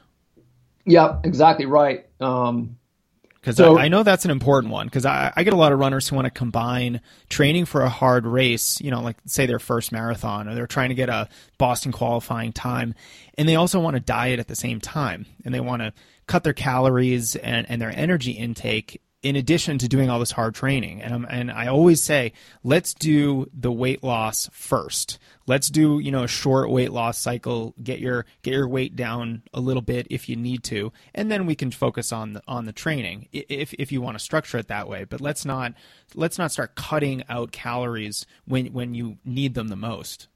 Yeah, 0.88 1.18
exactly 1.22 1.66
right. 1.66 2.06
Um, 2.18 2.78
because 3.40 3.56
so, 3.56 3.78
I, 3.78 3.84
I, 3.84 3.88
know 3.88 4.02
that's 4.02 4.24
an 4.24 4.32
important 4.32 4.72
one 4.72 4.86
because 4.86 5.06
I, 5.06 5.32
I, 5.36 5.44
get 5.44 5.52
a 5.52 5.56
lot 5.56 5.72
of 5.72 5.78
runners 5.78 6.08
who 6.08 6.16
want 6.16 6.26
to 6.26 6.30
combine 6.30 7.00
training 7.28 7.66
for 7.66 7.82
a 7.82 7.88
hard 7.88 8.26
race, 8.26 8.80
you 8.80 8.90
know, 8.90 9.00
like 9.00 9.16
say 9.26 9.46
their 9.46 9.60
first 9.60 9.92
marathon 9.92 10.48
or 10.48 10.54
they're 10.54 10.66
trying 10.66 10.88
to 10.88 10.96
get 10.96 11.08
a 11.08 11.28
Boston 11.56 11.92
qualifying 11.92 12.52
time, 12.52 12.94
and 13.36 13.48
they 13.48 13.54
also 13.54 13.78
want 13.78 13.94
to 13.94 14.00
diet 14.00 14.40
at 14.40 14.48
the 14.48 14.56
same 14.56 14.80
time 14.80 15.24
and 15.44 15.54
they 15.54 15.60
want 15.60 15.82
to 15.82 15.92
cut 16.26 16.42
their 16.42 16.52
calories 16.52 17.36
and, 17.36 17.70
and 17.70 17.80
their 17.80 17.92
energy 17.94 18.32
intake 18.32 19.00
in 19.22 19.34
addition 19.34 19.78
to 19.78 19.88
doing 19.88 20.08
all 20.08 20.20
this 20.20 20.30
hard 20.30 20.54
training. 20.54 21.02
And, 21.02 21.26
and 21.28 21.50
I 21.50 21.66
always 21.66 22.02
say, 22.02 22.32
let's 22.62 22.94
do 22.94 23.50
the 23.52 23.72
weight 23.72 24.04
loss 24.04 24.48
first. 24.52 25.18
Let's 25.46 25.68
do, 25.70 25.98
you 25.98 26.12
know, 26.12 26.22
a 26.22 26.28
short 26.28 26.70
weight 26.70 26.92
loss 26.92 27.18
cycle, 27.18 27.74
get 27.82 27.98
your, 27.98 28.26
get 28.42 28.54
your 28.54 28.68
weight 28.68 28.94
down 28.94 29.42
a 29.52 29.60
little 29.60 29.82
bit 29.82 30.06
if 30.10 30.28
you 30.28 30.36
need 30.36 30.62
to. 30.64 30.92
And 31.14 31.30
then 31.30 31.46
we 31.46 31.56
can 31.56 31.72
focus 31.72 32.12
on 32.12 32.34
the, 32.34 32.42
on 32.46 32.64
the 32.64 32.72
training 32.72 33.28
if, 33.32 33.74
if 33.74 33.90
you 33.90 34.00
want 34.00 34.16
to 34.16 34.22
structure 34.22 34.58
it 34.58 34.68
that 34.68 34.88
way. 34.88 35.04
But 35.04 35.20
let's 35.20 35.44
not, 35.44 35.74
let's 36.14 36.38
not 36.38 36.52
start 36.52 36.76
cutting 36.76 37.24
out 37.28 37.50
calories 37.50 38.24
when, 38.44 38.66
when 38.66 38.94
you 38.94 39.18
need 39.24 39.54
them 39.54 39.68
the 39.68 39.76
most. 39.76 40.28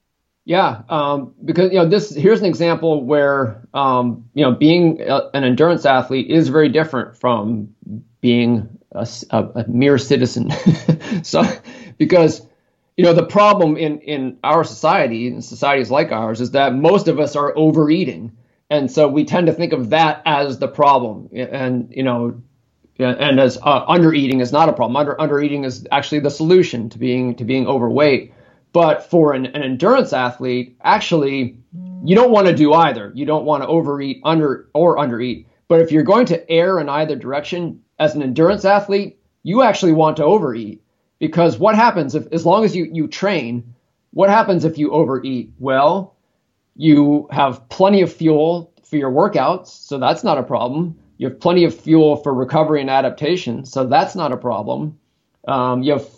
Yeah, 0.44 0.82
um, 0.88 1.34
because 1.44 1.70
you 1.70 1.78
know 1.78 1.88
this. 1.88 2.12
Here's 2.12 2.40
an 2.40 2.46
example 2.46 3.04
where 3.04 3.62
um, 3.72 4.28
you 4.34 4.44
know 4.44 4.50
being 4.50 5.00
a, 5.00 5.30
an 5.34 5.44
endurance 5.44 5.86
athlete 5.86 6.28
is 6.32 6.48
very 6.48 6.68
different 6.68 7.16
from 7.16 7.76
being 8.22 8.78
a, 8.92 9.06
a, 9.30 9.64
mere 9.68 9.98
citizen. 9.98 10.50
so, 11.22 11.42
because 11.98 12.46
you 12.96 13.04
know 13.04 13.12
the 13.12 13.26
problem 13.26 13.76
in 13.76 14.00
in 14.00 14.38
our 14.42 14.64
society 14.64 15.26
and 15.28 15.44
societies 15.44 15.90
like 15.90 16.12
ours 16.12 16.40
is 16.40 16.52
that 16.52 16.74
most 16.74 17.08
of 17.08 17.20
us 17.20 17.36
are 17.36 17.52
overeating, 17.56 18.32
and 18.70 18.90
so 18.90 19.08
we 19.08 19.24
tend 19.24 19.48
to 19.48 19.52
think 19.52 19.74
of 19.74 19.90
that 19.90 20.22
as 20.24 20.58
the 20.58 20.68
problem, 20.68 21.28
and 21.34 21.92
you 21.94 22.02
know. 22.02 22.40
And 22.98 23.40
as 23.40 23.58
uh, 23.62 23.86
undereating 23.86 24.40
is 24.42 24.52
not 24.52 24.68
a 24.68 24.72
problem. 24.72 24.96
Under 24.96 25.16
undereating 25.16 25.64
is 25.64 25.88
actually 25.90 26.20
the 26.20 26.30
solution 26.30 26.88
to 26.90 26.98
being 26.98 27.34
to 27.36 27.44
being 27.44 27.66
overweight. 27.66 28.32
But 28.72 29.10
for 29.10 29.32
an, 29.32 29.46
an 29.46 29.62
endurance 29.62 30.12
athlete, 30.12 30.76
actually, 30.84 31.56
you 32.04 32.14
don't 32.14 32.30
want 32.30 32.46
to 32.46 32.54
do 32.54 32.74
either. 32.74 33.10
You 33.14 33.26
don't 33.26 33.44
want 33.44 33.62
to 33.62 33.66
overeat, 33.66 34.20
under 34.24 34.68
or 34.74 34.98
undereat. 34.98 35.46
But 35.68 35.80
if 35.80 35.90
you're 35.90 36.04
going 36.04 36.26
to 36.26 36.50
err 36.50 36.78
in 36.78 36.88
either 36.88 37.16
direction, 37.16 37.81
as 38.02 38.14
an 38.14 38.22
endurance 38.22 38.64
athlete, 38.64 39.18
you 39.44 39.62
actually 39.62 39.92
want 39.92 40.16
to 40.16 40.24
overeat 40.24 40.82
because 41.20 41.56
what 41.56 41.76
happens 41.76 42.14
if, 42.16 42.26
as 42.32 42.44
long 42.44 42.64
as 42.64 42.74
you, 42.74 42.88
you 42.92 43.06
train, 43.06 43.74
what 44.12 44.28
happens 44.28 44.64
if 44.64 44.76
you 44.76 44.90
overeat? 44.90 45.52
Well, 45.60 46.16
you 46.74 47.28
have 47.30 47.68
plenty 47.68 48.02
of 48.02 48.12
fuel 48.12 48.72
for 48.82 48.96
your 48.96 49.10
workouts, 49.10 49.68
so 49.68 49.98
that's 49.98 50.24
not 50.24 50.36
a 50.38 50.42
problem. 50.42 50.98
You 51.18 51.28
have 51.28 51.38
plenty 51.38 51.64
of 51.64 51.78
fuel 51.78 52.16
for 52.16 52.34
recovery 52.34 52.80
and 52.80 52.90
adaptation, 52.90 53.64
so 53.64 53.86
that's 53.86 54.16
not 54.16 54.32
a 54.32 54.36
problem. 54.36 54.98
Um, 55.46 55.82
you 55.84 55.92
have 55.92 56.08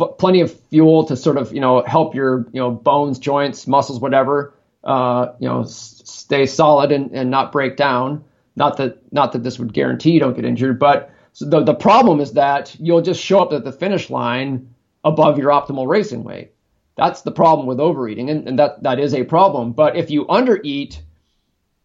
f- 0.00 0.16
plenty 0.18 0.42
of 0.42 0.52
fuel 0.68 1.04
to 1.06 1.16
sort 1.16 1.38
of 1.38 1.52
you 1.52 1.60
know 1.60 1.82
help 1.82 2.14
your 2.14 2.46
you 2.52 2.60
know 2.60 2.70
bones, 2.70 3.18
joints, 3.18 3.66
muscles, 3.66 4.00
whatever 4.00 4.54
uh, 4.84 5.32
you 5.40 5.48
know 5.48 5.62
s- 5.62 6.02
stay 6.04 6.46
solid 6.46 6.92
and, 6.92 7.10
and 7.12 7.30
not 7.30 7.50
break 7.50 7.76
down. 7.76 8.24
Not 8.54 8.76
that 8.76 9.12
not 9.12 9.32
that 9.32 9.42
this 9.42 9.58
would 9.58 9.72
guarantee 9.72 10.12
you 10.12 10.20
don't 10.20 10.34
get 10.34 10.44
injured, 10.44 10.78
but 10.78 11.11
so 11.32 11.46
the, 11.46 11.62
the 11.62 11.74
problem 11.74 12.20
is 12.20 12.32
that 12.32 12.76
you'll 12.78 13.02
just 13.02 13.22
show 13.22 13.40
up 13.40 13.52
at 13.52 13.64
the 13.64 13.72
finish 13.72 14.10
line 14.10 14.74
above 15.04 15.38
your 15.38 15.50
optimal 15.50 15.88
racing 15.88 16.24
weight. 16.24 16.52
That's 16.96 17.22
the 17.22 17.30
problem 17.30 17.66
with 17.66 17.80
overeating, 17.80 18.28
and, 18.28 18.46
and 18.46 18.58
that, 18.58 18.82
that 18.82 18.98
is 18.98 19.14
a 19.14 19.24
problem. 19.24 19.72
But 19.72 19.96
if 19.96 20.10
you 20.10 20.26
undereat, 20.26 21.00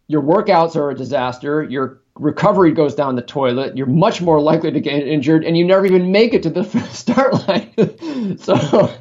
your 0.06 0.22
workouts 0.22 0.76
are 0.76 0.90
a 0.90 0.94
disaster, 0.94 1.62
your 1.62 2.00
recovery 2.14 2.72
goes 2.72 2.94
down 2.94 3.16
the 3.16 3.22
toilet, 3.22 3.76
you're 3.76 3.86
much 3.86 4.20
more 4.20 4.40
likely 4.40 4.70
to 4.70 4.80
get 4.80 5.06
injured, 5.06 5.44
and 5.44 5.56
you 5.56 5.64
never 5.64 5.86
even 5.86 6.12
make 6.12 6.34
it 6.34 6.42
to 6.42 6.50
the 6.50 6.64
start 6.90 7.48
line. 7.48 8.38
so, 8.38 8.92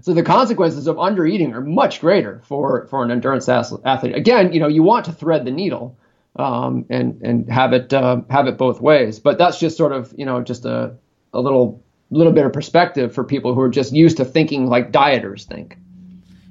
so 0.00 0.14
the 0.14 0.22
consequences 0.22 0.86
of 0.86 0.96
undereating 0.96 1.52
are 1.52 1.60
much 1.60 2.00
greater 2.00 2.40
for, 2.46 2.86
for 2.86 3.04
an 3.04 3.10
endurance 3.10 3.48
athlete. 3.48 4.14
Again, 4.14 4.54
you 4.54 4.60
know, 4.60 4.68
you 4.68 4.82
want 4.82 5.04
to 5.06 5.12
thread 5.12 5.44
the 5.44 5.50
needle 5.50 5.98
um, 6.36 6.86
and 6.90 7.22
and 7.22 7.50
have 7.50 7.72
it 7.72 7.92
uh, 7.92 8.22
have 8.30 8.46
it 8.46 8.58
both 8.58 8.80
ways. 8.80 9.18
But 9.18 9.38
that's 9.38 9.58
just 9.58 9.76
sort 9.76 9.92
of 9.92 10.12
you 10.16 10.26
know 10.26 10.42
just 10.42 10.64
a 10.64 10.96
a 11.32 11.40
little 11.40 11.82
little 12.10 12.32
bit 12.32 12.46
of 12.46 12.52
perspective 12.52 13.14
for 13.14 13.24
people 13.24 13.54
who 13.54 13.60
are 13.60 13.68
just 13.68 13.92
used 13.92 14.18
to 14.18 14.24
thinking 14.24 14.66
like 14.66 14.92
dieters 14.92 15.44
think. 15.44 15.76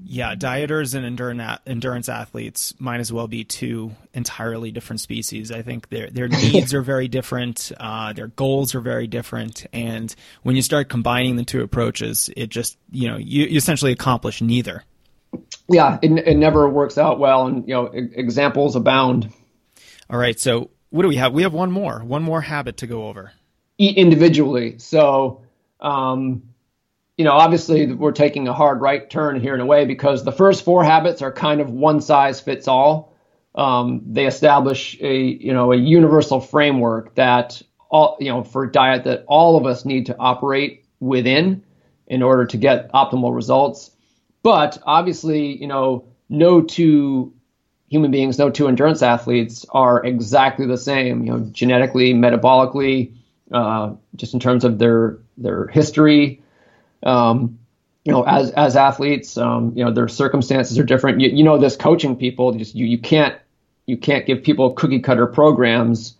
Yeah, 0.05 0.35
dieters 0.35 0.93
and 0.93 1.19
endurance 1.65 2.07
athletes 2.07 2.79
might 2.79 2.99
as 2.99 3.11
well 3.11 3.27
be 3.27 3.45
two 3.45 3.95
entirely 4.13 4.69
different 4.69 4.99
species. 4.99 5.51
I 5.51 5.63
think 5.63 5.89
their 5.89 6.07
their 6.09 6.27
needs 6.29 6.73
are 6.73 6.81
very 6.81 7.07
different, 7.07 7.71
uh, 7.79 8.13
their 8.13 8.27
goals 8.27 8.75
are 8.75 8.81
very 8.81 9.07
different, 9.07 9.65
and 9.73 10.13
when 10.43 10.55
you 10.55 10.61
start 10.61 10.89
combining 10.89 11.35
the 11.35 11.43
two 11.43 11.63
approaches, 11.63 12.29
it 12.37 12.49
just 12.49 12.77
you 12.91 13.07
know 13.09 13.17
you, 13.17 13.45
you 13.45 13.57
essentially 13.57 13.91
accomplish 13.91 14.41
neither. 14.41 14.83
Yeah, 15.67 15.97
it, 16.01 16.11
it 16.11 16.37
never 16.37 16.69
works 16.69 16.99
out 16.99 17.17
well, 17.17 17.47
and 17.47 17.67
you 17.67 17.73
know 17.73 17.85
examples 17.87 18.75
abound. 18.75 19.33
All 20.09 20.17
right. 20.17 20.39
So 20.39 20.71
what 20.89 21.01
do 21.03 21.07
we 21.07 21.15
have? 21.15 21.33
We 21.33 21.43
have 21.43 21.53
one 21.53 21.71
more, 21.71 22.03
one 22.03 22.23
more 22.23 22.41
habit 22.41 22.77
to 22.77 22.87
go 22.87 23.07
over. 23.07 23.31
Eat 23.77 23.97
individually. 23.97 24.77
So, 24.77 25.41
um, 25.79 26.43
you 27.17 27.25
know, 27.25 27.31
obviously 27.31 27.91
we're 27.91 28.11
taking 28.11 28.47
a 28.47 28.53
hard 28.53 28.81
right 28.81 29.09
turn 29.09 29.39
here 29.39 29.55
in 29.55 29.59
a 29.59 29.65
way 29.65 29.85
because 29.85 30.23
the 30.23 30.31
first 30.31 30.63
four 30.63 30.83
habits 30.83 31.21
are 31.21 31.31
kind 31.31 31.61
of 31.61 31.69
one 31.69 32.01
size 32.01 32.39
fits 32.39 32.67
all. 32.67 33.13
Um, 33.55 34.01
they 34.07 34.25
establish 34.25 34.97
a 34.99 35.15
you 35.15 35.53
know 35.53 35.73
a 35.73 35.75
universal 35.75 36.39
framework 36.39 37.13
that 37.15 37.61
all 37.89 38.17
you 38.19 38.29
know 38.29 38.43
for 38.43 38.65
diet 38.65 39.03
that 39.03 39.25
all 39.27 39.57
of 39.57 39.67
us 39.67 39.85
need 39.85 40.07
to 40.07 40.17
operate 40.17 40.85
within 40.99 41.63
in 42.07 42.23
order 42.23 42.45
to 42.47 42.57
get 42.57 42.91
optimal 42.93 43.33
results. 43.33 43.91
But 44.41 44.79
obviously, 44.83 45.55
you 45.55 45.67
know, 45.67 46.05
no 46.29 46.61
two 46.61 47.33
human 47.93 48.09
beings, 48.09 48.39
no 48.39 48.49
two 48.49 48.67
endurance 48.67 49.03
athletes 49.03 49.67
are 49.69 50.03
exactly 50.03 50.65
the 50.65 50.79
same, 50.79 51.23
you 51.23 51.31
know, 51.31 51.39
genetically, 51.51 52.11
metabolically, 52.15 53.13
uh, 53.51 53.93
just 54.15 54.33
in 54.33 54.39
terms 54.39 54.63
of 54.63 54.79
their 54.79 55.19
their 55.37 55.67
history. 55.67 56.41
Um, 57.03 57.59
you 58.03 58.11
know, 58.11 58.23
as 58.23 58.49
as 58.49 58.75
athletes, 58.75 59.37
um, 59.37 59.73
you 59.75 59.85
know, 59.85 59.91
their 59.91 60.07
circumstances 60.07 60.79
are 60.79 60.83
different. 60.83 61.21
You, 61.21 61.29
you 61.29 61.43
know, 61.43 61.59
this 61.59 61.75
coaching 61.75 62.15
people, 62.15 62.51
just 62.53 62.73
you 62.73 62.87
you 62.87 62.97
can't 62.97 63.35
you 63.85 63.95
can't 63.95 64.25
give 64.25 64.41
people 64.41 64.71
cookie 64.71 64.99
cutter 64.99 65.27
programs 65.27 66.15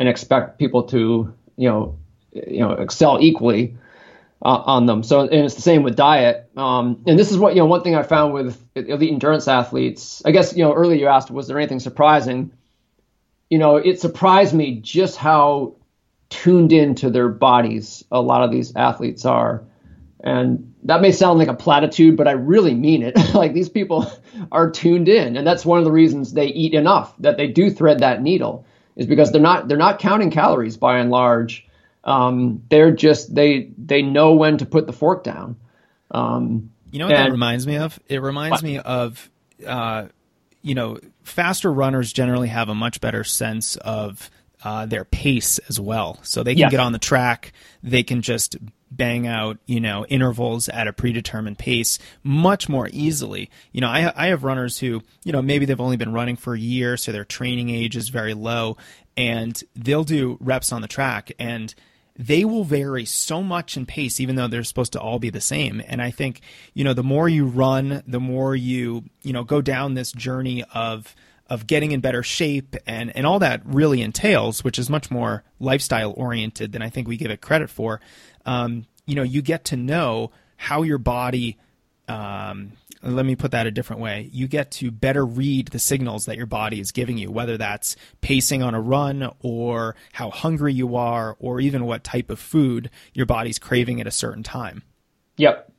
and 0.00 0.08
expect 0.08 0.58
people 0.58 0.82
to 0.88 1.32
you 1.56 1.68
know 1.68 1.96
you 2.32 2.58
know 2.58 2.72
excel 2.72 3.20
equally 3.20 3.76
uh, 4.44 4.62
on 4.66 4.86
them. 4.86 5.02
So, 5.02 5.20
and 5.20 5.32
it's 5.32 5.54
the 5.54 5.62
same 5.62 5.82
with 5.82 5.96
diet. 5.96 6.50
Um, 6.56 7.04
and 7.06 7.18
this 7.18 7.30
is 7.30 7.38
what, 7.38 7.54
you 7.54 7.60
know, 7.60 7.66
one 7.66 7.82
thing 7.82 7.94
I 7.94 8.02
found 8.02 8.34
with 8.34 8.60
elite 8.74 9.12
endurance 9.12 9.46
athletes, 9.46 10.22
I 10.24 10.32
guess, 10.32 10.56
you 10.56 10.64
know, 10.64 10.74
earlier 10.74 10.98
you 10.98 11.06
asked, 11.06 11.30
was 11.30 11.46
there 11.46 11.58
anything 11.58 11.80
surprising? 11.80 12.52
You 13.48 13.58
know, 13.58 13.76
it 13.76 14.00
surprised 14.00 14.52
me 14.52 14.80
just 14.80 15.16
how 15.16 15.76
tuned 16.28 16.72
into 16.72 17.10
their 17.10 17.28
bodies. 17.28 18.04
A 18.10 18.20
lot 18.20 18.42
of 18.42 18.50
these 18.50 18.74
athletes 18.74 19.24
are, 19.24 19.62
and 20.24 20.74
that 20.84 21.02
may 21.02 21.12
sound 21.12 21.38
like 21.38 21.48
a 21.48 21.54
platitude, 21.54 22.16
but 22.16 22.26
I 22.26 22.32
really 22.32 22.74
mean 22.74 23.02
it. 23.02 23.16
like 23.34 23.52
these 23.52 23.68
people 23.68 24.10
are 24.52 24.70
tuned 24.70 25.08
in, 25.08 25.36
and 25.36 25.46
that's 25.46 25.64
one 25.64 25.78
of 25.78 25.84
the 25.84 25.92
reasons 25.92 26.32
they 26.32 26.46
eat 26.46 26.74
enough 26.74 27.14
that 27.18 27.36
they 27.36 27.48
do 27.48 27.70
thread 27.70 28.00
that 28.00 28.22
needle 28.22 28.64
is 28.96 29.06
because 29.06 29.30
they're 29.30 29.40
not 29.40 29.68
they're 29.68 29.76
not 29.76 29.98
counting 29.98 30.30
calories 30.30 30.76
by 30.76 30.98
and 30.98 31.10
large. 31.10 31.66
Um, 32.04 32.62
they're 32.68 32.92
just 32.92 33.34
they 33.34 33.70
they 33.78 34.02
know 34.02 34.34
when 34.34 34.58
to 34.58 34.66
put 34.66 34.86
the 34.86 34.92
fork 34.92 35.24
down. 35.24 35.56
Um, 36.10 36.70
you 36.90 36.98
know 36.98 37.06
what 37.06 37.16
and, 37.16 37.26
that 37.26 37.32
reminds 37.32 37.66
me 37.66 37.76
of? 37.76 37.98
It 38.08 38.20
reminds 38.20 38.52
what? 38.52 38.62
me 38.62 38.78
of 38.78 39.30
uh, 39.66 40.06
you 40.62 40.74
know 40.74 40.98
faster 41.22 41.72
runners 41.72 42.12
generally 42.12 42.48
have 42.48 42.68
a 42.68 42.74
much 42.74 43.00
better 43.00 43.24
sense 43.24 43.76
of 43.76 44.30
uh, 44.64 44.86
their 44.86 45.04
pace 45.04 45.58
as 45.68 45.80
well. 45.80 46.18
So 46.22 46.42
they 46.42 46.54
can 46.54 46.60
yes. 46.60 46.70
get 46.70 46.80
on 46.80 46.92
the 46.92 46.98
track, 46.98 47.52
they 47.82 48.02
can 48.02 48.22
just 48.22 48.56
bang 48.90 49.26
out, 49.26 49.58
you 49.66 49.80
know, 49.80 50.04
intervals 50.06 50.68
at 50.68 50.86
a 50.86 50.92
predetermined 50.92 51.58
pace 51.58 51.98
much 52.22 52.68
more 52.68 52.88
easily. 52.92 53.50
You 53.72 53.80
know, 53.80 53.88
I, 53.88 54.12
I 54.14 54.26
have 54.28 54.44
runners 54.44 54.78
who, 54.78 55.02
you 55.24 55.32
know, 55.32 55.42
maybe 55.42 55.64
they've 55.64 55.80
only 55.80 55.96
been 55.96 56.12
running 56.12 56.36
for 56.36 56.54
a 56.54 56.58
year, 56.58 56.96
so 56.96 57.10
their 57.10 57.24
training 57.24 57.70
age 57.70 57.96
is 57.96 58.10
very 58.10 58.34
low, 58.34 58.76
and 59.16 59.60
they'll 59.74 60.04
do 60.04 60.36
reps 60.40 60.72
on 60.72 60.82
the 60.82 60.88
track 60.88 61.32
and 61.38 61.74
they 62.16 62.44
will 62.44 62.64
vary 62.64 63.04
so 63.04 63.42
much 63.42 63.76
in 63.76 63.86
pace, 63.86 64.20
even 64.20 64.36
though 64.36 64.48
they're 64.48 64.64
supposed 64.64 64.92
to 64.92 65.00
all 65.00 65.18
be 65.18 65.30
the 65.30 65.40
same. 65.40 65.82
And 65.86 66.02
I 66.02 66.10
think, 66.10 66.40
you 66.74 66.84
know, 66.84 66.92
the 66.92 67.02
more 67.02 67.28
you 67.28 67.46
run, 67.46 68.02
the 68.06 68.20
more 68.20 68.54
you, 68.54 69.04
you 69.22 69.32
know, 69.32 69.44
go 69.44 69.60
down 69.62 69.94
this 69.94 70.12
journey 70.12 70.62
of, 70.74 71.14
of 71.48 71.66
getting 71.66 71.92
in 71.92 72.00
better 72.00 72.22
shape 72.22 72.76
and, 72.86 73.14
and 73.16 73.26
all 73.26 73.38
that 73.38 73.62
really 73.64 74.02
entails, 74.02 74.62
which 74.62 74.78
is 74.78 74.90
much 74.90 75.10
more 75.10 75.42
lifestyle 75.58 76.12
oriented 76.16 76.72
than 76.72 76.82
I 76.82 76.90
think 76.90 77.08
we 77.08 77.16
give 77.16 77.30
it 77.30 77.40
credit 77.40 77.70
for. 77.70 78.00
Um, 78.44 78.86
you 79.06 79.14
know, 79.14 79.22
you 79.22 79.42
get 79.42 79.64
to 79.66 79.76
know 79.76 80.30
how 80.56 80.82
your 80.82 80.98
body, 80.98 81.56
um, 82.08 82.72
let 83.02 83.26
me 83.26 83.34
put 83.34 83.50
that 83.50 83.66
a 83.66 83.70
different 83.70 84.00
way. 84.00 84.28
You 84.32 84.46
get 84.46 84.70
to 84.72 84.90
better 84.90 85.24
read 85.24 85.68
the 85.68 85.78
signals 85.78 86.26
that 86.26 86.36
your 86.36 86.46
body 86.46 86.80
is 86.80 86.92
giving 86.92 87.18
you, 87.18 87.30
whether 87.30 87.56
that's 87.56 87.96
pacing 88.20 88.62
on 88.62 88.74
a 88.74 88.80
run 88.80 89.30
or 89.40 89.96
how 90.12 90.30
hungry 90.30 90.72
you 90.72 90.96
are, 90.96 91.36
or 91.40 91.60
even 91.60 91.84
what 91.84 92.04
type 92.04 92.30
of 92.30 92.38
food 92.38 92.90
your 93.12 93.26
body's 93.26 93.58
craving 93.58 94.00
at 94.00 94.06
a 94.06 94.12
certain 94.12 94.42
time. 94.42 94.82
Yep. 95.36 95.72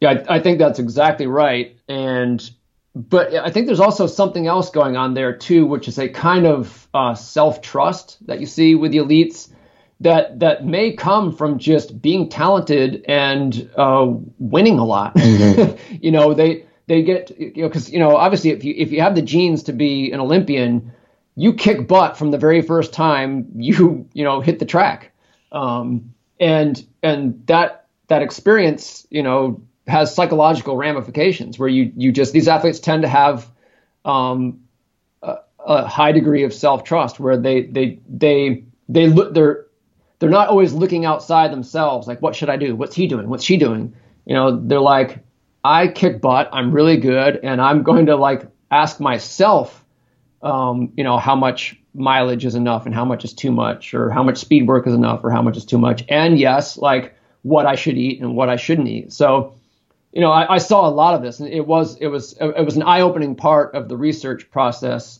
Yeah, 0.00 0.22
I, 0.28 0.36
I 0.36 0.40
think 0.40 0.58
that's 0.58 0.78
exactly 0.78 1.26
right. 1.26 1.76
And 1.88 2.50
but 2.94 3.34
I 3.34 3.50
think 3.50 3.66
there's 3.66 3.80
also 3.80 4.06
something 4.06 4.46
else 4.46 4.70
going 4.70 4.96
on 4.96 5.14
there 5.14 5.36
too, 5.36 5.66
which 5.66 5.88
is 5.88 5.98
a 5.98 6.08
kind 6.08 6.46
of 6.46 6.88
uh, 6.94 7.14
self 7.14 7.60
trust 7.60 8.24
that 8.26 8.40
you 8.40 8.46
see 8.46 8.74
with 8.74 8.92
the 8.92 8.98
elites 8.98 9.50
that 10.00 10.40
that 10.40 10.64
may 10.64 10.92
come 10.92 11.34
from 11.34 11.58
just 11.58 12.00
being 12.00 12.28
talented 12.28 13.04
and 13.08 13.70
uh, 13.76 14.06
winning 14.38 14.78
a 14.78 14.84
lot. 14.84 15.14
Mm-hmm. 15.14 15.98
you 16.02 16.10
know, 16.10 16.34
they 16.34 16.63
they 16.86 17.02
get 17.02 17.38
you 17.38 17.62
know 17.62 17.68
because 17.68 17.90
you 17.90 17.98
know 17.98 18.16
obviously 18.16 18.50
if 18.50 18.64
you 18.64 18.74
if 18.76 18.92
you 18.92 19.00
have 19.00 19.14
the 19.14 19.22
genes 19.22 19.64
to 19.64 19.72
be 19.72 20.12
an 20.12 20.20
Olympian, 20.20 20.92
you 21.34 21.54
kick 21.54 21.88
butt 21.88 22.16
from 22.16 22.30
the 22.30 22.38
very 22.38 22.62
first 22.62 22.92
time 22.92 23.46
you 23.56 24.08
you 24.12 24.24
know 24.24 24.40
hit 24.40 24.58
the 24.58 24.66
track, 24.66 25.12
um, 25.52 26.14
and 26.38 26.84
and 27.02 27.46
that 27.46 27.86
that 28.08 28.22
experience 28.22 29.06
you 29.10 29.22
know 29.22 29.62
has 29.86 30.14
psychological 30.14 30.76
ramifications 30.76 31.58
where 31.58 31.68
you 31.68 31.92
you 31.96 32.12
just 32.12 32.32
these 32.32 32.48
athletes 32.48 32.80
tend 32.80 33.02
to 33.02 33.08
have 33.08 33.48
um, 34.04 34.60
a, 35.22 35.38
a, 35.64 35.86
high 35.86 36.12
degree 36.12 36.44
of 36.44 36.52
self 36.52 36.84
trust 36.84 37.18
where 37.18 37.38
they 37.38 37.62
they 37.62 37.98
they 38.08 38.64
they 38.88 39.06
look 39.06 39.32
they're 39.32 39.64
they're 40.18 40.30
not 40.30 40.48
always 40.48 40.72
looking 40.72 41.06
outside 41.06 41.50
themselves 41.50 42.06
like 42.06 42.20
what 42.20 42.36
should 42.36 42.50
I 42.50 42.56
do? 42.58 42.76
What's 42.76 42.94
he 42.94 43.06
doing? 43.06 43.28
What's 43.28 43.44
she 43.44 43.56
doing? 43.56 43.94
You 44.26 44.34
know 44.34 44.60
they're 44.60 44.80
like 44.80 45.23
I 45.64 45.88
kick 45.88 46.20
butt 46.20 46.50
I'm 46.52 46.72
really 46.72 46.98
good 46.98 47.40
and 47.42 47.60
I'm 47.60 47.82
going 47.82 48.06
to 48.06 48.16
like 48.16 48.46
ask 48.70 49.00
myself 49.00 49.84
um, 50.42 50.92
you 50.96 51.04
know 51.04 51.18
how 51.18 51.34
much 51.34 51.80
mileage 51.94 52.44
is 52.44 52.54
enough 52.54 52.86
and 52.86 52.94
how 52.94 53.04
much 53.04 53.24
is 53.24 53.32
too 53.32 53.50
much 53.50 53.94
or 53.94 54.10
how 54.10 54.22
much 54.22 54.38
speed 54.38 54.66
work 54.68 54.86
is 54.86 54.94
enough 54.94 55.24
or 55.24 55.30
how 55.30 55.42
much 55.42 55.56
is 55.56 55.64
too 55.64 55.78
much 55.78 56.04
and 56.08 56.38
yes 56.38 56.76
like 56.76 57.16
what 57.42 57.66
I 57.66 57.76
should 57.76 57.96
eat 57.96 58.20
and 58.20 58.36
what 58.36 58.48
I 58.48 58.56
shouldn't 58.56 58.88
eat 58.88 59.12
so 59.12 59.54
you 60.14 60.20
know, 60.20 60.30
I, 60.30 60.54
I, 60.54 60.58
saw 60.58 60.88
a 60.88 60.90
lot 60.90 61.14
of 61.14 61.22
this, 61.22 61.40
and 61.40 61.52
it 61.52 61.66
was 61.66 61.96
it 61.96 62.06
was 62.06 62.34
it 62.34 62.64
was 62.64 62.76
an 62.76 62.84
eye-opening 62.84 63.34
part 63.34 63.74
of 63.74 63.88
the 63.88 63.96
research 63.96 64.48
process. 64.48 65.18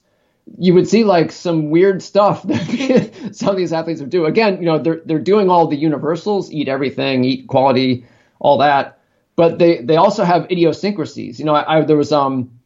You 0.56 0.72
would 0.74 0.86
see 0.86 1.02
like 1.02 1.32
some 1.32 1.70
weird 1.70 2.00
stuff 2.00 2.42
that 2.46 3.30
some 3.32 3.48
of 3.48 3.56
these 3.56 3.72
athletes 3.72 4.00
would 4.00 4.10
do. 4.10 4.24
Again, 4.24 4.58
you 4.58 4.66
know, 4.66 4.78
they're 4.78 5.02
they're 5.04 5.18
doing 5.18 5.50
all 5.50 5.66
the 5.66 5.76
universals, 5.76 6.52
eat 6.52 6.68
everything, 6.68 7.24
eat 7.24 7.48
quality, 7.48 8.06
all 8.38 8.58
that, 8.58 9.00
but 9.36 9.58
they 9.58 9.82
they 9.82 9.96
also 9.96 10.24
have 10.24 10.50
idiosyncrasies. 10.50 11.38
You 11.38 11.44
know, 11.44 11.54
I, 11.54 11.78
I 11.78 11.80
there 11.82 11.96
was 11.96 12.12
um 12.12 12.60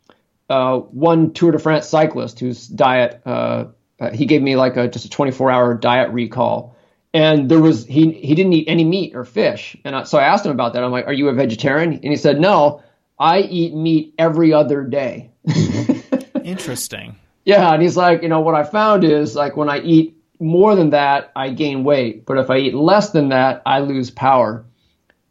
uh, 0.50 0.78
one 0.78 1.32
Tour 1.32 1.52
de 1.52 1.58
France 1.58 1.88
cyclist 1.88 2.40
whose 2.40 2.66
diet 2.66 3.20
uh, 3.26 3.66
uh, 4.00 4.10
he 4.10 4.26
gave 4.26 4.42
me 4.42 4.56
like 4.56 4.76
a 4.76 4.88
just 4.88 5.04
a 5.04 5.08
24-hour 5.08 5.74
diet 5.74 6.10
recall. 6.10 6.76
And 7.14 7.50
there 7.50 7.60
was 7.60 7.86
he 7.86 8.12
he 8.12 8.34
didn't 8.34 8.52
eat 8.52 8.68
any 8.68 8.84
meat 8.84 9.14
or 9.14 9.24
fish. 9.24 9.76
And 9.84 9.96
I, 9.96 10.02
so 10.04 10.18
i 10.18 10.24
asked 10.24 10.44
him 10.44 10.52
about 10.52 10.74
that. 10.74 10.84
I'm 10.84 10.90
like 10.90 11.06
are 11.06 11.12
you 11.12 11.28
a 11.28 11.32
vegetarian? 11.32 11.94
And 11.94 12.04
he 12.04 12.16
said 12.16 12.40
no 12.40 12.82
i 13.18 13.40
eat 13.40 13.74
meat 13.74 14.14
every 14.18 14.52
other 14.52 14.82
day. 14.84 15.30
Interesting. 16.44 17.16
Yeah 17.44 17.72
and 17.72 17.82
he's 17.82 17.96
like 17.96 18.22
you 18.22 18.28
know 18.28 18.40
what 18.40 18.54
i 18.54 18.62
found 18.62 19.04
is 19.04 19.34
like 19.34 19.56
when 19.56 19.70
i 19.70 19.80
eat 19.80 20.16
more 20.38 20.76
than 20.76 20.90
that 20.90 21.32
i 21.34 21.48
gain 21.50 21.82
weight. 21.82 22.26
But 22.26 22.38
if 22.38 22.50
i 22.50 22.58
eat 22.58 22.74
less 22.74 23.10
than 23.10 23.30
that 23.30 23.62
i 23.64 23.80
lose 23.80 24.10
power. 24.10 24.66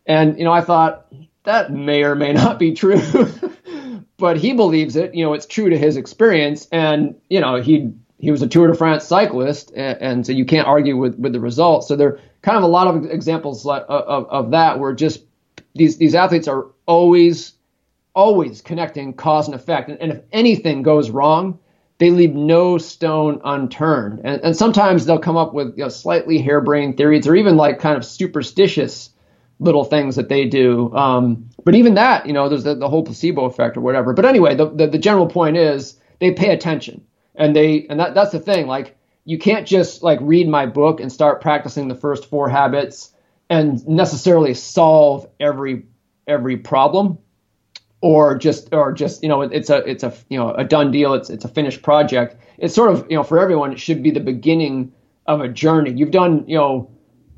And 0.07 0.37
you 0.37 0.45
know 0.45 0.51
i 0.51 0.61
thought 0.61 1.06
that 1.47 1.71
may 1.71 2.03
or 2.03 2.15
may 2.15 2.33
not 2.33 2.59
be 2.59 2.73
true 2.73 3.01
but 4.17 4.37
he 4.37 4.53
believes 4.53 4.95
it 4.95 5.15
you 5.15 5.23
know 5.25 5.33
it's 5.33 5.45
true 5.45 5.69
to 5.69 5.77
his 5.77 5.97
experience 5.97 6.67
and 6.71 7.15
you 7.29 7.39
know 7.39 7.55
he 7.55 7.91
he 8.19 8.31
was 8.31 8.41
a 8.41 8.47
Tour 8.47 8.67
de 8.67 8.73
France 8.73 9.05
cyclist, 9.05 9.71
and, 9.75 10.01
and, 10.01 10.25
so 10.25 10.31
you 10.31 10.45
can't 10.45 10.67
argue 10.67 10.97
with, 10.97 11.19
with 11.19 11.33
the 11.33 11.39
results. 11.39 11.87
So 11.87 11.95
there 11.95 12.07
are 12.09 12.19
kind 12.41 12.57
of 12.57 12.63
a 12.63 12.67
lot 12.67 12.87
of 12.87 13.05
examples 13.05 13.65
of, 13.65 13.83
of, 13.83 14.27
of 14.29 14.51
that 14.51 14.79
where 14.79 14.93
just 14.93 15.23
these 15.75 15.97
these 15.97 16.15
athletes 16.15 16.47
are 16.47 16.67
always 16.87 17.53
always 18.15 18.61
connecting 18.61 19.13
cause 19.13 19.47
and 19.47 19.53
effect, 19.53 19.89
and, 19.89 20.01
and 20.01 20.11
if 20.11 20.21
anything 20.31 20.81
goes 20.81 21.11
wrong, 21.11 21.59
they 21.99 22.09
leave 22.09 22.33
no 22.33 22.79
stone 22.79 23.39
unturned. 23.43 24.21
And, 24.23 24.41
and 24.41 24.57
sometimes 24.57 25.05
they'll 25.05 25.19
come 25.19 25.37
up 25.37 25.53
with 25.53 25.77
you 25.77 25.83
know, 25.83 25.89
slightly 25.89 26.39
harebrained 26.39 26.97
theories 26.97 27.27
or 27.27 27.35
even 27.35 27.57
like 27.57 27.79
kind 27.79 27.97
of 27.97 28.05
superstitious 28.05 29.11
little 29.59 29.83
things 29.83 30.15
that 30.15 30.29
they 30.29 30.45
do. 30.45 30.93
Um, 30.95 31.49
but 31.63 31.75
even 31.75 31.95
that, 31.95 32.25
you 32.25 32.33
know, 32.33 32.47
there's 32.47 32.63
the, 32.63 32.75
the, 32.75 32.87
whole 32.87 33.03
placebo 33.03 33.45
effect 33.45 33.75
or 33.75 33.81
whatever. 33.81 34.13
But 34.13 34.25
anyway, 34.25 34.55
the, 34.55 34.69
the, 34.69 34.87
the 34.87 34.99
general 34.99 35.27
point 35.27 35.57
is 35.57 35.99
they 36.19 36.31
pay 36.31 36.51
attention 36.51 37.03
and 37.37 37.55
they 37.55 37.85
and 37.89 37.99
that 37.99 38.13
that's 38.13 38.31
the 38.31 38.39
thing 38.39 38.67
like 38.67 38.97
you 39.23 39.37
can't 39.37 39.67
just 39.67 40.03
like 40.03 40.19
read 40.21 40.47
my 40.47 40.65
book 40.65 40.99
and 40.99 41.11
start 41.11 41.41
practicing 41.41 41.87
the 41.87 41.95
first 41.95 42.25
four 42.25 42.49
habits 42.49 43.13
and 43.49 43.87
necessarily 43.87 44.53
solve 44.53 45.27
every 45.39 45.85
every 46.27 46.57
problem 46.57 47.17
or 48.01 48.37
just 48.37 48.73
or 48.73 48.91
just 48.91 49.23
you 49.23 49.29
know 49.29 49.41
it's 49.41 49.69
a 49.69 49.77
it's 49.89 50.03
a 50.03 50.13
you 50.29 50.37
know 50.37 50.51
a 50.51 50.63
done 50.63 50.91
deal 50.91 51.13
it's 51.13 51.29
it's 51.29 51.45
a 51.45 51.47
finished 51.47 51.81
project 51.81 52.35
it's 52.57 52.73
sort 52.73 52.91
of 52.91 53.09
you 53.09 53.15
know 53.15 53.23
for 53.23 53.39
everyone 53.39 53.71
it 53.71 53.79
should 53.79 54.03
be 54.03 54.11
the 54.11 54.19
beginning 54.19 54.91
of 55.25 55.41
a 55.41 55.47
journey 55.47 55.91
you've 55.91 56.11
done 56.11 56.43
you 56.47 56.57
know 56.57 56.89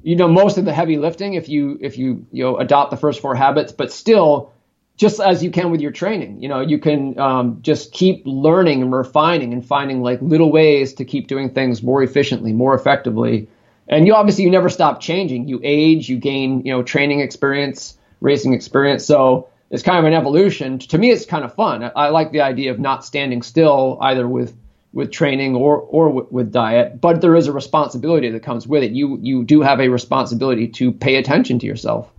you 0.01 0.15
know 0.15 0.27
most 0.27 0.57
of 0.57 0.65
the 0.65 0.73
heavy 0.73 0.97
lifting 0.97 1.33
if 1.33 1.49
you 1.49 1.77
if 1.81 1.97
you 1.97 2.25
you 2.31 2.43
know 2.43 2.57
adopt 2.57 2.91
the 2.91 2.97
first 2.97 3.21
four 3.21 3.35
habits 3.35 3.71
but 3.71 3.91
still 3.91 4.51
just 4.99 5.21
as 5.21 5.41
you 5.41 5.49
can 5.49 5.71
with 5.71 5.79
your 5.79 5.93
training. 5.93 6.43
You 6.43 6.49
know, 6.49 6.59
you 6.59 6.77
can 6.77 7.17
um, 7.17 7.59
just 7.61 7.93
keep 7.93 8.21
learning 8.25 8.81
and 8.81 8.91
refining 8.91 9.53
and 9.53 9.65
finding 9.65 10.01
like 10.01 10.21
little 10.21 10.51
ways 10.51 10.93
to 10.95 11.05
keep 11.05 11.27
doing 11.27 11.53
things 11.53 11.81
more 11.81 12.03
efficiently, 12.03 12.51
more 12.51 12.75
effectively. 12.75 13.47
And 13.87 14.05
you 14.05 14.13
obviously 14.13 14.43
you 14.43 14.51
never 14.51 14.67
stop 14.67 14.99
changing. 14.99 15.47
You 15.47 15.61
age, 15.63 16.09
you 16.09 16.17
gain, 16.17 16.65
you 16.65 16.73
know, 16.73 16.83
training 16.83 17.21
experience, 17.21 17.97
racing 18.19 18.53
experience. 18.53 19.05
So 19.05 19.47
it's 19.71 19.83
kind 19.83 19.99
of 19.99 20.03
an 20.03 20.13
evolution. 20.13 20.79
To 20.79 20.97
me, 20.97 21.11
it's 21.11 21.25
kind 21.25 21.45
of 21.45 21.55
fun. 21.55 21.81
I, 21.81 21.91
I 21.95 22.09
like 22.09 22.33
the 22.33 22.41
idea 22.41 22.71
of 22.71 22.77
not 22.77 23.05
standing 23.05 23.41
still 23.41 23.97
either 24.01 24.27
with 24.27 24.53
with 24.91 25.11
training 25.11 25.55
or 25.55 25.77
or 25.77 26.07
w- 26.07 26.27
with 26.31 26.51
diet, 26.51 26.99
but 26.99 27.21
there 27.21 27.35
is 27.35 27.47
a 27.47 27.53
responsibility 27.53 28.29
that 28.29 28.43
comes 28.43 28.67
with 28.67 28.83
it. 28.83 28.91
You 28.91 29.19
you 29.21 29.43
do 29.43 29.61
have 29.61 29.79
a 29.79 29.89
responsibility 29.89 30.67
to 30.69 30.91
pay 30.91 31.17
attention 31.17 31.59
to 31.59 31.65
yourself. 31.65 32.09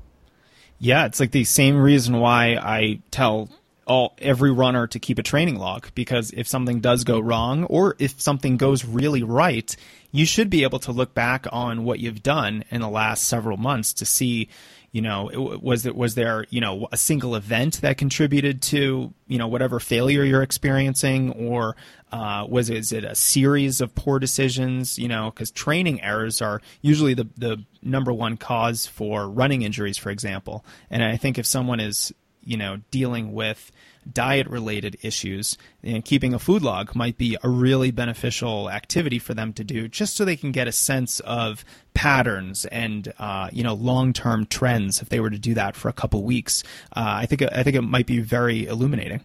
Yeah, 0.78 1.06
it's 1.06 1.20
like 1.20 1.30
the 1.30 1.44
same 1.44 1.76
reason 1.76 2.18
why 2.18 2.56
I 2.56 3.00
tell 3.10 3.50
all 3.90 4.14
every 4.18 4.52
runner 4.52 4.86
to 4.86 5.00
keep 5.00 5.18
a 5.18 5.22
training 5.22 5.56
log 5.56 5.88
because 5.96 6.30
if 6.36 6.46
something 6.46 6.80
does 6.80 7.02
go 7.02 7.18
wrong 7.18 7.64
or 7.64 7.96
if 7.98 8.20
something 8.20 8.56
goes 8.56 8.84
really 8.84 9.24
right, 9.24 9.74
you 10.12 10.24
should 10.24 10.48
be 10.48 10.62
able 10.62 10.78
to 10.78 10.92
look 10.92 11.12
back 11.12 11.46
on 11.50 11.82
what 11.82 11.98
you've 11.98 12.22
done 12.22 12.62
in 12.70 12.80
the 12.80 12.88
last 12.88 13.24
several 13.24 13.56
months 13.56 13.92
to 13.94 14.06
see, 14.06 14.48
you 14.92 15.02
know, 15.02 15.58
was 15.60 15.86
it 15.86 15.96
was 15.96 16.14
there 16.14 16.46
you 16.50 16.60
know 16.60 16.86
a 16.92 16.96
single 16.96 17.34
event 17.34 17.80
that 17.80 17.98
contributed 17.98 18.62
to 18.62 19.12
you 19.26 19.38
know 19.38 19.48
whatever 19.48 19.80
failure 19.80 20.22
you're 20.22 20.42
experiencing, 20.42 21.32
or 21.32 21.76
uh, 22.12 22.46
was 22.48 22.70
it, 22.70 22.76
is 22.76 22.92
it 22.92 23.04
a 23.04 23.14
series 23.14 23.80
of 23.80 23.94
poor 23.94 24.18
decisions? 24.18 24.98
You 24.98 25.08
know, 25.08 25.30
because 25.30 25.50
training 25.50 26.02
errors 26.02 26.42
are 26.42 26.60
usually 26.82 27.14
the 27.14 27.28
the 27.36 27.64
number 27.82 28.12
one 28.12 28.36
cause 28.36 28.86
for 28.86 29.28
running 29.28 29.62
injuries, 29.62 29.98
for 29.98 30.10
example. 30.10 30.64
And 30.90 31.02
I 31.02 31.16
think 31.16 31.38
if 31.38 31.46
someone 31.46 31.80
is 31.80 32.12
you 32.44 32.56
know 32.56 32.80
dealing 32.90 33.32
with 33.32 33.70
diet 34.10 34.46
related 34.48 34.96
issues 35.02 35.58
and 35.82 36.04
keeping 36.04 36.32
a 36.32 36.38
food 36.38 36.62
log 36.62 36.94
might 36.94 37.18
be 37.18 37.36
a 37.42 37.48
really 37.48 37.90
beneficial 37.90 38.70
activity 38.70 39.18
for 39.18 39.34
them 39.34 39.52
to 39.52 39.62
do 39.62 39.88
just 39.88 40.16
so 40.16 40.24
they 40.24 40.36
can 40.36 40.52
get 40.52 40.66
a 40.66 40.72
sense 40.72 41.20
of 41.20 41.64
patterns 41.92 42.64
and 42.66 43.12
uh, 43.18 43.48
you 43.52 43.62
know 43.62 43.74
long 43.74 44.12
term 44.12 44.46
trends 44.46 45.02
if 45.02 45.08
they 45.10 45.20
were 45.20 45.30
to 45.30 45.38
do 45.38 45.54
that 45.54 45.76
for 45.76 45.88
a 45.88 45.92
couple 45.92 46.22
weeks 46.24 46.62
uh, 46.96 47.04
I 47.06 47.26
think 47.26 47.42
I 47.42 47.62
think 47.62 47.76
it 47.76 47.82
might 47.82 48.06
be 48.06 48.20
very 48.20 48.66
illuminating 48.66 49.20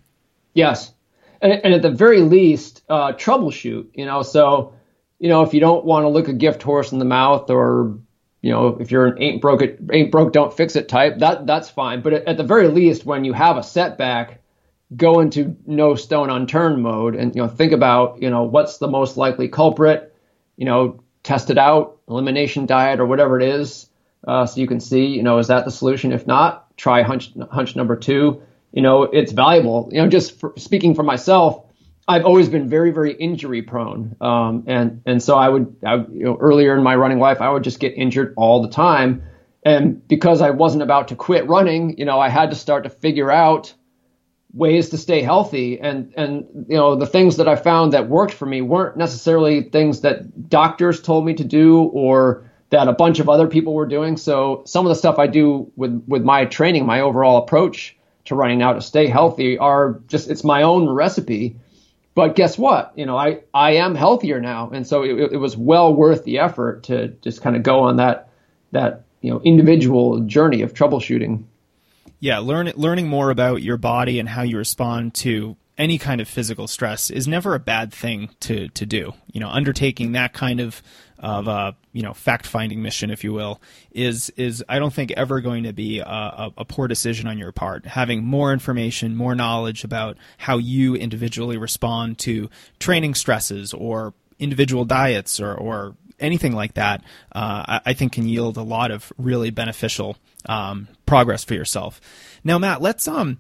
yes 0.54 0.94
and, 1.42 1.54
and 1.64 1.74
at 1.74 1.82
the 1.82 1.92
very 1.92 2.22
least 2.22 2.84
uh, 2.90 3.14
troubleshoot 3.14 3.88
you 3.94 4.06
know 4.06 4.22
so 4.22 4.74
you 5.20 5.30
know 5.30 5.42
if 5.42 5.54
you 5.54 5.60
don't 5.60 5.86
want 5.86 6.04
to 6.04 6.10
look 6.10 6.28
a 6.28 6.34
gift 6.34 6.64
horse 6.64 6.92
in 6.92 7.00
the 7.00 7.06
mouth 7.06 7.50
or 7.50 7.98
you 8.42 8.52
know, 8.52 8.78
if 8.80 8.92
you're 8.92 9.08
an 9.08 9.20
ain't 9.20 9.42
broke 9.42 9.64
it 9.64 9.80
ain't 9.92 10.12
broke 10.12 10.32
don't 10.32 10.56
fix 10.56 10.76
it 10.76 10.88
type, 10.88 11.18
that 11.18 11.48
that's 11.48 11.68
fine. 11.68 12.02
But 12.04 12.14
at, 12.14 12.28
at 12.28 12.38
the 12.38 12.44
very 12.44 12.68
least, 12.68 13.04
when 13.04 13.26
you 13.26 13.34
have 13.34 13.58
a 13.58 13.64
setback, 13.64 14.40
go 14.96 15.20
into 15.20 15.58
no 15.66 15.96
stone 15.96 16.30
unturned 16.30 16.82
mode 16.82 17.16
and 17.16 17.36
you 17.36 17.42
know 17.42 17.48
think 17.48 17.72
about 17.72 18.22
you 18.22 18.30
know 18.30 18.44
what's 18.44 18.78
the 18.78 18.88
most 18.88 19.18
likely 19.18 19.48
culprit 19.48 20.16
you 20.58 20.66
know 20.66 21.04
test 21.24 21.50
it 21.50 21.58
out 21.58 21.98
elimination 22.08 22.68
diet 22.68 23.00
or 23.00 23.06
whatever 23.06 23.40
it 23.40 23.48
is 23.48 23.90
uh, 24.28 24.46
so 24.46 24.62
you 24.62 24.68
can 24.68 24.80
see 24.80 25.08
you 25.08 25.24
know 25.24 25.40
is 25.40 25.48
that 25.48 25.66
the 25.66 25.72
solution 25.72 26.12
if 26.12 26.28
not 26.28 26.76
try 26.78 27.02
hunch 27.02 27.32
hunch 27.50 27.76
number 27.76 27.96
two 27.96 28.44
you 28.76 28.82
know 28.82 29.04
it's 29.04 29.32
valuable. 29.32 29.90
You 29.92 30.04
know 30.04 30.10
just 30.10 30.44
speaking 30.58 30.94
for 30.94 31.04
myself 31.04 31.66
I've 32.08 32.26
always 32.26 32.50
been 32.50 32.70
very 32.70 32.92
very 32.92 33.14
injury 33.14 33.64
prone. 33.64 34.16
Um, 34.22 34.66
and 34.68 35.02
and 35.06 35.24
so 35.24 35.36
I 35.36 35.50
would 35.50 35.76
I, 35.84 35.96
you 35.96 36.26
know 36.26 36.38
earlier 36.40 36.78
in 36.78 36.84
my 36.84 36.96
running 36.96 37.20
life 37.20 37.42
I 37.42 37.50
would 37.50 37.64
just 37.64 37.80
get 37.80 37.94
injured 37.94 38.34
all 38.38 38.62
the 38.62 38.70
time. 38.70 39.24
And 39.64 40.08
because 40.08 40.42
I 40.42 40.52
wasn't 40.52 40.84
about 40.84 41.08
to 41.08 41.16
quit 41.16 41.48
running 41.48 41.98
you 41.98 42.06
know 42.06 42.20
I 42.20 42.30
had 42.30 42.52
to 42.52 42.56
start 42.56 42.84
to 42.84 42.90
figure 42.90 43.32
out 43.32 43.74
ways 44.54 44.90
to 44.90 44.98
stay 44.98 45.22
healthy. 45.22 45.80
And 45.80 46.14
and 46.18 46.46
you 46.68 46.76
know 46.76 46.96
the 46.96 47.08
things 47.08 47.38
that 47.38 47.48
I 47.48 47.56
found 47.56 47.94
that 47.94 48.10
worked 48.10 48.34
for 48.34 48.46
me 48.46 48.62
weren't 48.62 48.98
necessarily 48.98 49.64
things 49.64 50.02
that 50.02 50.50
doctors 50.50 51.02
told 51.02 51.26
me 51.26 51.34
to 51.36 51.44
do 51.44 51.84
or 51.84 52.52
that 52.72 52.88
a 52.88 52.94
bunch 52.94 53.20
of 53.20 53.30
other 53.30 53.48
people 53.48 53.74
were 53.74 53.86
doing. 53.86 54.18
So 54.18 54.64
some 54.66 54.86
of 54.86 54.90
the 54.90 54.96
stuff 54.96 55.18
I 55.18 55.28
do 55.28 55.72
with 55.76 56.04
with 56.08 56.24
my 56.24 56.46
training 56.46 56.86
my 56.86 57.00
overall 57.02 57.38
approach 57.38 57.95
to 58.26 58.36
running 58.36 58.60
now 58.60 58.74
to 58.74 58.82
stay 58.82 59.08
healthy 59.08 59.58
are 59.58 60.00
just 60.08 60.30
it's 60.30 60.44
my 60.44 60.64
own 60.64 60.90
recipe. 60.90 61.58
But 62.14 62.36
guess 62.36 62.58
what? 62.58 62.94
You 62.96 63.06
know 63.06 63.18
I 63.18 63.42
I 63.54 63.72
am 63.78 63.96
healthier 63.96 64.40
now. 64.40 64.70
And 64.72 64.86
so 64.86 65.04
it, 65.04 65.34
it 65.34 65.38
was 65.38 65.56
well 65.58 65.94
worth 65.94 66.24
the 66.24 66.40
effort 66.40 66.84
to 66.84 67.10
just 67.22 67.42
kind 67.42 67.56
of 67.56 67.64
go 67.64 67.82
on 67.82 67.98
that 67.98 68.30
that 68.72 69.04
you 69.22 69.32
know 69.32 69.42
individual 69.44 70.20
journey 70.22 70.62
of 70.62 70.74
troubleshooting. 70.74 71.44
Yeah, 72.20 72.40
learn, 72.40 72.72
learning 72.76 73.08
more 73.08 73.30
about 73.30 73.62
your 73.62 73.78
body 73.78 74.20
and 74.20 74.30
how 74.30 74.42
you 74.42 74.58
respond 74.58 75.14
to 75.16 75.58
any 75.78 75.98
kind 75.98 76.22
of 76.22 76.28
physical 76.28 76.68
stress 76.68 77.10
is 77.10 77.28
never 77.28 77.54
a 77.54 77.60
bad 77.60 77.94
thing 77.94 78.30
to, 78.40 78.70
to 78.70 78.86
do. 78.86 79.14
You 79.32 79.40
know, 79.42 79.50
undertaking 79.50 80.14
that 80.14 80.34
kind 80.34 80.60
of 80.60 80.82
of 81.20 81.48
a 81.48 81.76
you 81.94 82.02
know 82.02 82.14
fact 82.14 82.46
finding 82.46 82.82
mission, 82.82 83.10
if 83.10 83.24
you 83.24 83.34
will, 83.34 83.62
is 83.92 84.30
is 84.32 84.64
I 84.68 84.80
don't 84.80 84.94
think 84.94 85.12
ever 85.12 85.42
going 85.42 85.64
to 85.64 85.74
be 85.74 86.00
a, 86.00 86.52
a, 86.58 86.66
poor 86.66 86.88
decision 86.88 87.28
on 87.28 87.38
your 87.38 87.52
part. 87.52 87.86
Having 87.86 88.24
more 88.24 88.52
information, 88.52 89.16
more 89.16 89.36
knowledge 89.36 89.84
about 89.84 90.18
how 90.38 90.58
you 90.58 90.96
individually 90.96 91.58
respond 91.58 92.20
to 92.20 92.50
training 92.80 93.16
stresses 93.16 93.74
or 93.74 94.14
individual 94.40 94.86
diets 94.86 95.40
or, 95.40 95.54
or 95.56 95.96
anything 96.20 96.54
like 96.54 96.74
that, 96.76 97.02
uh, 97.34 97.80
I, 97.86 97.94
think 97.94 98.14
can 98.14 98.28
yield 98.28 98.58
a 98.58 98.64
lot 98.64 98.92
of 98.92 99.12
really 99.18 99.50
beneficial 99.50 100.18
um, 100.46 100.88
progress 101.06 101.44
for 101.44 101.54
yourself. 101.54 102.02
Now, 102.44 102.58
Matt, 102.58 102.82
let's 102.82 103.08
um, 103.08 103.40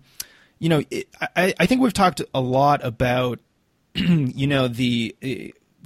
you 0.59 0.69
know, 0.69 0.83
it, 0.89 1.07
I, 1.35 1.53
I 1.59 1.65
think 1.65 1.81
we've 1.81 1.93
talked 1.93 2.21
a 2.33 2.41
lot 2.41 2.83
about 2.83 3.39
you 3.95 4.47
know 4.47 4.67
the 4.67 5.15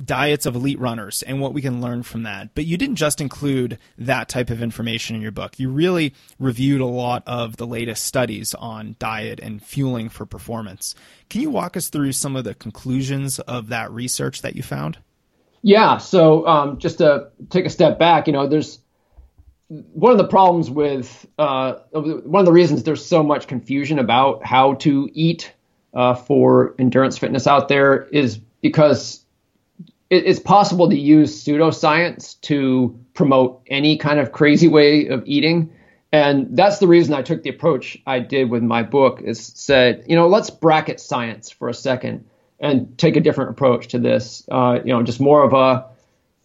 diets 0.05 0.45
of 0.45 0.55
elite 0.55 0.79
runners 0.79 1.21
and 1.23 1.39
what 1.39 1.53
we 1.53 1.61
can 1.61 1.81
learn 1.81 2.03
from 2.03 2.23
that. 2.23 2.53
But 2.55 2.65
you 2.65 2.77
didn't 2.77 2.95
just 2.95 3.21
include 3.21 3.77
that 3.97 4.29
type 4.29 4.49
of 4.49 4.61
information 4.61 5.15
in 5.15 5.21
your 5.21 5.31
book. 5.31 5.59
You 5.59 5.69
really 5.69 6.13
reviewed 6.39 6.81
a 6.81 6.85
lot 6.85 7.23
of 7.25 7.57
the 7.57 7.67
latest 7.67 8.05
studies 8.05 8.53
on 8.55 8.95
diet 8.99 9.39
and 9.39 9.61
fueling 9.61 10.09
for 10.09 10.25
performance. 10.25 10.95
Can 11.29 11.41
you 11.41 11.49
walk 11.49 11.77
us 11.77 11.89
through 11.89 12.13
some 12.13 12.35
of 12.35 12.43
the 12.43 12.55
conclusions 12.55 13.39
of 13.39 13.69
that 13.69 13.91
research 13.91 14.41
that 14.41 14.55
you 14.55 14.63
found? 14.63 14.97
Yeah. 15.61 15.97
So 15.97 16.47
um, 16.47 16.77
just 16.77 16.99
to 16.99 17.29
take 17.49 17.65
a 17.65 17.69
step 17.69 17.99
back, 17.99 18.27
you 18.27 18.33
know, 18.33 18.47
there's 18.47 18.79
one 19.67 20.11
of 20.11 20.17
the 20.17 20.27
problems 20.27 20.69
with 20.69 21.27
uh, 21.37 21.73
one 21.91 22.39
of 22.39 22.45
the 22.45 22.51
reasons 22.51 22.83
there's 22.83 23.05
so 23.05 23.21
much 23.21 23.47
confusion 23.47 23.99
about 23.99 24.43
how 24.43 24.73
to 24.75 25.09
eat 25.13 25.53
uh, 25.93 26.15
for 26.15 26.75
endurance 26.79 27.17
fitness 27.17 27.45
out 27.45 27.67
there 27.67 28.03
is 28.03 28.39
because 28.61 29.23
it's 30.09 30.39
possible 30.39 30.89
to 30.89 30.97
use 30.97 31.43
pseudoscience 31.43 32.39
to 32.41 32.99
promote 33.13 33.61
any 33.67 33.97
kind 33.97 34.19
of 34.19 34.31
crazy 34.31 34.67
way 34.67 35.07
of 35.07 35.23
eating. 35.25 35.71
And 36.11 36.57
that's 36.57 36.79
the 36.79 36.87
reason 36.87 37.13
I 37.13 37.21
took 37.21 37.43
the 37.43 37.51
approach 37.51 37.97
I 38.07 38.19
did 38.19 38.49
with 38.49 38.63
my 38.63 38.81
book 38.81 39.21
is 39.21 39.45
said, 39.45 40.05
you 40.07 40.15
know, 40.15 40.27
let's 40.27 40.49
bracket 40.49 40.99
science 40.99 41.51
for 41.51 41.69
a 41.69 41.73
second 41.73 42.25
and 42.59 42.97
take 42.97 43.15
a 43.15 43.21
different 43.21 43.51
approach 43.51 43.89
to 43.89 43.99
this. 43.99 44.43
Uh, 44.49 44.79
you 44.83 44.91
know, 44.91 45.03
just 45.03 45.19
more 45.19 45.43
of 45.43 45.53
a 45.53 45.85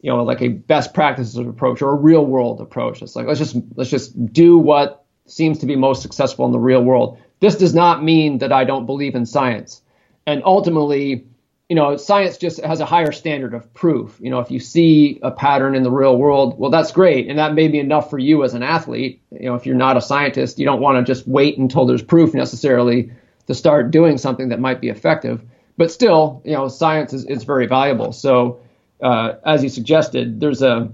you 0.05 0.11
know 0.11 0.23
like 0.23 0.43
a 0.43 0.49
best 0.49 0.93
practices 0.93 1.35
approach 1.39 1.81
or 1.81 1.91
a 1.91 1.97
real 1.97 2.27
world 2.27 2.61
approach. 2.61 3.01
It's 3.01 3.17
like 3.17 3.27
let's 3.27 3.39
just 3.39 3.57
let's 3.75 3.89
just 3.89 4.33
do 4.33 4.59
what 4.59 5.07
seems 5.27 5.59
to 5.61 5.67
be 5.67 5.77
most 5.77 6.03
successful 6.03 6.45
in 6.45 6.53
the 6.53 6.59
real 6.59 6.83
world. 6.83 7.19
This 7.41 7.57
does 7.57 7.75
not 7.75 8.05
mean 8.05 8.39
that 8.39 8.53
I 8.53 8.65
don't 8.65 8.85
believe 8.85 9.15
in 9.15 9.25
science. 9.25 9.81
And 10.27 10.43
ultimately, 10.45 11.27
you 11.69 11.77
know, 11.77 11.97
science 11.97 12.37
just 12.37 12.61
has 12.63 12.81
a 12.81 12.85
higher 12.85 13.13
standard 13.13 13.55
of 13.55 13.73
proof. 13.73 14.19
You 14.21 14.31
know, 14.31 14.41
if 14.41 14.51
you 14.51 14.61
see 14.61 15.19
a 15.23 15.31
pattern 15.31 15.75
in 15.75 15.83
the 15.83 15.91
real 15.91 16.17
world, 16.17 16.59
well, 16.59 16.71
that's 16.71 16.93
great. 16.93 17.29
And 17.29 17.39
that 17.39 17.55
may 17.55 17.69
be 17.69 17.79
enough 17.79 18.11
for 18.11 18.19
you 18.19 18.45
as 18.45 18.55
an 18.55 18.63
athlete. 18.63 19.23
You 19.31 19.47
know, 19.47 19.55
if 19.55 19.65
you're 19.65 19.75
not 19.75 19.97
a 19.97 20.03
scientist, 20.03 20.59
you 20.59 20.67
don't 20.67 20.81
want 20.81 20.99
to 20.99 21.11
just 21.11 21.27
wait 21.27 21.57
until 21.57 21.87
there's 21.87 22.03
proof 22.03 22.35
necessarily 22.35 23.13
to 23.47 23.55
start 23.55 23.91
doing 23.91 24.19
something 24.19 24.51
that 24.51 24.61
might 24.61 24.81
be 24.81 24.89
effective 24.89 25.43
but 25.77 25.91
still, 25.91 26.43
you 26.45 26.53
know, 26.53 26.69
science 26.69 27.13
is, 27.13 27.25
is 27.25 27.45
very 27.45 27.67
valuable. 27.67 28.13
So, 28.13 28.61
uh, 29.03 29.35
as 29.45 29.63
you 29.63 29.69
suggested, 29.69 30.41
there's 30.41 30.63
a 30.63 30.93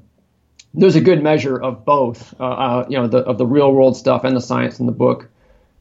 there's 0.72 0.96
a 0.96 1.00
good 1.00 1.22
measure 1.22 1.60
of 1.60 1.84
both, 1.84 2.32
uh, 2.38 2.44
uh, 2.44 2.86
you 2.88 2.96
know, 2.96 3.08
the, 3.08 3.18
of 3.18 3.38
the 3.38 3.46
real 3.46 3.72
world 3.72 3.96
stuff 3.96 4.24
and 4.24 4.36
the 4.36 4.40
science 4.40 4.78
in 4.78 4.86
the 4.86 4.92
book. 4.92 5.28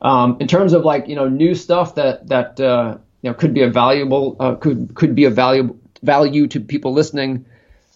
Um, 0.02 0.38
in 0.40 0.48
terms 0.48 0.74
of 0.74 0.84
like 0.84 1.08
you 1.08 1.16
know 1.16 1.28
new 1.28 1.56
stuff 1.56 1.96
that 1.96 2.28
that 2.28 2.60
uh, 2.60 2.98
you 3.22 3.30
know 3.30 3.34
could 3.34 3.54
be 3.54 3.62
a 3.62 3.70
valuable 3.70 4.36
uh, 4.40 4.56
could 4.56 4.94
could 4.96 5.16
be 5.16 5.26
a 5.26 5.30
valuable 5.30 5.78
value 6.02 6.48
to 6.48 6.60
people 6.60 6.94
listening. 6.94 7.46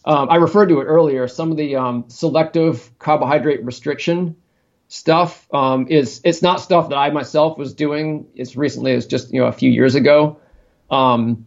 Um, 0.06 0.30
I 0.30 0.36
referred 0.36 0.68
to 0.68 0.82
it 0.82 0.86
earlier. 0.86 1.28
Some 1.28 1.52
of 1.52 1.58
the 1.58 1.78
um, 1.78 2.06
selective 2.10 2.92
carbohydrate 3.00 3.64
restriction 3.64 4.36
stuff 4.90 5.48
um, 5.54 5.88
is 5.88 6.22
it's 6.24 6.42
not 6.42 6.60
stuff 6.60 6.90
that 6.90 6.98
I 6.98 7.10
myself 7.10 7.58
was 7.58 7.74
doing 7.74 8.28
as 8.38 8.58
recently 8.58 8.94
as 8.94 9.08
just 9.08 9.34
you 9.34 9.42
know 9.42 9.48
a 9.48 9.54
few 9.54 9.72
years 9.72 9.96
ago. 9.96 10.40
Um, 10.92 11.46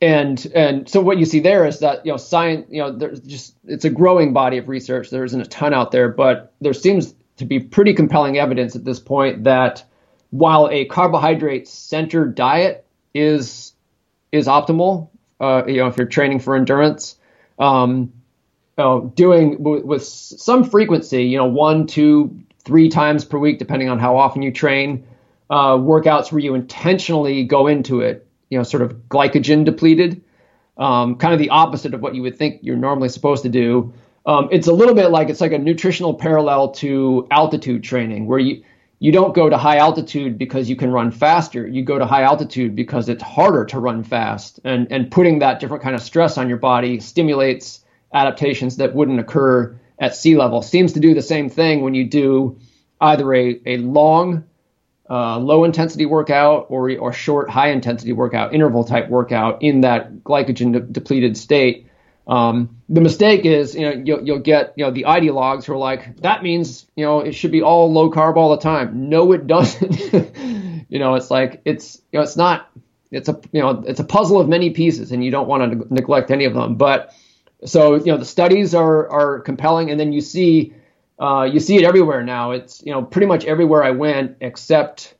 and 0.00 0.46
and 0.54 0.88
so 0.88 1.00
what 1.00 1.18
you 1.18 1.24
see 1.24 1.40
there 1.40 1.66
is 1.66 1.80
that 1.80 2.04
you 2.04 2.12
know 2.12 2.18
science 2.18 2.66
you 2.70 2.82
know 2.82 2.92
there's 2.92 3.20
just 3.20 3.54
it's 3.64 3.84
a 3.84 3.90
growing 3.90 4.32
body 4.32 4.58
of 4.58 4.68
research 4.68 5.08
there 5.10 5.24
isn't 5.24 5.40
a 5.40 5.46
ton 5.46 5.72
out 5.72 5.90
there 5.90 6.08
but 6.08 6.52
there 6.60 6.74
seems 6.74 7.14
to 7.38 7.46
be 7.46 7.58
pretty 7.58 7.94
compelling 7.94 8.38
evidence 8.38 8.76
at 8.76 8.84
this 8.84 9.00
point 9.00 9.44
that 9.44 9.84
while 10.30 10.68
a 10.70 10.84
carbohydrate 10.86 11.68
centered 11.68 12.34
diet 12.34 12.84
is 13.14 13.72
is 14.32 14.46
optimal 14.46 15.08
uh, 15.40 15.62
you 15.66 15.76
know 15.76 15.86
if 15.86 15.96
you're 15.96 16.06
training 16.06 16.38
for 16.38 16.56
endurance 16.56 17.16
um, 17.58 18.12
doing 19.14 19.56
w- 19.56 19.84
with 19.84 20.04
some 20.04 20.64
frequency 20.64 21.24
you 21.24 21.38
know 21.38 21.46
one 21.46 21.86
two 21.86 22.38
three 22.64 22.88
times 22.88 23.24
per 23.24 23.38
week 23.38 23.58
depending 23.58 23.88
on 23.88 23.98
how 23.98 24.16
often 24.16 24.42
you 24.42 24.52
train 24.52 25.06
uh, 25.48 25.76
workouts 25.76 26.32
where 26.32 26.40
you 26.40 26.54
intentionally 26.54 27.44
go 27.44 27.66
into 27.66 28.00
it 28.00 28.26
you 28.50 28.58
know, 28.58 28.64
sort 28.64 28.82
of 28.82 28.92
glycogen 29.08 29.64
depleted, 29.64 30.22
um, 30.78 31.16
kind 31.16 31.32
of 31.32 31.38
the 31.38 31.50
opposite 31.50 31.94
of 31.94 32.00
what 32.00 32.14
you 32.14 32.22
would 32.22 32.36
think 32.36 32.60
you're 32.62 32.76
normally 32.76 33.08
supposed 33.08 33.42
to 33.42 33.48
do. 33.48 33.92
Um, 34.24 34.48
it's 34.50 34.66
a 34.66 34.72
little 34.72 34.94
bit 34.94 35.10
like 35.10 35.28
it's 35.28 35.40
like 35.40 35.52
a 35.52 35.58
nutritional 35.58 36.14
parallel 36.14 36.70
to 36.72 37.26
altitude 37.30 37.84
training, 37.84 38.26
where 38.26 38.38
you 38.38 38.62
you 38.98 39.12
don't 39.12 39.34
go 39.34 39.48
to 39.48 39.58
high 39.58 39.76
altitude 39.76 40.38
because 40.38 40.70
you 40.70 40.76
can 40.76 40.90
run 40.90 41.10
faster. 41.10 41.66
You 41.66 41.82
go 41.82 41.98
to 41.98 42.06
high 42.06 42.22
altitude 42.22 42.74
because 42.74 43.08
it's 43.08 43.22
harder 43.22 43.64
to 43.66 43.78
run 43.78 44.02
fast, 44.04 44.60
and 44.64 44.90
and 44.90 45.10
putting 45.10 45.40
that 45.40 45.60
different 45.60 45.82
kind 45.82 45.94
of 45.94 46.02
stress 46.02 46.38
on 46.38 46.48
your 46.48 46.58
body 46.58 47.00
stimulates 47.00 47.84
adaptations 48.12 48.76
that 48.76 48.94
wouldn't 48.94 49.20
occur 49.20 49.78
at 49.98 50.14
sea 50.14 50.36
level. 50.36 50.62
Seems 50.62 50.92
to 50.94 51.00
do 51.00 51.14
the 51.14 51.22
same 51.22 51.48
thing 51.48 51.82
when 51.82 51.94
you 51.94 52.04
do 52.08 52.58
either 53.00 53.32
a, 53.34 53.60
a 53.66 53.76
long, 53.78 54.44
uh, 55.08 55.38
low 55.38 55.64
intensity 55.64 56.06
workout 56.06 56.66
or, 56.68 56.96
or 56.96 57.12
short, 57.12 57.50
high 57.50 57.70
intensity 57.70 58.12
workout, 58.12 58.54
interval 58.54 58.84
type 58.84 59.08
workout 59.08 59.62
in 59.62 59.82
that 59.82 60.12
glycogen 60.24 60.72
de- 60.72 60.80
depleted 60.80 61.36
state. 61.36 61.85
Um, 62.26 62.82
the 62.88 63.00
mistake 63.00 63.44
is, 63.44 63.74
you 63.74 63.82
know, 63.82 64.02
you'll, 64.04 64.26
you'll 64.26 64.38
get, 64.40 64.74
you 64.76 64.84
know, 64.84 64.90
the 64.90 65.04
ideologues 65.04 65.64
who 65.64 65.74
are 65.74 65.78
like, 65.78 66.16
that 66.22 66.42
means, 66.42 66.86
you 66.96 67.04
know, 67.04 67.20
it 67.20 67.32
should 67.32 67.52
be 67.52 67.62
all 67.62 67.92
low 67.92 68.10
carb 68.10 68.36
all 68.36 68.50
the 68.50 68.62
time. 68.62 69.08
No, 69.08 69.32
it 69.32 69.46
doesn't. 69.46 70.12
you 70.88 70.98
know, 70.98 71.14
it's 71.14 71.30
like, 71.30 71.62
it's, 71.64 72.02
you 72.10 72.18
know, 72.18 72.24
it's 72.24 72.36
not, 72.36 72.70
it's 73.12 73.28
a, 73.28 73.40
you 73.52 73.60
know, 73.60 73.84
it's 73.86 74.00
a 74.00 74.04
puzzle 74.04 74.40
of 74.40 74.48
many 74.48 74.70
pieces 74.70 75.12
and 75.12 75.24
you 75.24 75.30
don't 75.30 75.46
want 75.46 75.72
to 75.72 75.94
neglect 75.94 76.32
any 76.32 76.46
of 76.46 76.54
them. 76.54 76.74
But 76.74 77.14
so, 77.64 77.94
you 77.94 78.06
know, 78.06 78.16
the 78.16 78.24
studies 78.24 78.74
are, 78.74 79.08
are 79.08 79.40
compelling 79.40 79.90
and 79.92 79.98
then 79.98 80.12
you 80.12 80.20
see, 80.20 80.74
uh, 81.20 81.48
you 81.50 81.60
see 81.60 81.76
it 81.76 81.84
everywhere 81.84 82.24
now. 82.24 82.50
It's, 82.50 82.82
you 82.84 82.90
know, 82.90 83.02
pretty 83.02 83.26
much 83.26 83.44
everywhere 83.44 83.84
I 83.84 83.92
went 83.92 84.38
except, 84.40 85.14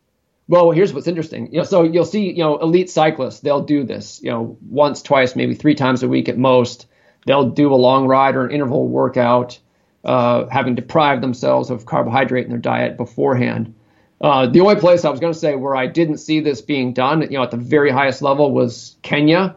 well, 0.49 0.73
here's 0.73 0.93
what's 0.93 1.07
interesting. 1.07 1.53
You 1.53 1.59
know, 1.59 1.65
so 1.65 1.85
you'll 1.85 2.05
see, 2.05 2.31
you 2.31 2.43
know, 2.43 2.59
elite 2.59 2.91
cyclists, 2.91 3.41
they'll 3.41 3.63
do 3.63 3.85
this, 3.85 4.21
you 4.25 4.31
know, 4.31 4.59
once, 4.69 5.03
twice, 5.03 5.37
maybe 5.37 5.55
three 5.55 5.77
times 5.77 6.03
a 6.03 6.09
week 6.09 6.29
at 6.29 6.37
most 6.37 6.87
they'll 7.27 7.51
do 7.51 7.73
a 7.73 7.77
long 7.77 8.07
ride 8.07 8.37
or 8.37 8.47
an 8.47 8.53
interval 8.53 8.89
workout, 8.89 9.59
uh, 10.05 10.47
having 10.49 10.75
deprived 10.75 11.23
themselves 11.23 11.71
of 11.71 11.85
carbohydrate 11.85 12.45
in 12.45 12.51
their 12.51 12.59
diet 12.59 12.97
beforehand. 12.97 13.75
Uh, 14.21 14.47
the 14.47 14.61
only 14.61 14.77
place 14.77 15.05
I 15.05 15.11
was 15.11 15.21
going 15.21 15.33
to 15.33 15.39
say 15.39 15.55
where 15.57 15.77
I 15.77 15.87
didn't 15.87 16.19
see 16.19 16.41
this 16.41 16.63
being 16.63 16.95
done, 16.95 17.21
you 17.23 17.37
know, 17.37 17.43
at 17.43 17.51
the 17.51 17.59
very 17.59 17.91
highest 17.91 18.23
level 18.23 18.51
was 18.51 18.97
Kenya, 19.03 19.57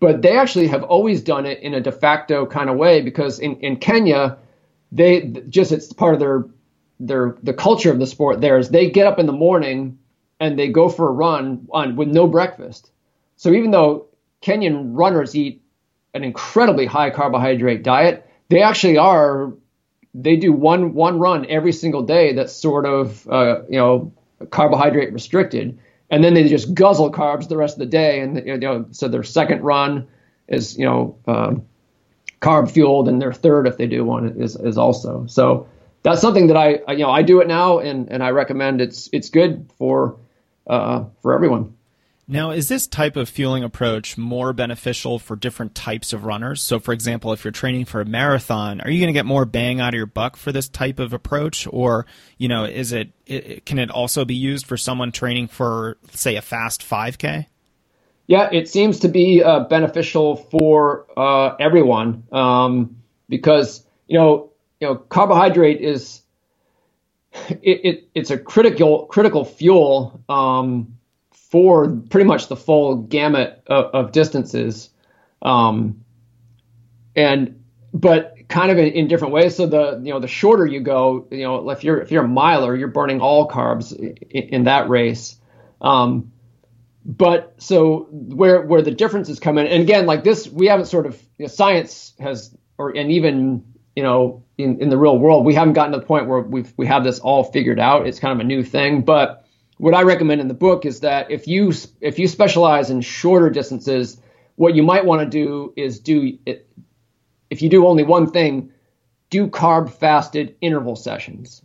but 0.00 0.20
they 0.20 0.36
actually 0.36 0.68
have 0.68 0.82
always 0.82 1.22
done 1.22 1.46
it 1.46 1.60
in 1.60 1.72
a 1.72 1.80
de 1.80 1.92
facto 1.92 2.44
kind 2.44 2.68
of 2.68 2.76
way 2.76 3.00
because 3.00 3.38
in, 3.38 3.56
in 3.60 3.76
Kenya, 3.76 4.36
they 4.92 5.22
just 5.48 5.72
it's 5.72 5.92
part 5.92 6.14
of 6.14 6.20
their 6.20 6.44
their 7.00 7.36
the 7.42 7.52
culture 7.52 7.90
of 7.90 7.98
the 7.98 8.06
sport 8.06 8.40
there 8.40 8.56
is 8.58 8.70
they 8.70 8.88
get 8.88 9.06
up 9.06 9.18
in 9.18 9.26
the 9.26 9.32
morning 9.32 9.98
and 10.40 10.58
they 10.58 10.68
go 10.68 10.88
for 10.88 11.08
a 11.08 11.12
run 11.12 11.66
on 11.70 11.96
with 11.96 12.08
no 12.08 12.26
breakfast. 12.26 12.90
So 13.36 13.50
even 13.52 13.70
though 13.70 14.06
Kenyan 14.42 14.90
runners 14.92 15.34
eat 15.34 15.62
an 16.16 16.24
incredibly 16.24 16.86
high 16.86 17.10
carbohydrate 17.10 17.82
diet. 17.82 18.28
They 18.48 18.62
actually 18.62 18.98
are. 18.98 19.52
They 20.14 20.36
do 20.36 20.52
one 20.52 20.94
one 20.94 21.18
run 21.18 21.46
every 21.48 21.72
single 21.72 22.02
day 22.02 22.32
that's 22.32 22.52
sort 22.52 22.86
of 22.86 23.28
uh, 23.28 23.62
you 23.68 23.78
know 23.78 24.12
carbohydrate 24.50 25.12
restricted, 25.12 25.78
and 26.10 26.24
then 26.24 26.34
they 26.34 26.48
just 26.48 26.74
guzzle 26.74 27.12
carbs 27.12 27.48
the 27.48 27.56
rest 27.56 27.74
of 27.74 27.80
the 27.80 27.86
day. 27.86 28.20
And 28.20 28.46
you 28.46 28.56
know, 28.56 28.86
so 28.90 29.08
their 29.08 29.22
second 29.22 29.62
run 29.62 30.08
is 30.48 30.78
you 30.78 30.86
know 30.86 31.18
um, 31.26 31.66
carb 32.40 32.70
fueled, 32.70 33.08
and 33.08 33.20
their 33.20 33.32
third, 33.32 33.66
if 33.66 33.76
they 33.76 33.86
do 33.86 34.04
one, 34.04 34.40
is 34.40 34.56
is 34.56 34.78
also. 34.78 35.26
So 35.26 35.68
that's 36.02 36.20
something 36.20 36.46
that 36.46 36.56
I 36.56 36.92
you 36.92 37.04
know 37.04 37.10
I 37.10 37.22
do 37.22 37.40
it 37.40 37.48
now, 37.48 37.78
and 37.78 38.10
and 38.10 38.22
I 38.22 38.30
recommend 38.30 38.80
it's 38.80 39.10
it's 39.12 39.28
good 39.28 39.70
for 39.78 40.18
uh, 40.66 41.04
for 41.20 41.34
everyone. 41.34 41.75
Now, 42.28 42.50
is 42.50 42.66
this 42.66 42.88
type 42.88 43.14
of 43.14 43.28
fueling 43.28 43.62
approach 43.62 44.18
more 44.18 44.52
beneficial 44.52 45.20
for 45.20 45.36
different 45.36 45.76
types 45.76 46.12
of 46.12 46.24
runners? 46.24 46.60
So, 46.60 46.80
for 46.80 46.92
example, 46.92 47.32
if 47.32 47.44
you're 47.44 47.52
training 47.52 47.84
for 47.84 48.00
a 48.00 48.04
marathon, 48.04 48.80
are 48.80 48.90
you 48.90 48.98
going 48.98 49.14
to 49.14 49.16
get 49.16 49.26
more 49.26 49.44
bang 49.44 49.80
out 49.80 49.90
of 49.90 49.94
your 49.94 50.06
buck 50.06 50.36
for 50.36 50.50
this 50.50 50.68
type 50.68 50.98
of 50.98 51.12
approach, 51.12 51.68
or 51.70 52.04
you 52.36 52.48
know, 52.48 52.64
is 52.64 52.90
it, 52.90 53.12
it 53.26 53.64
can 53.64 53.78
it 53.78 53.90
also 53.90 54.24
be 54.24 54.34
used 54.34 54.66
for 54.66 54.76
someone 54.76 55.12
training 55.12 55.46
for, 55.46 55.98
say, 56.10 56.34
a 56.34 56.42
fast 56.42 56.82
5K? 56.82 57.46
Yeah, 58.26 58.48
it 58.50 58.68
seems 58.68 58.98
to 59.00 59.08
be 59.08 59.44
uh, 59.44 59.60
beneficial 59.60 60.34
for 60.34 61.06
uh, 61.16 61.54
everyone 61.60 62.24
um, 62.32 62.96
because 63.28 63.84
you 64.08 64.18
know, 64.18 64.50
you 64.80 64.88
know, 64.88 64.96
carbohydrate 64.96 65.80
is 65.80 66.22
it, 67.48 67.60
it 67.62 68.08
it's 68.16 68.32
a 68.32 68.38
critical 68.38 69.06
critical 69.06 69.44
fuel. 69.44 70.20
Um, 70.28 70.95
for 71.56 71.88
pretty 72.10 72.26
much 72.26 72.48
the 72.48 72.56
full 72.56 72.96
gamut 72.96 73.62
of, 73.66 73.86
of 73.94 74.12
distances. 74.12 74.90
Um, 75.40 76.04
and 77.14 77.64
but 77.94 78.34
kind 78.46 78.70
of 78.70 78.76
in, 78.76 78.92
in, 78.92 79.08
different 79.08 79.32
ways. 79.32 79.56
So 79.56 79.64
the 79.64 79.98
you 80.04 80.12
know 80.12 80.20
the 80.20 80.28
shorter 80.28 80.66
you 80.66 80.80
go, 80.80 81.26
you 81.30 81.44
know 81.44 81.70
if 81.70 81.82
you're 81.82 81.98
if 81.98 82.10
you're 82.10 82.24
a 82.24 82.28
miler, 82.28 82.76
you're 82.76 82.88
burning 82.88 83.22
all 83.22 83.48
carbs 83.48 83.94
in, 83.94 84.42
in 84.42 84.64
that 84.64 84.90
race. 84.90 85.40
Um, 85.80 86.30
but 87.06 87.54
so 87.56 88.06
where 88.10 88.60
where 88.60 88.82
the 88.82 88.90
differences 88.90 89.40
come 89.40 89.56
in, 89.56 89.66
and 89.66 89.82
again, 89.82 90.04
like 90.04 90.22
this, 90.22 90.46
we 90.46 90.66
haven't 90.66 90.86
sort 90.86 91.06
of 91.06 91.14
you 91.38 91.44
know, 91.44 91.48
science 91.48 92.12
has, 92.20 92.54
or 92.76 92.94
and 92.94 93.10
even 93.10 93.64
you 93.94 94.02
know 94.02 94.44
in, 94.58 94.82
in 94.82 94.90
the 94.90 94.98
real 94.98 95.18
world, 95.18 95.46
we 95.46 95.54
haven't 95.54 95.72
gotten 95.72 95.92
to 95.92 96.00
the 96.00 96.04
point 96.04 96.26
where 96.26 96.40
we've 96.40 96.74
we 96.76 96.84
have 96.84 97.02
this 97.02 97.18
all 97.18 97.44
figured 97.44 97.80
out. 97.80 98.06
It's 98.06 98.18
kind 98.18 98.38
of 98.38 98.44
a 98.44 98.46
new 98.46 98.62
thing, 98.62 99.00
but 99.00 99.45
what 99.78 99.94
I 99.94 100.02
recommend 100.02 100.40
in 100.40 100.48
the 100.48 100.54
book 100.54 100.86
is 100.86 101.00
that 101.00 101.30
if 101.30 101.46
you 101.46 101.72
if 102.00 102.18
you 102.18 102.28
specialize 102.28 102.90
in 102.90 103.00
shorter 103.00 103.50
distances, 103.50 104.20
what 104.56 104.74
you 104.74 104.82
might 104.82 105.04
want 105.04 105.20
to 105.20 105.26
do 105.26 105.72
is 105.76 106.00
do 106.00 106.38
it, 106.46 106.68
if 107.50 107.62
you 107.62 107.68
do 107.68 107.86
only 107.86 108.02
one 108.02 108.30
thing, 108.30 108.72
do 109.28 109.48
carb 109.48 109.90
fasted 109.90 110.56
interval 110.60 110.96
sessions. 110.96 111.62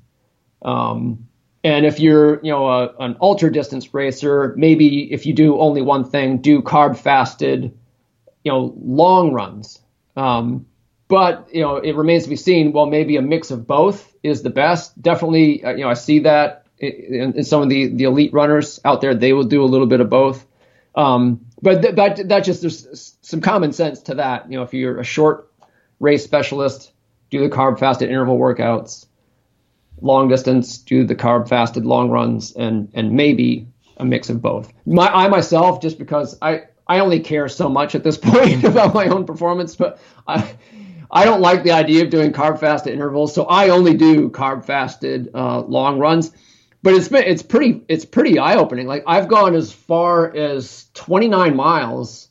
Um, 0.62 1.28
and 1.64 1.86
if 1.86 2.00
you're 2.00 2.44
you 2.44 2.52
know 2.52 2.68
a, 2.68 2.96
an 2.98 3.18
ultra 3.22 3.52
distance 3.52 3.94
racer, 3.94 4.54
maybe 4.58 5.12
if 5.12 5.26
you 5.26 5.34
do 5.34 5.60
only 5.60 5.82
one 5.82 6.04
thing, 6.04 6.40
do 6.40 6.62
carb 6.62 6.98
fasted, 6.98 7.78
you 8.44 8.52
know, 8.52 8.74
long 8.78 9.32
runs. 9.32 9.80
Um, 10.18 10.66
but 11.08 11.48
you 11.54 11.62
know, 11.62 11.78
it 11.78 11.96
remains 11.96 12.24
to 12.24 12.30
be 12.30 12.36
seen. 12.36 12.74
Well, 12.74 12.88
maybe 12.88 13.16
a 13.16 13.22
mix 13.22 13.52
of 13.52 13.68
both 13.68 14.14
is 14.24 14.44
the 14.44 14.50
best. 14.50 15.02
Definitely, 15.02 15.64
uh, 15.64 15.72
you 15.72 15.84
know, 15.84 15.90
I 15.90 15.94
see 15.94 16.20
that 16.20 16.61
and 16.82 17.46
some 17.46 17.62
of 17.62 17.70
the, 17.70 17.88
the 17.88 18.06
elite 18.06 18.34
runners 18.34 18.80
out 18.84 19.02
there, 19.02 19.14
they 19.14 19.34
will 19.34 19.44
do 19.44 19.64
a 19.64 19.66
little 19.66 19.88
bit 19.88 20.02
of 20.02 20.10
both. 20.10 20.46
Um, 20.96 21.46
but 21.62 21.82
th- 21.82 21.96
that, 21.96 22.28
that 22.30 22.44
just 22.44 22.62
there's 22.62 23.18
some 23.22 23.42
common 23.42 23.72
sense 23.72 24.02
to 24.04 24.16
that. 24.16 24.52
You 24.52 24.58
know, 24.58 24.64
if 24.64 24.74
you're 24.74 25.00
a 25.00 25.04
short 25.04 25.52
race 26.00 26.24
specialist, 26.24 26.92
do 27.30 27.40
the 27.40 27.56
carb 27.56 27.80
fasted 27.80 28.10
interval 28.10 28.38
workouts. 28.38 29.06
Long 30.02 30.28
distance, 30.28 30.80
do 30.80 31.06
the 31.06 31.16
carb 31.16 31.48
fasted 31.48 31.86
long 31.86 32.10
runs, 32.10 32.54
and 32.54 32.90
and 32.96 33.12
maybe 33.12 33.68
a 33.98 34.06
mix 34.06 34.30
of 34.32 34.42
both. 34.42 34.74
My 34.88 35.08
I 35.08 35.28
myself, 35.28 35.82
just 35.82 36.00
because 36.00 36.38
I 36.42 36.64
I 36.88 37.00
only 37.00 37.20
care 37.20 37.48
so 37.48 37.70
much 37.70 37.94
at 37.94 38.04
this 38.04 38.18
point 38.22 38.64
about 38.64 38.96
my 38.96 39.06
own 39.08 39.26
performance, 39.26 39.76
but 39.76 40.00
I 40.28 40.56
I 41.12 41.26
don't 41.26 41.42
like 41.42 41.64
the 41.64 41.72
idea 41.72 42.04
of 42.04 42.10
doing 42.10 42.34
carb 42.34 42.60
fasted 42.60 42.94
intervals, 42.94 43.36
so 43.36 43.44
I 43.46 43.70
only 43.70 43.94
do 43.94 44.30
carb 44.30 44.66
fasted 44.66 45.30
uh, 45.36 45.62
long 45.62 46.00
runs 46.00 46.32
but 46.84 46.94
it's 46.94 47.08
been 47.08 47.24
it's 47.24 47.44
pretty 47.44 47.84
it's 47.88 48.06
pretty 48.06 48.40
eye 48.40 48.56
opening. 48.56 48.88
Like 48.88 49.04
I've 49.08 49.28
gone 49.28 49.56
as 49.56 49.72
far 49.72 50.36
as 50.36 50.88
29 50.94 51.56
miles 51.56 52.30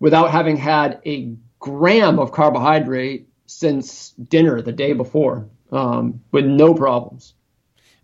without 0.00 0.30
having 0.30 0.56
had 0.56 1.00
a 1.06 1.34
gram 1.58 2.18
of 2.18 2.32
carbohydrate 2.32 3.28
since 3.46 4.10
dinner 4.10 4.60
the 4.60 4.72
day 4.72 4.92
before, 4.92 5.48
um, 5.72 6.20
with 6.32 6.44
no 6.44 6.74
problems. 6.74 7.34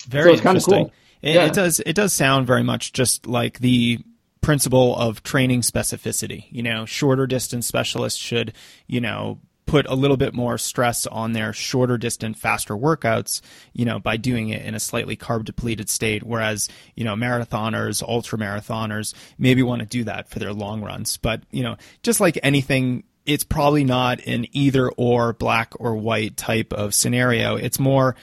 Very 0.08 0.30
so 0.30 0.32
it's 0.32 0.40
interesting. 0.40 0.72
Kind 0.72 0.86
of 0.86 0.90
cool. 0.90 0.94
It, 1.22 1.34
yeah. 1.34 1.46
it 1.46 1.52
does 1.54 1.80
it 1.80 1.94
does 1.94 2.12
sound 2.12 2.46
very 2.46 2.62
much 2.62 2.92
just 2.92 3.26
like 3.26 3.58
the 3.60 3.98
principle 4.40 4.96
of 4.96 5.22
training 5.22 5.62
specificity. 5.62 6.46
You 6.50 6.62
know, 6.62 6.84
shorter 6.84 7.26
distance 7.26 7.66
specialists 7.66 8.18
should, 8.18 8.52
you 8.86 9.00
know, 9.00 9.40
put 9.66 9.86
a 9.86 9.94
little 9.94 10.16
bit 10.16 10.34
more 10.34 10.58
stress 10.58 11.06
on 11.06 11.32
their 11.32 11.52
shorter 11.52 11.98
distance, 11.98 12.38
faster 12.38 12.74
workouts 12.76 13.40
you 13.72 13.84
know 13.84 13.98
by 13.98 14.16
doing 14.16 14.50
it 14.50 14.64
in 14.64 14.74
a 14.74 14.80
slightly 14.80 15.16
carb 15.16 15.44
depleted 15.44 15.88
state. 15.88 16.22
Whereas 16.22 16.68
you 16.94 17.04
know 17.04 17.14
marathoners 17.14 18.02
ultra 18.02 18.38
marathoners 18.38 19.14
maybe 19.38 19.62
want 19.62 19.80
to 19.80 19.86
do 19.86 20.04
that 20.04 20.28
for 20.28 20.38
their 20.38 20.52
long 20.52 20.82
runs. 20.82 21.16
But 21.16 21.42
you 21.50 21.62
know 21.62 21.76
just 22.02 22.20
like 22.20 22.38
anything 22.42 23.04
it's 23.26 23.44
probably 23.44 23.84
not 23.84 24.20
an 24.26 24.46
either 24.52 24.90
or 24.90 25.32
black 25.32 25.72
or 25.80 25.96
white 25.96 26.36
type 26.36 26.72
of 26.74 26.94
scenario. 26.94 27.56
It's 27.56 27.80
more 27.80 28.16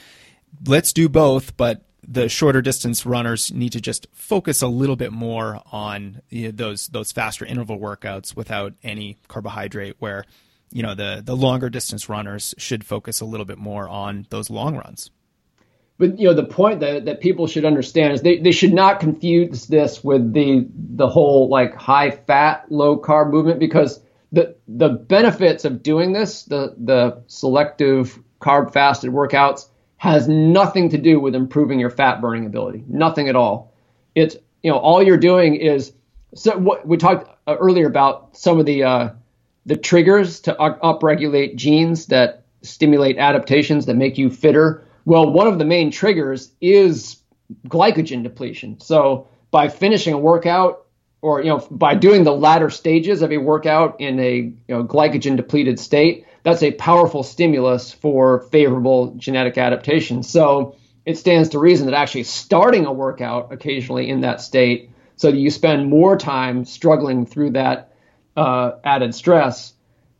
let's 0.65 0.93
do 0.93 1.09
both 1.09 1.57
but 1.57 1.83
the 2.07 2.27
shorter 2.27 2.61
distance 2.61 3.05
runners 3.05 3.51
need 3.51 3.71
to 3.71 3.81
just 3.81 4.07
focus 4.11 4.61
a 4.61 4.67
little 4.67 4.95
bit 4.95 5.11
more 5.11 5.61
on 5.71 6.21
you 6.29 6.45
know, 6.45 6.51
those 6.51 6.87
those 6.87 7.11
faster 7.11 7.45
interval 7.45 7.79
workouts 7.79 8.35
without 8.35 8.73
any 8.83 9.17
carbohydrate 9.27 9.95
where 9.99 10.25
you 10.72 10.84
know 10.84 10.95
the 10.95 11.22
the 11.24 11.36
longer 11.36 11.69
distance 11.69 12.09
runners 12.09 12.55
should 12.57 12.84
focus 12.84 13.22
a 13.22 13.26
little 13.26 13.45
bit 13.45 13.57
more 13.57 13.88
on 13.88 14.26
those 14.30 14.49
long 14.49 14.76
runs. 14.76 15.11
But 15.97 16.17
you 16.17 16.28
know 16.28 16.34
the 16.34 16.45
point 16.45 16.80
that, 16.80 17.05
that 17.05 17.22
people 17.22 17.45
should 17.47 17.65
understand 17.65 18.13
is 18.13 18.22
they, 18.22 18.39
they 18.39 18.51
should 18.51 18.74
not 18.74 18.99
confuse 18.99 19.67
this 19.67 20.03
with 20.03 20.34
the 20.34 20.67
the 20.76 21.07
whole 21.07 21.49
like 21.49 21.76
high 21.76 22.11
fat 22.11 22.65
low 22.69 22.99
carb 22.99 23.30
movement 23.32 23.59
because 23.59 24.01
the 24.32 24.55
the 24.67 24.89
benefits 24.89 25.65
of 25.65 25.84
doing 25.84 26.13
this 26.13 26.43
the 26.43 26.76
the 26.78 27.22
selective 27.28 28.17
carb 28.39 28.74
fasted 28.74 29.11
workouts 29.11 29.67
has 29.97 30.28
nothing 30.28 30.89
to 30.89 30.97
do 30.97 31.19
with 31.19 31.36
improving 31.36 31.80
your 31.80 31.91
fat 31.91 32.22
burning 32.22 32.45
ability 32.45 32.84
nothing 32.88 33.30
at 33.30 33.36
all 33.36 33.74
it's 34.15 34.36
you 34.63 34.72
know 34.72 34.78
all 34.78 35.03
you're 35.03 35.17
doing 35.17 35.55
is 35.55 35.93
so 36.34 36.57
what 36.57 36.88
we 36.88 36.97
talked 36.97 37.30
uh, 37.45 37.55
earlier 37.57 37.88
about 37.88 38.36
some 38.38 38.59
of 38.59 38.65
the 38.65 38.84
uh, 38.84 39.09
the 39.66 39.78
triggers 39.78 40.41
to 40.41 40.53
upregulate 40.55 41.55
genes 41.55 42.07
that 42.07 42.45
stimulate 42.64 43.18
adaptations 43.18 43.86
that 43.86 43.95
make 43.95 44.18
you 44.18 44.30
fitter. 44.30 44.84
Well, 45.05 45.32
one 45.32 45.47
of 45.47 45.59
the 45.59 45.66
main 45.66 45.91
triggers 45.91 46.51
is 46.62 47.18
glycogen 47.68 48.24
depletion. 48.24 48.80
So 48.80 49.28
by 49.51 49.68
finishing 49.68 50.14
a 50.14 50.18
workout 50.18 50.86
or 51.22 51.41
you 51.41 51.49
know 51.49 51.68
by 51.70 51.95
doing 51.95 52.24
the 52.24 52.34
latter 52.34 52.70
stages 52.70 53.22
of 53.22 53.32
a 53.32 53.38
workout 53.38 54.01
in 54.01 54.20
a 54.20 54.36
you 54.36 54.55
know, 54.68 54.84
glycogen 54.84 55.38
depleted 55.38 55.80
state, 55.80 56.26
that's 56.43 56.64
a 56.64 56.72
powerful 56.72 57.24
stimulus 57.24 57.93
for 57.93 58.41
favorable 58.51 59.14
genetic 59.16 59.57
adaptation. 59.57 60.24
So 60.24 60.76
it 61.05 61.18
stands 61.18 61.49
to 61.49 61.59
reason 61.59 61.88
that 61.88 61.95
actually 61.95 62.24
starting 62.24 62.86
a 62.86 62.93
workout 62.93 63.51
occasionally 63.51 64.09
in 64.09 64.22
that 64.22 64.41
state 64.41 64.91
so 65.16 65.32
that 65.32 65.38
you 65.38 65.49
spend 65.49 65.89
more 65.89 66.18
time 66.18 66.66
struggling 66.66 67.26
through 67.26 67.51
that 67.51 67.90
uh, 68.36 68.71
added 68.84 69.13
stress 69.13 69.73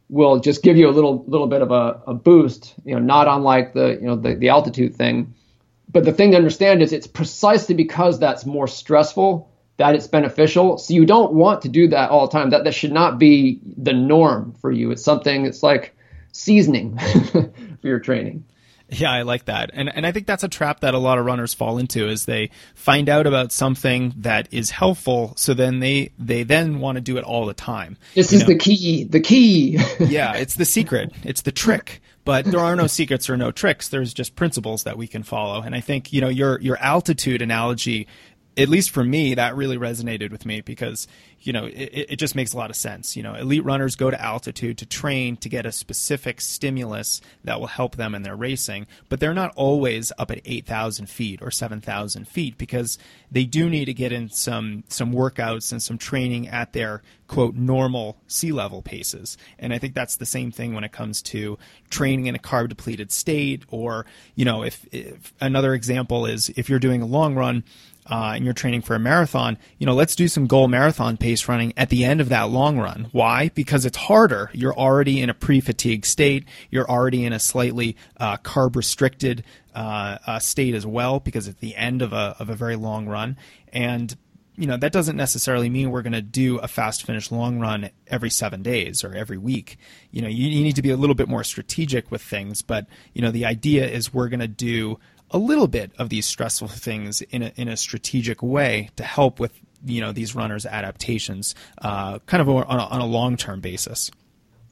will 0.10 0.40
just 0.40 0.62
give 0.62 0.78
you 0.78 0.90
a 0.90 0.92
little 0.92 1.24
little 1.28 1.48
bit 1.48 1.62
of 1.62 1.72
a, 1.72 2.02
a 2.08 2.14
boost, 2.14 2.76
you 2.84 2.94
know, 2.94 3.02
not 3.02 3.28
unlike 3.28 3.74
the 3.74 3.98
you 4.00 4.08
know 4.08 4.16
the, 4.16 4.36
the 4.36 4.50
altitude 4.50 4.96
thing. 4.96 5.34
But 5.90 6.06
the 6.06 6.14
thing 6.14 6.32
to 6.32 6.38
understand 6.38 6.82
is 6.82 6.94
it's 6.94 7.08
precisely 7.08 7.76
because 7.76 8.20
that's 8.20 8.46
more 8.46 8.68
stressful 8.68 9.52
that 9.78 9.96
it's 9.96 10.08
beneficial. 10.08 10.78
So 10.78 10.94
you 10.94 11.06
don't 11.06 11.34
want 11.34 11.64
to 11.64 11.70
do 11.70 11.88
that 11.90 12.12
all 12.12 12.28
the 12.28 12.32
time. 12.32 12.52
That 12.52 12.66
that 12.66 12.74
should 12.74 12.92
not 12.92 13.18
be 13.18 13.60
the 13.78 13.94
norm 13.94 14.54
for 14.62 14.72
you. 14.72 14.92
It's 14.92 15.04
something 15.04 15.46
it's 15.46 15.64
like 15.64 15.96
seasoning 16.34 16.98
for 17.32 17.88
your 17.88 18.00
training. 18.00 18.46
Yeah, 18.92 19.12
I 19.12 19.22
like 19.22 19.46
that. 19.46 19.72
And 19.74 19.94
and 19.94 20.06
I 20.06 20.12
think 20.12 20.28
that's 20.28 20.44
a 20.44 20.50
trap 20.50 20.82
that 20.82 20.94
a 20.94 20.98
lot 20.98 21.18
of 21.18 21.26
runners 21.26 21.54
fall 21.54 21.78
into 21.78 22.10
is 22.10 22.26
they 22.26 22.52
find 22.76 23.08
out 23.08 23.26
about 23.26 23.54
something 23.54 24.14
that 24.18 24.50
is 24.52 24.70
helpful, 24.70 25.34
so 25.38 25.54
then 25.54 25.80
they 25.80 26.12
they 26.20 26.44
then 26.44 26.80
want 26.80 26.98
to 26.98 27.02
do 27.02 27.18
it 27.18 27.24
all 27.24 27.46
the 27.46 27.54
time. 27.54 27.98
This 28.16 28.34
is 28.34 28.42
know? 28.42 28.48
the 28.48 28.58
key. 28.58 29.06
The 29.06 29.22
key. 29.22 29.80
yeah, 30.00 30.36
it's 30.36 30.56
the 30.56 30.66
secret. 30.66 31.14
It's 31.24 31.42
the 31.42 31.54
trick. 31.54 32.02
But 32.24 32.46
there 32.46 32.60
are 32.60 32.76
no 32.76 32.86
secrets 32.86 33.30
or 33.30 33.38
no 33.38 33.52
tricks. 33.52 33.88
There's 33.88 34.14
just 34.14 34.36
principles 34.36 34.84
that 34.84 34.96
we 34.96 35.08
can 35.08 35.24
follow. 35.24 35.62
And 35.62 35.74
I 35.74 35.80
think, 35.80 36.14
you 36.14 36.22
know, 36.22 36.30
your 36.30 36.60
your 36.60 36.78
altitude 36.78 37.42
analogy 37.42 38.08
at 38.58 38.68
least 38.68 38.90
for 38.90 39.04
me, 39.04 39.36
that 39.36 39.56
really 39.56 39.78
resonated 39.78 40.32
with 40.32 40.46
me 40.46 40.62
because 40.62 41.08
you 41.40 41.54
know 41.54 41.66
it, 41.66 42.08
it, 42.10 42.16
just 42.18 42.36
makes 42.36 42.54
a 42.54 42.58
lot 42.58 42.70
of 42.70 42.76
sense. 42.76 43.16
You 43.16 43.24
know, 43.24 43.34
elite 43.34 43.64
runners 43.64 43.96
go 43.96 44.12
to 44.12 44.22
altitude 44.22 44.78
to 44.80 44.86
train 44.86 45.38
to 45.38 45.50
get 45.50 45.66
a 45.66 45.72
specific 45.72 46.42
stimulus 46.42 47.22
that 47.46 47.60
will 47.60 47.68
help 47.68 47.96
them 47.96 48.14
in 48.14 48.24
their 48.24 48.36
racing, 48.36 48.88
but 49.08 49.20
they're 49.20 49.34
not 49.34 49.54
always 49.56 50.12
up 50.18 50.32
at 50.32 50.42
eight 50.46 50.66
thousand 50.66 51.10
feet 51.10 51.42
or 51.42 51.50
seven 51.50 51.80
thousand 51.80 52.28
feet 52.28 52.58
because 52.58 52.98
they 53.32 53.46
do 53.46 53.70
need 53.70 53.86
to 53.86 53.94
get 53.94 54.12
in 54.12 54.30
some 54.30 54.84
some 54.90 55.14
workouts 55.14 55.72
and 55.72 55.82
some 55.82 55.98
training 55.98 56.50
at 56.50 56.74
their 56.74 57.02
quote 57.28 57.56
normal 57.56 58.18
sea 58.28 58.52
level 58.52 58.82
paces. 58.82 59.38
And 59.58 59.74
I 59.74 59.78
think 59.78 59.96
that's 59.96 60.18
the 60.18 60.26
same 60.26 60.52
thing 60.52 60.74
when 60.74 60.84
it 60.84 60.92
comes 60.92 61.22
to 61.24 61.58
training 61.90 62.26
in 62.26 62.36
a 62.36 62.40
carb 62.40 62.68
depleted 62.68 63.14
state, 63.14 63.64
or 63.70 64.06
you 64.36 64.44
know, 64.44 64.64
if, 64.64 64.86
if 64.92 65.34
another 65.40 65.74
example 65.74 66.26
is 66.26 66.50
if 66.58 66.70
you're 66.70 66.80
doing 66.80 67.02
a 67.02 67.06
long 67.06 67.36
run 67.36 67.64
uh, 68.10 68.34
and 68.36 68.44
you're 68.44 68.54
training 68.54 68.82
for 68.82 68.96
a 68.96 69.00
marathon, 69.00 69.58
you 69.78 69.86
know, 69.86 69.94
let's 69.94 70.16
do 70.16 70.28
some 70.28 70.48
goal 70.48 70.68
marathon 70.68 71.18
pace 71.18 71.48
running 71.48 71.74
at 71.78 71.90
the 71.90 72.04
end 72.04 72.20
of 72.20 72.30
that 72.30 72.50
long 72.50 72.78
run. 72.78 73.08
Why? 73.12 73.50
Because 73.50 73.86
it's 73.86 73.98
harder. 73.98 74.50
You're 74.54 74.76
already 74.76 75.22
in 75.22 75.30
a 75.30 75.34
pre-fatigue 75.34 76.06
state. 76.06 76.46
You're 76.70 76.90
already 76.90 77.26
in 77.26 77.34
a 77.34 77.40
slightly 77.40 77.96
uh, 78.18 78.38
carb 78.38 78.76
restricted 78.76 79.44
uh, 79.76 80.18
uh, 80.26 80.40
state 80.40 80.76
as 80.76 80.86
well 80.86 81.20
because 81.20 81.48
it's 81.48 81.60
the 81.60 81.76
end 81.76 82.02
of 82.02 82.12
a 82.12 82.36
of 82.40 82.50
a 82.50 82.56
very 82.56 82.76
long 82.76 83.08
run. 83.08 83.38
And 83.72 84.16
you 84.58 84.68
know 84.68 84.78
that 84.78 84.92
doesn't 84.92 85.16
necessarily 85.16 85.70
mean 85.70 85.92
we're 85.92 86.02
going 86.02 86.14
to 86.14 86.22
do 86.22 86.58
a 86.60 86.68
fast 86.68 87.04
finish 87.04 87.32
long 87.32 87.60
run 87.60 87.90
every 88.08 88.30
seven 88.30 88.62
days 88.62 89.04
or 89.04 89.16
every 89.16 89.38
week 89.38 89.78
you 90.12 90.22
know 90.22 90.28
you, 90.28 90.48
you, 90.48 90.64
need 90.64 90.76
to 90.76 90.82
be 90.82 90.92
a 90.92 90.98
little 90.98 91.16
bit 91.16 91.30
more 91.30 91.44
strategic 91.44 92.12
with 92.12 92.22
things 92.22 92.62
but 92.62 92.86
you 93.14 93.22
know 93.22 93.32
the 93.32 93.46
idea 93.46 93.88
is 93.88 94.14
we're 94.14 94.28
going 94.28 94.42
to 94.42 94.48
do 94.48 95.00
a 95.32 95.38
little 95.38 95.68
bit 95.68 95.92
of 95.98 96.10
these 96.10 96.26
stressful 96.26 96.68
things 96.70 97.22
in 97.22 97.44
a, 97.44 97.52
in 97.56 97.68
a 97.68 97.78
strategic 97.78 98.44
way 98.44 98.90
to 98.98 99.04
help 99.04 99.40
with 99.40 99.52
you 99.84 100.02
know 100.02 100.12
these 100.12 100.36
runners' 100.36 100.66
adaptations, 100.66 101.56
uh, 101.80 102.20
kind 102.28 102.42
of 102.42 102.50
on 102.50 102.80
a, 102.80 102.84
on 102.84 103.02
a 103.02 103.06
long 103.06 103.38
term 103.38 103.60
basis. 103.62 104.12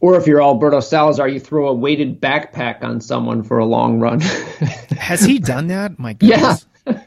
Or 0.02 0.16
if 0.16 0.28
you're 0.28 0.42
Alberto 0.42 0.80
Salazar, 0.80 1.28
you 1.28 1.42
throw 1.42 1.68
a 1.68 1.74
weighted 1.74 2.22
backpack 2.22 2.84
on 2.84 3.02
someone 3.02 3.44
for 3.44 3.58
a 3.58 3.66
long 3.66 4.00
run. 4.00 4.22
Has 4.98 5.22
he 5.22 5.40
done 5.40 5.68
that? 5.68 6.00
My 6.00 6.14
goodness. 6.14 6.66
Yeah. 6.88 7.02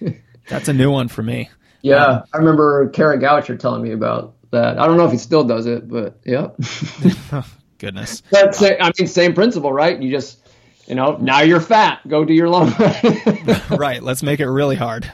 That's 0.48 0.66
a 0.66 0.72
new 0.72 0.90
one 0.90 1.06
for 1.06 1.22
me. 1.22 1.50
Yeah, 1.82 2.04
um, 2.04 2.22
I 2.34 2.38
remember 2.38 2.88
Kara 2.88 3.18
Goucher 3.18 3.56
telling 3.58 3.82
me 3.82 3.92
about 3.92 4.34
that. 4.50 4.78
I 4.78 4.86
don't 4.86 4.96
know 4.96 5.04
if 5.04 5.12
he 5.12 5.18
still 5.18 5.44
does 5.44 5.66
it, 5.66 5.88
but 5.88 6.18
yeah. 6.24 6.48
goodness. 7.78 8.22
That's 8.30 8.60
I 8.62 8.90
mean, 8.98 9.06
same 9.06 9.34
principle, 9.34 9.72
right? 9.72 10.00
You 10.00 10.10
just 10.10 10.47
you 10.88 10.94
know, 10.94 11.18
now 11.20 11.42
you're 11.42 11.60
fat. 11.60 12.00
Go 12.08 12.24
do 12.24 12.32
your 12.32 12.48
long 12.48 12.72
right. 13.70 14.02
Let's 14.02 14.22
make 14.22 14.40
it 14.40 14.48
really 14.48 14.76
hard. 14.76 15.10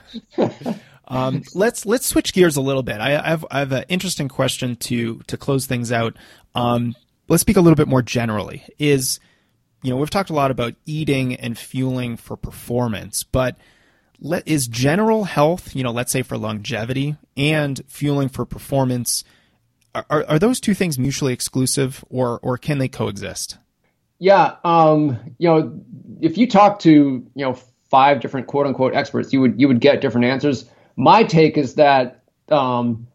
Um, 1.07 1.43
let's 1.55 1.85
let's 1.85 2.07
switch 2.07 2.33
gears 2.33 2.57
a 2.57 2.61
little 2.61 2.83
bit. 2.83 3.01
I, 3.01 3.17
I 3.17 3.29
have 3.29 3.45
I 3.51 3.59
have 3.59 3.73
an 3.73 3.85
interesting 3.89 4.29
question 4.29 4.77
to 4.77 5.21
to 5.27 5.37
close 5.37 5.67
things 5.67 5.93
out. 5.93 6.17
Um, 6.55 6.95
let's 7.29 7.41
speak 7.41 7.57
a 7.57 7.61
little 7.61 7.77
bit 7.77 7.89
more 7.89 8.03
generally. 8.03 8.65
Is 8.79 9.19
you 9.83 9.91
know 9.91 9.97
we've 9.97 10.11
talked 10.11 10.31
a 10.31 10.35
lot 10.35 10.51
about 10.51 10.75
eating 10.87 11.35
and 11.35 11.59
fueling 11.59 12.17
for 12.17 12.37
performance, 12.37 13.25
but 13.25 13.57
let, 14.21 14.47
is 14.47 14.69
general 14.69 15.25
health, 15.25 15.75
you 15.75 15.83
know, 15.83 15.91
let's 15.91 16.13
say 16.13 16.23
for 16.23 16.39
longevity 16.39 17.17
and 17.37 17.83
fueling 17.89 18.29
for 18.29 18.47
performance, 18.47 19.25
are, 19.95 20.25
are 20.29 20.39
those 20.39 20.61
two 20.61 20.73
things 20.73 20.99
mutually 20.99 21.33
exclusive, 21.33 22.05
or 22.09 22.39
or 22.43 22.57
can 22.59 22.79
they 22.79 22.89
coexist? 22.89 23.59
Yeah, 24.25 24.57
um, 24.65 25.19
you 25.37 25.51
know, 25.51 25.79
if 26.23 26.39
you 26.39 26.47
talk 26.47 26.79
to 26.79 26.91
you 26.91 27.45
know 27.45 27.59
five 27.91 28.21
different 28.21 28.47
quote 28.47 28.67
unquote 28.67 28.95
experts, 28.95 29.35
you 29.35 29.41
would 29.43 29.61
you 29.61 29.69
would 29.69 29.83
get 29.83 30.01
different 30.01 30.25
answers. 30.25 30.65
My 30.97 31.25
take 31.25 31.59
is 31.59 31.75
that 31.75 32.23
um, 32.49 33.07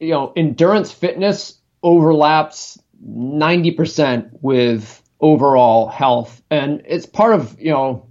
you 0.00 0.08
know 0.08 0.32
endurance 0.34 0.90
fitness 0.90 1.60
overlaps 1.84 2.76
ninety 3.00 3.70
percent 3.70 4.30
with 4.40 5.00
overall 5.20 5.86
health, 5.86 6.42
and 6.50 6.82
it's 6.86 7.06
part 7.06 7.34
of 7.34 7.56
you 7.60 7.70
know 7.70 8.08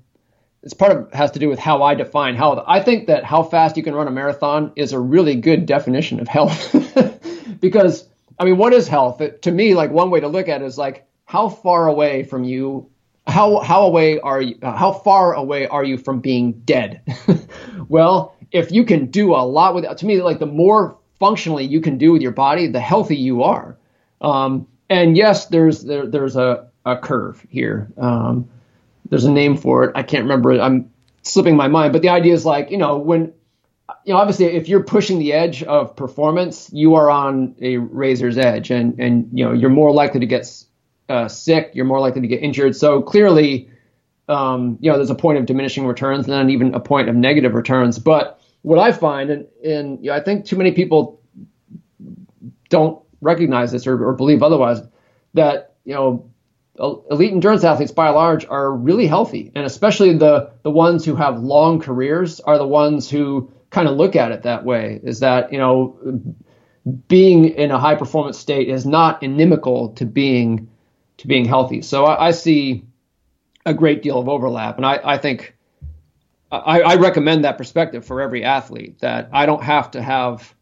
it's 0.64 0.74
part 0.74 0.96
of 0.96 1.12
has 1.12 1.32
to 1.32 1.40
do 1.40 1.50
with 1.50 1.60
how 1.60 1.84
I 1.84 1.96
define 1.96 2.38
health. 2.38 2.64
I 2.66 2.80
think 2.80 3.08
that 3.08 3.26
how 3.26 3.44
fast 3.44 3.76
you 3.76 3.84
can 3.84 3.94
run 3.94 4.08
a 4.08 4.12
marathon 4.12 4.72
is 4.78 4.94
a 4.94 5.00
really 5.02 5.36
good 5.36 5.66
definition 5.66 6.22
of 6.22 6.30
health 6.30 6.74
because 7.60 8.08
I 8.40 8.46
mean, 8.46 8.56
what 8.56 8.72
is 8.72 8.88
health? 8.88 9.20
It, 9.20 9.42
to 9.42 9.52
me, 9.52 9.76
like 9.76 9.92
one 9.92 10.12
way 10.12 10.22
to 10.22 10.30
look 10.30 10.48
at 10.48 10.62
it 10.62 10.66
is 10.66 10.78
like 10.78 11.06
how 11.32 11.48
far 11.48 11.88
away 11.88 12.24
from 12.24 12.44
you 12.44 12.90
how 13.26 13.60
how 13.60 13.84
away 13.84 14.20
are 14.20 14.42
you 14.42 14.58
uh, 14.62 14.76
how 14.76 14.92
far 14.92 15.34
away 15.34 15.66
are 15.66 15.86
you 15.86 15.98
from 15.98 16.20
being 16.20 16.52
dead? 16.66 17.02
Well 17.88 18.36
if 18.52 18.72
you 18.72 18.84
can 18.84 19.06
do 19.06 19.34
a 19.34 19.44
lot 19.58 19.74
with 19.74 19.86
to 19.98 20.06
me 20.06 20.22
like 20.22 20.40
the 20.40 20.46
more 20.46 20.98
functionally 21.20 21.64
you 21.64 21.80
can 21.80 21.98
do 21.98 22.12
with 22.12 22.22
your 22.22 22.34
body 22.34 22.68
the 22.68 22.82
healthy 22.82 23.16
you 23.16 23.44
are. 23.44 23.78
Um, 24.20 24.68
and 24.90 25.16
yes 25.16 25.46
there's 25.46 25.84
there, 25.84 26.06
there's 26.06 26.36
a, 26.36 26.68
a 26.86 26.98
curve 26.98 27.46
here. 27.50 27.90
Um, 27.98 28.50
there's 29.10 29.24
a 29.24 29.32
name 29.32 29.56
for 29.56 29.86
it. 29.86 29.92
I 29.96 30.04
can't 30.04 30.24
remember 30.24 30.60
i'm 30.60 30.92
slipping 31.24 31.56
my 31.56 31.70
mind. 31.70 31.94
But 31.94 32.02
the 32.02 32.10
idea 32.10 32.34
is 32.34 32.46
like 32.46 32.72
you 32.72 32.78
know 32.78 32.98
when 32.98 33.32
you 34.06 34.14
know 34.14 34.18
obviously 34.18 34.48
if 34.48 34.68
you're 34.68 34.84
pushing 34.84 35.20
the 35.20 35.32
edge 35.32 35.64
of 35.64 35.96
performance 35.96 36.70
you 36.74 36.96
are 36.96 37.10
on 37.10 37.56
a 37.62 37.78
razor's 37.78 38.38
edge. 38.38 38.70
And 38.70 39.00
and 39.00 39.30
you 39.32 39.46
know 39.46 39.54
you're 39.54 39.70
more 39.82 39.94
likely 39.94 40.20
to 40.20 40.26
get 40.26 40.46
uh, 41.12 41.28
sick, 41.28 41.72
you're 41.74 41.86
more 41.86 42.00
likely 42.00 42.22
to 42.22 42.28
get 42.28 42.42
injured. 42.42 42.76
So 42.76 43.02
clearly, 43.02 43.70
um, 44.30 44.78
you 44.80 44.90
know, 44.90 44.98
there's 44.98 45.10
a 45.10 45.16
point 45.16 45.38
of 45.38 45.46
diminishing 45.46 45.86
returns 45.86 46.26
and 46.26 46.34
then 46.34 46.50
even 46.50 46.74
a 46.74 46.80
point 46.80 47.10
of 47.10 47.16
negative 47.16 47.54
returns. 47.54 48.00
But 48.00 48.40
what 48.62 48.80
I 48.80 48.94
find, 48.94 49.30
and, 49.30 49.48
and 49.64 50.00
you 50.04 50.10
know, 50.10 50.16
I 50.16 50.22
think 50.22 50.46
too 50.46 50.56
many 50.56 50.72
people 50.72 51.22
don't 52.70 53.04
recognize 53.20 53.72
this 53.72 53.86
or, 53.86 54.04
or 54.04 54.14
believe 54.14 54.42
otherwise, 54.42 54.80
that 55.34 55.76
you 55.84 55.94
know, 55.94 56.32
elite 56.80 57.34
endurance 57.34 57.64
athletes 57.64 57.92
by 57.92 58.08
and 58.08 58.16
large 58.16 58.46
are 58.46 58.72
really 58.72 59.08
healthy, 59.08 59.52
and 59.54 59.66
especially 59.66 60.18
the 60.18 60.52
the 60.64 60.72
ones 60.72 61.04
who 61.04 61.16
have 61.16 61.40
long 61.40 61.80
careers 61.80 62.40
are 62.40 62.58
the 62.58 62.68
ones 62.68 63.10
who 63.10 63.52
kind 63.70 63.88
of 63.88 63.98
look 63.98 64.16
at 64.16 64.32
it 64.32 64.44
that 64.44 64.64
way. 64.64 65.02
Is 65.04 65.20
that 65.20 65.52
you 65.52 65.58
know, 65.58 65.98
being 67.08 67.46
in 67.50 67.72
a 67.72 67.80
high 67.80 67.96
performance 67.96 68.38
state 68.38 68.70
is 68.70 68.86
not 68.86 69.22
inimical 69.22 69.90
to 69.94 70.06
being 70.06 70.71
to 71.22 71.28
being 71.28 71.46
healthy. 71.46 71.82
So 71.82 72.06
I, 72.06 72.28
I 72.28 72.32
see 72.32 72.84
a 73.66 73.74
great 73.74 74.02
deal 74.02 74.20
of 74.20 74.28
overlap, 74.28 74.78
and 74.78 74.86
I, 74.86 75.00
I 75.04 75.18
think 75.18 75.56
I, 76.52 76.82
I, 76.82 76.96
recommend 76.96 77.46
that 77.46 77.58
perspective 77.58 78.06
for 78.06 78.22
every 78.22 78.44
athlete. 78.44 79.00
That 79.00 79.30
I 79.32 79.46
don't 79.46 79.64
have 79.64 79.92
to 79.92 80.02
have 80.02 80.54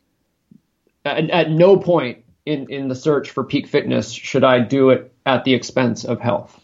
at, 1.06 1.30
at 1.30 1.50
no 1.50 1.78
point 1.78 2.26
in 2.46 2.70
in 2.70 2.90
the 2.90 2.96
search 2.96 3.32
for 3.32 3.44
peak 3.44 3.68
fitness 3.68 4.12
should 4.12 4.44
I 4.44 4.60
do 4.60 4.90
it 4.90 5.14
at 5.26 5.46
the 5.46 5.54
expense 5.54 6.04
of 6.04 6.20
health. 6.20 6.60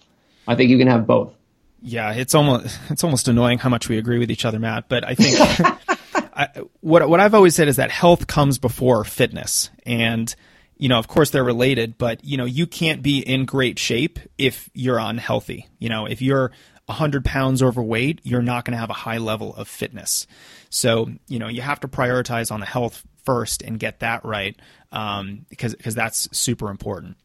I 0.47 0.55
think 0.55 0.69
you 0.69 0.77
can 0.77 0.87
have 0.87 1.07
both. 1.07 1.33
Yeah, 1.81 2.13
it's 2.13 2.35
almost 2.35 2.77
it's 2.89 3.03
almost 3.03 3.29
annoying 3.29 3.59
how 3.59 3.69
much 3.69 3.87
we 3.87 3.97
agree 3.97 4.19
with 4.19 4.29
each 4.29 4.43
other, 4.43 4.59
Matt. 4.59 4.89
But 4.89 5.05
I 5.05 5.15
think 5.15 5.39
I, 6.35 6.49
what 6.81 7.07
what 7.07 7.21
I've 7.21 7.33
always 7.33 7.55
said 7.55 7.69
is 7.69 7.77
that 7.77 7.91
health 7.91 8.27
comes 8.27 8.57
before 8.57 9.05
fitness, 9.05 9.69
and 9.85 10.35
you 10.77 10.89
know, 10.89 10.99
of 10.99 11.07
course 11.07 11.29
they're 11.29 11.43
related, 11.43 11.97
but 11.97 12.23
you 12.23 12.37
know, 12.37 12.45
you 12.45 12.67
can't 12.67 13.01
be 13.01 13.19
in 13.19 13.45
great 13.45 13.79
shape 13.79 14.19
if 14.37 14.69
you're 14.73 14.99
unhealthy. 14.99 15.67
You 15.79 15.89
know, 15.89 16.05
if 16.05 16.21
you're 16.21 16.51
100 16.87 17.25
pounds 17.25 17.63
overweight, 17.63 18.21
you're 18.23 18.41
not 18.41 18.65
going 18.65 18.73
to 18.73 18.77
have 18.77 18.89
a 18.89 18.93
high 18.93 19.17
level 19.17 19.55
of 19.55 19.67
fitness. 19.67 20.27
So, 20.69 21.09
you 21.27 21.39
know, 21.39 21.47
you 21.47 21.61
have 21.61 21.79
to 21.81 21.87
prioritize 21.87 22.51
on 22.51 22.59
the 22.59 22.65
health 22.65 23.03
first 23.23 23.61
and 23.61 23.79
get 23.79 24.01
that 24.01 24.23
right 24.23 24.55
um, 24.91 25.45
because, 25.49 25.73
because 25.73 25.95
that's 25.95 26.37
super 26.37 26.69
important. 26.69 27.17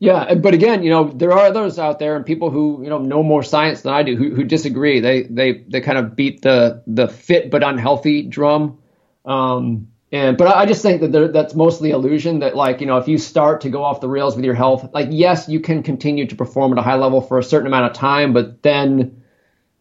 Yeah, 0.00 0.34
but 0.34 0.54
again, 0.54 0.82
you 0.82 0.88
know, 0.88 1.08
there 1.08 1.30
are 1.32 1.46
others 1.46 1.78
out 1.78 1.98
there 1.98 2.16
and 2.16 2.24
people 2.24 2.50
who, 2.50 2.82
you 2.82 2.88
know, 2.88 2.98
know 2.98 3.22
more 3.22 3.42
science 3.42 3.82
than 3.82 3.92
I 3.92 4.02
do 4.02 4.16
who, 4.16 4.34
who 4.34 4.44
disagree. 4.44 5.00
They 5.00 5.24
they 5.24 5.52
they 5.68 5.82
kind 5.82 5.98
of 5.98 6.16
beat 6.16 6.40
the 6.40 6.82
the 6.86 7.06
fit 7.06 7.50
but 7.50 7.62
unhealthy 7.62 8.22
drum. 8.22 8.78
Um, 9.26 9.88
and 10.12 10.36
but 10.36 10.48
I 10.56 10.66
just 10.66 10.82
think 10.82 11.00
that 11.02 11.12
there, 11.12 11.28
that's 11.28 11.54
mostly 11.54 11.90
illusion. 11.90 12.40
That 12.40 12.56
like 12.56 12.80
you 12.80 12.86
know, 12.86 12.96
if 12.96 13.06
you 13.08 13.18
start 13.18 13.60
to 13.62 13.70
go 13.70 13.84
off 13.84 14.00
the 14.00 14.08
rails 14.08 14.36
with 14.36 14.44
your 14.44 14.54
health, 14.54 14.88
like 14.92 15.08
yes, 15.10 15.48
you 15.48 15.60
can 15.60 15.82
continue 15.82 16.26
to 16.26 16.34
perform 16.34 16.72
at 16.72 16.78
a 16.78 16.82
high 16.82 16.96
level 16.96 17.20
for 17.20 17.38
a 17.38 17.42
certain 17.44 17.66
amount 17.66 17.90
of 17.90 17.96
time, 17.96 18.32
but 18.32 18.62
then 18.62 19.22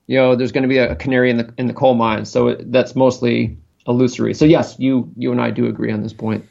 you 0.08 0.18
know 0.18 0.36
there's 0.36 0.52
going 0.52 0.64
to 0.64 0.70
be 0.70 0.78
a 0.78 0.96
canary 0.96 1.30
in 1.30 1.38
the 1.38 1.54
in 1.58 1.68
the 1.68 1.74
coal 1.74 1.96
mine. 1.96 2.26
So 2.26 2.50
it, 2.50 2.72
that's 2.72 2.96
mostly 2.96 3.58
illusory. 3.88 4.34
So 4.34 4.46
yes, 4.46 4.76
you 4.78 5.12
you 5.18 5.32
and 5.32 5.42
I 5.42 5.52
do 5.52 5.68
agree 5.68 5.92
on 5.92 6.04
this 6.04 6.14
point 6.14 6.46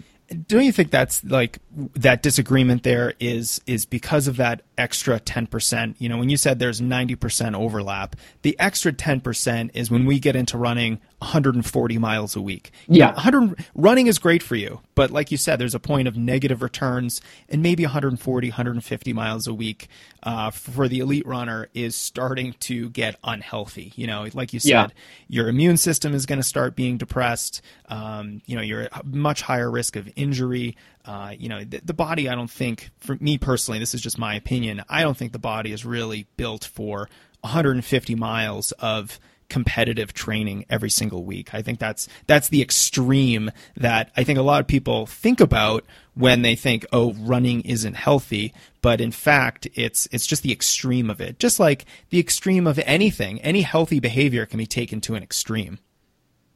don't 0.46 0.64
you 0.64 0.72
think 0.72 0.90
that's 0.90 1.24
like 1.24 1.58
that 1.94 2.22
disagreement 2.22 2.82
there 2.82 3.14
is 3.18 3.60
is 3.66 3.86
because 3.86 4.28
of 4.28 4.36
that 4.36 4.62
extra 4.78 5.20
10%. 5.20 5.96
You 5.98 6.08
know, 6.08 6.16
when 6.18 6.30
you 6.30 6.36
said 6.36 6.58
there's 6.58 6.80
90% 6.80 7.54
overlap, 7.54 8.16
the 8.42 8.58
extra 8.58 8.92
10% 8.92 9.70
is 9.74 9.90
when 9.90 10.06
we 10.06 10.18
get 10.18 10.36
into 10.36 10.56
running 10.56 11.00
140 11.18 11.98
miles 11.98 12.36
a 12.36 12.40
week. 12.40 12.70
You 12.86 13.00
yeah. 13.00 13.06
Know, 13.08 13.14
100 13.14 13.66
running 13.74 14.06
is 14.06 14.18
great 14.18 14.42
for 14.42 14.54
you, 14.54 14.80
but 14.94 15.10
like 15.10 15.30
you 15.30 15.36
said, 15.36 15.58
there's 15.58 15.74
a 15.74 15.80
point 15.80 16.06
of 16.06 16.16
negative 16.16 16.62
returns 16.62 17.20
and 17.48 17.62
maybe 17.62 17.82
140, 17.82 18.48
150 18.48 19.12
miles 19.12 19.46
a 19.46 19.54
week 19.54 19.88
uh, 20.22 20.50
for 20.50 20.88
the 20.88 21.00
elite 21.00 21.26
runner 21.26 21.68
is 21.74 21.96
starting 21.96 22.54
to 22.60 22.88
get 22.90 23.16
unhealthy. 23.24 23.92
You 23.96 24.06
know, 24.06 24.26
like 24.32 24.52
you 24.52 24.60
said, 24.60 24.68
yeah. 24.68 24.88
your 25.28 25.48
immune 25.48 25.76
system 25.76 26.14
is 26.14 26.24
going 26.24 26.38
to 26.38 26.44
start 26.44 26.76
being 26.76 26.98
depressed. 26.98 27.62
Um, 27.88 28.40
you 28.46 28.54
know, 28.54 28.62
you're 28.62 28.82
at 28.82 29.06
much 29.06 29.42
higher 29.42 29.70
risk 29.70 29.96
of 29.96 30.08
injury. 30.14 30.76
Uh, 31.08 31.30
you 31.38 31.48
know, 31.48 31.64
the, 31.64 31.80
the, 31.82 31.94
body, 31.94 32.28
I 32.28 32.34
don't 32.34 32.50
think, 32.50 32.90
for 32.98 33.16
me 33.18 33.38
personally, 33.38 33.78
this 33.78 33.94
is 33.94 34.02
just 34.02 34.18
my 34.18 34.34
opinion, 34.34 34.84
I 34.90 35.00
don't 35.00 35.16
think 35.16 35.32
the 35.32 35.38
body 35.38 35.72
is 35.72 35.86
really 35.86 36.26
built 36.36 36.64
for 36.64 37.08
150 37.40 38.14
miles 38.14 38.72
of 38.72 39.18
competitive 39.48 40.12
training 40.12 40.66
every 40.68 40.90
single 40.90 41.24
week. 41.24 41.54
I 41.54 41.62
think 41.62 41.78
that's 41.78 42.08
that's 42.26 42.50
the 42.50 42.60
extreme 42.60 43.50
that 43.78 44.10
I 44.18 44.24
think 44.24 44.38
a 44.38 44.42
lot 44.42 44.60
of 44.60 44.66
people 44.66 45.06
think 45.06 45.40
about 45.40 45.86
when 46.12 46.42
they 46.42 46.54
think, 46.54 46.84
"Oh, 46.92 47.14
running 47.14 47.62
isn't 47.62 47.94
healthy," 47.94 48.52
but 48.82 49.00
in 49.00 49.10
fact, 49.10 49.66
it's 49.74 50.08
it's 50.12 50.26
just 50.26 50.42
the 50.42 50.52
extreme 50.52 51.08
of 51.08 51.22
it. 51.22 51.38
Just 51.38 51.58
like 51.58 51.86
the 52.10 52.20
extreme 52.20 52.66
of 52.66 52.78
anything, 52.80 53.40
any 53.40 53.62
healthy 53.62 53.98
behavior 53.98 54.44
can 54.44 54.58
be 54.58 54.66
taken 54.66 55.00
to 55.02 55.14
an 55.14 55.22
extreme. 55.22 55.78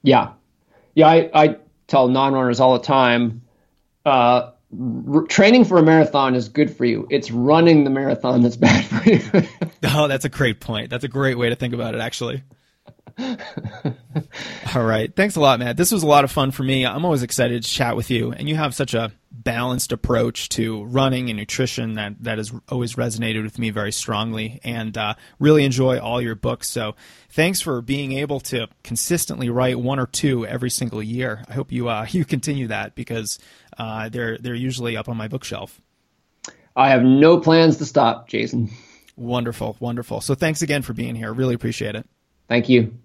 Yeah. 0.03 0.33
Yeah, 0.95 1.09
I, 1.09 1.31
I 1.33 1.57
tell 1.87 2.09
non-runners 2.09 2.61
all 2.61 2.75
the 2.75 2.85
time 2.85 3.42
uh, 4.05 4.51
r- 5.09 5.23
training 5.29 5.65
for 5.65 5.79
a 5.79 5.83
marathon 5.83 6.35
is 6.35 6.49
good 6.49 6.77
for 6.77 6.85
you. 6.85 7.07
It's 7.11 7.31
running 7.31 7.85
the 7.85 7.91
marathon 7.91 8.43
that's 8.43 8.57
bad 8.59 8.85
for 8.85 9.09
you. 9.09 9.49
oh, 9.85 10.09
that's 10.09 10.25
a 10.25 10.29
great 10.29 10.61
point. 10.61 10.91
That's 10.91 11.05
a 11.05 11.09
great 11.09 11.39
way 11.39 11.49
to 11.49 11.57
think 11.57 11.75
about 11.75 11.95
it, 11.95 12.01
actually. 12.01 12.43
All 14.75 14.85
right. 14.85 15.15
Thanks 15.15 15.37
a 15.37 15.41
lot, 15.41 15.59
Matt. 15.59 15.77
This 15.77 15.93
was 15.93 16.03
a 16.03 16.07
lot 16.07 16.25
of 16.25 16.31
fun 16.31 16.51
for 16.51 16.63
me. 16.63 16.87
I'm 16.87 17.05
always 17.05 17.23
excited 17.23 17.63
to 17.63 17.69
chat 17.69 17.97
with 17.97 18.11
you, 18.11 18.33
and 18.33 18.49
you 18.49 18.57
have 18.57 18.75
such 18.75 18.95
a 18.95 19.13
balanced 19.31 19.93
approach 19.93 20.49
to 20.51 20.85
running 20.85 21.29
and 21.29 21.39
nutrition 21.39 21.95
that, 21.95 22.23
that 22.23 22.39
has 22.39 22.53
always 22.69 22.95
resonated 22.95 23.43
with 23.43 23.59
me 23.59 23.71
very 23.71 23.93
strongly, 23.93 24.61
and 24.65 24.97
uh, 24.97 25.15
really 25.39 25.65
enjoy 25.65 25.99
all 25.99 26.21
your 26.21 26.35
books. 26.35 26.69
So 26.69 26.95
thanks 27.31 27.61
for 27.61 27.81
being 27.81 28.13
able 28.13 28.41
to 28.41 28.69
consistently 28.85 29.51
write 29.51 29.79
one 29.79 29.99
or 29.99 30.07
two 30.07 30.47
every 30.47 30.71
single 30.71 31.03
year. 31.03 31.45
I 31.49 31.53
hope 31.55 31.73
you 31.73 31.89
uh, 31.89 32.07
you 32.11 32.25
continue 32.25 32.69
that 32.69 32.95
because 32.95 33.39
uh, 33.79 34.09
they're 34.09 34.39
they're 34.39 34.55
usually 34.55 34.97
up 34.97 35.09
on 35.09 35.17
my 35.17 35.29
bookshelf. 35.29 35.81
I 36.75 36.89
have 36.89 37.03
no 37.03 37.39
plans 37.39 37.77
to 37.79 37.85
stop, 37.85 38.29
Jason. 38.29 38.71
Wonderful, 39.17 39.77
wonderful. 39.79 40.21
So 40.21 40.35
thanks 40.35 40.63
again 40.63 40.83
for 40.83 40.95
being 40.95 41.15
here. 41.15 41.33
Really 41.33 41.55
appreciate 41.55 41.95
it. 41.95 42.07
Thank 42.53 42.69
you. 42.69 42.99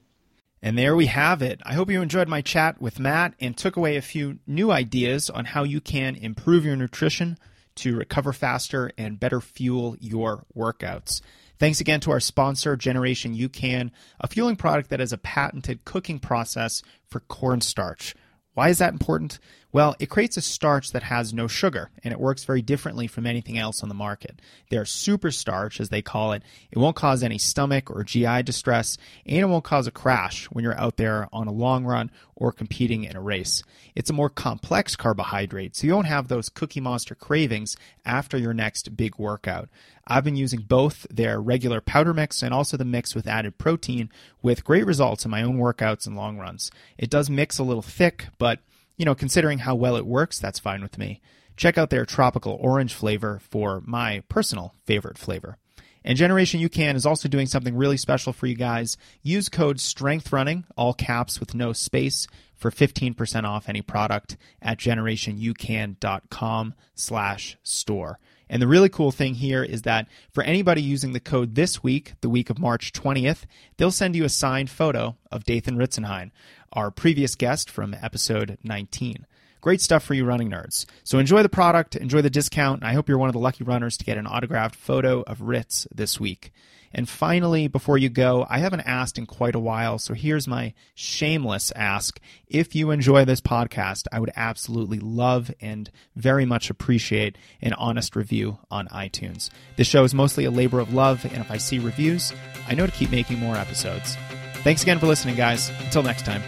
And 0.61 0.77
there 0.77 0.93
we 0.93 1.05
have 1.05 1.41
it. 1.41 1.61
I 1.63 1.73
hope 1.73 1.89
you 1.89 2.01
enjoyed 2.01 2.27
my 2.27 2.41
chat 2.41 2.81
with 2.81 2.99
Matt 2.99 3.33
and 3.39 3.55
took 3.55 3.77
away 3.77 3.95
a 3.95 4.01
few 4.01 4.39
new 4.45 4.71
ideas 4.71 5.29
on 5.29 5.45
how 5.45 5.63
you 5.63 5.79
can 5.79 6.17
improve 6.17 6.65
your 6.65 6.75
nutrition 6.75 7.37
to 7.75 7.95
recover 7.95 8.33
faster 8.33 8.91
and 8.97 9.21
better 9.21 9.39
fuel 9.39 9.95
your 10.01 10.43
workouts. 10.53 11.21
Thanks 11.59 11.79
again 11.79 12.01
to 12.01 12.11
our 12.11 12.19
sponsor, 12.19 12.75
Generation 12.75 13.33
UCAN, 13.33 13.91
a 14.19 14.27
fueling 14.27 14.57
product 14.57 14.89
that 14.89 14.99
has 14.99 15.13
a 15.13 15.17
patented 15.17 15.85
cooking 15.85 16.19
process 16.19 16.83
for 17.09 17.21
cornstarch. 17.21 18.15
Why 18.57 18.69
is 18.69 18.79
that 18.79 18.91
important? 18.93 19.37
Well, 19.71 19.95
it 19.99 20.09
creates 20.09 20.35
a 20.35 20.41
starch 20.41 20.91
that 20.93 21.03
has 21.03 21.31
no 21.31 21.47
sugar, 21.47 21.91
and 22.03 22.11
it 22.11 22.19
works 22.19 22.43
very 22.43 22.63
differently 22.63 23.05
from 23.05 23.27
anything 23.27 23.55
else 23.55 23.83
on 23.83 23.89
the 23.89 23.93
market. 23.93 24.41
Their 24.71 24.83
super 24.83 25.29
starch, 25.29 25.79
as 25.79 25.89
they 25.89 26.01
call 26.01 26.31
it. 26.31 26.41
It 26.71 26.79
won't 26.79 26.95
cause 26.95 27.21
any 27.21 27.37
stomach 27.37 27.91
or 27.91 28.03
GI 28.03 28.41
distress, 28.41 28.97
and 29.27 29.37
it 29.37 29.45
won't 29.45 29.63
cause 29.63 29.85
a 29.85 29.91
crash 29.91 30.45
when 30.45 30.63
you're 30.63 30.79
out 30.79 30.97
there 30.97 31.27
on 31.31 31.45
a 31.45 31.51
long 31.51 31.85
run 31.85 32.09
or 32.35 32.51
competing 32.51 33.03
in 33.03 33.15
a 33.15 33.21
race. 33.21 33.61
It's 33.93 34.09
a 34.09 34.13
more 34.13 34.31
complex 34.31 34.95
carbohydrate, 34.95 35.75
so 35.75 35.85
you 35.85 35.93
don't 35.93 36.05
have 36.05 36.27
those 36.27 36.49
Cookie 36.49 36.81
Monster 36.81 37.13
cravings 37.13 37.77
after 38.07 38.39
your 38.39 38.55
next 38.55 38.97
big 38.97 39.19
workout. 39.19 39.69
I've 40.07 40.23
been 40.23 40.35
using 40.35 40.61
both 40.61 41.05
their 41.09 41.41
regular 41.41 41.81
powder 41.81 42.13
mix 42.13 42.41
and 42.41 42.53
also 42.53 42.77
the 42.77 42.85
mix 42.85 43.13
with 43.13 43.27
added 43.27 43.57
protein 43.57 44.09
with 44.41 44.63
great 44.63 44.85
results 44.85 45.25
in 45.25 45.31
my 45.31 45.43
own 45.43 45.57
workouts 45.57 46.07
and 46.07 46.15
long 46.15 46.37
runs. 46.37 46.71
It 46.97 47.09
does 47.09 47.29
mix 47.29 47.59
a 47.59 47.63
little 47.63 47.81
thick, 47.81 48.27
but 48.37 48.59
you 48.95 49.05
know, 49.05 49.15
considering 49.15 49.59
how 49.59 49.75
well 49.75 49.95
it 49.95 50.05
works, 50.05 50.39
that's 50.39 50.59
fine 50.59 50.81
with 50.81 50.97
me. 50.97 51.21
Check 51.55 51.77
out 51.77 51.89
their 51.89 52.05
tropical 52.05 52.57
orange 52.59 52.93
flavor 52.93 53.39
for 53.49 53.81
my 53.85 54.23
personal 54.29 54.73
favorite 54.85 55.17
flavor. 55.17 55.57
And 56.03 56.17
Generation 56.17 56.61
UCAN 56.61 56.95
is 56.95 57.05
also 57.05 57.27
doing 57.27 57.47
something 57.47 57.75
really 57.75 57.97
special 57.97 58.31
for 58.31 58.47
you 58.47 58.55
guys. 58.55 58.95
Use 59.23 59.49
code 59.49 59.77
STRENGTHRUNNING, 59.77 60.63
all 60.77 60.93
caps 60.93 61.39
with 61.39 61.53
no 61.53 61.73
space, 61.73 62.27
for 62.55 62.71
15% 62.71 63.43
off 63.43 63.67
any 63.69 63.81
product 63.81 64.37
at 64.61 64.77
generationucan.com 64.77 66.73
slash 66.95 67.57
store. 67.61 68.19
And 68.49 68.61
the 68.61 68.67
really 68.67 68.89
cool 68.89 69.11
thing 69.11 69.35
here 69.35 69.63
is 69.63 69.83
that 69.83 70.07
for 70.31 70.43
anybody 70.43 70.81
using 70.81 71.13
the 71.13 71.19
code 71.19 71.55
this 71.55 71.83
week, 71.83 72.13
the 72.21 72.29
week 72.29 72.49
of 72.49 72.59
March 72.59 72.93
20th, 72.93 73.43
they'll 73.77 73.91
send 73.91 74.15
you 74.15 74.23
a 74.23 74.29
signed 74.29 74.69
photo 74.69 75.17
of 75.31 75.43
Dathan 75.43 75.77
Ritzenhein, 75.77 76.31
our 76.71 76.91
previous 76.91 77.35
guest 77.35 77.69
from 77.69 77.93
episode 78.01 78.57
19. 78.63 79.25
Great 79.59 79.81
stuff 79.81 80.03
for 80.03 80.13
you 80.13 80.23
running 80.23 80.49
nerds. 80.49 80.85
So 81.03 81.19
enjoy 81.19 81.43
the 81.43 81.49
product, 81.49 81.95
enjoy 81.95 82.21
the 82.21 82.29
discount, 82.29 82.81
and 82.81 82.89
I 82.89 82.93
hope 82.93 83.09
you're 83.09 83.17
one 83.17 83.29
of 83.29 83.33
the 83.33 83.39
lucky 83.39 83.63
runners 83.63 83.97
to 83.97 84.05
get 84.05 84.17
an 84.17 84.27
autographed 84.27 84.75
photo 84.75 85.21
of 85.23 85.41
Ritz 85.41 85.87
this 85.93 86.19
week. 86.19 86.51
And 86.93 87.07
finally, 87.07 87.67
before 87.67 87.97
you 87.97 88.09
go, 88.09 88.45
I 88.49 88.59
haven't 88.59 88.81
asked 88.81 89.17
in 89.17 89.25
quite 89.25 89.55
a 89.55 89.59
while, 89.59 89.97
so 89.97 90.13
here's 90.13 90.47
my 90.47 90.73
shameless 90.95 91.71
ask. 91.75 92.19
If 92.47 92.75
you 92.75 92.91
enjoy 92.91 93.25
this 93.25 93.41
podcast, 93.41 94.05
I 94.11 94.19
would 94.19 94.31
absolutely 94.35 94.99
love 94.99 95.51
and 95.61 95.89
very 96.15 96.45
much 96.45 96.69
appreciate 96.69 97.37
an 97.61 97.73
honest 97.73 98.15
review 98.15 98.59
on 98.71 98.87
iTunes. 98.87 99.49
This 99.75 99.87
show 99.87 100.03
is 100.03 100.13
mostly 100.13 100.45
a 100.45 100.51
labor 100.51 100.79
of 100.79 100.93
love, 100.93 101.25
and 101.25 101.37
if 101.37 101.51
I 101.51 101.57
see 101.57 101.79
reviews, 101.79 102.33
I 102.67 102.75
know 102.75 102.85
to 102.85 102.91
keep 102.91 103.11
making 103.11 103.39
more 103.39 103.55
episodes. 103.55 104.15
Thanks 104.63 104.83
again 104.83 104.99
for 104.99 105.07
listening, 105.07 105.35
guys. 105.35 105.69
Until 105.81 106.03
next 106.03 106.25
time. 106.25 106.41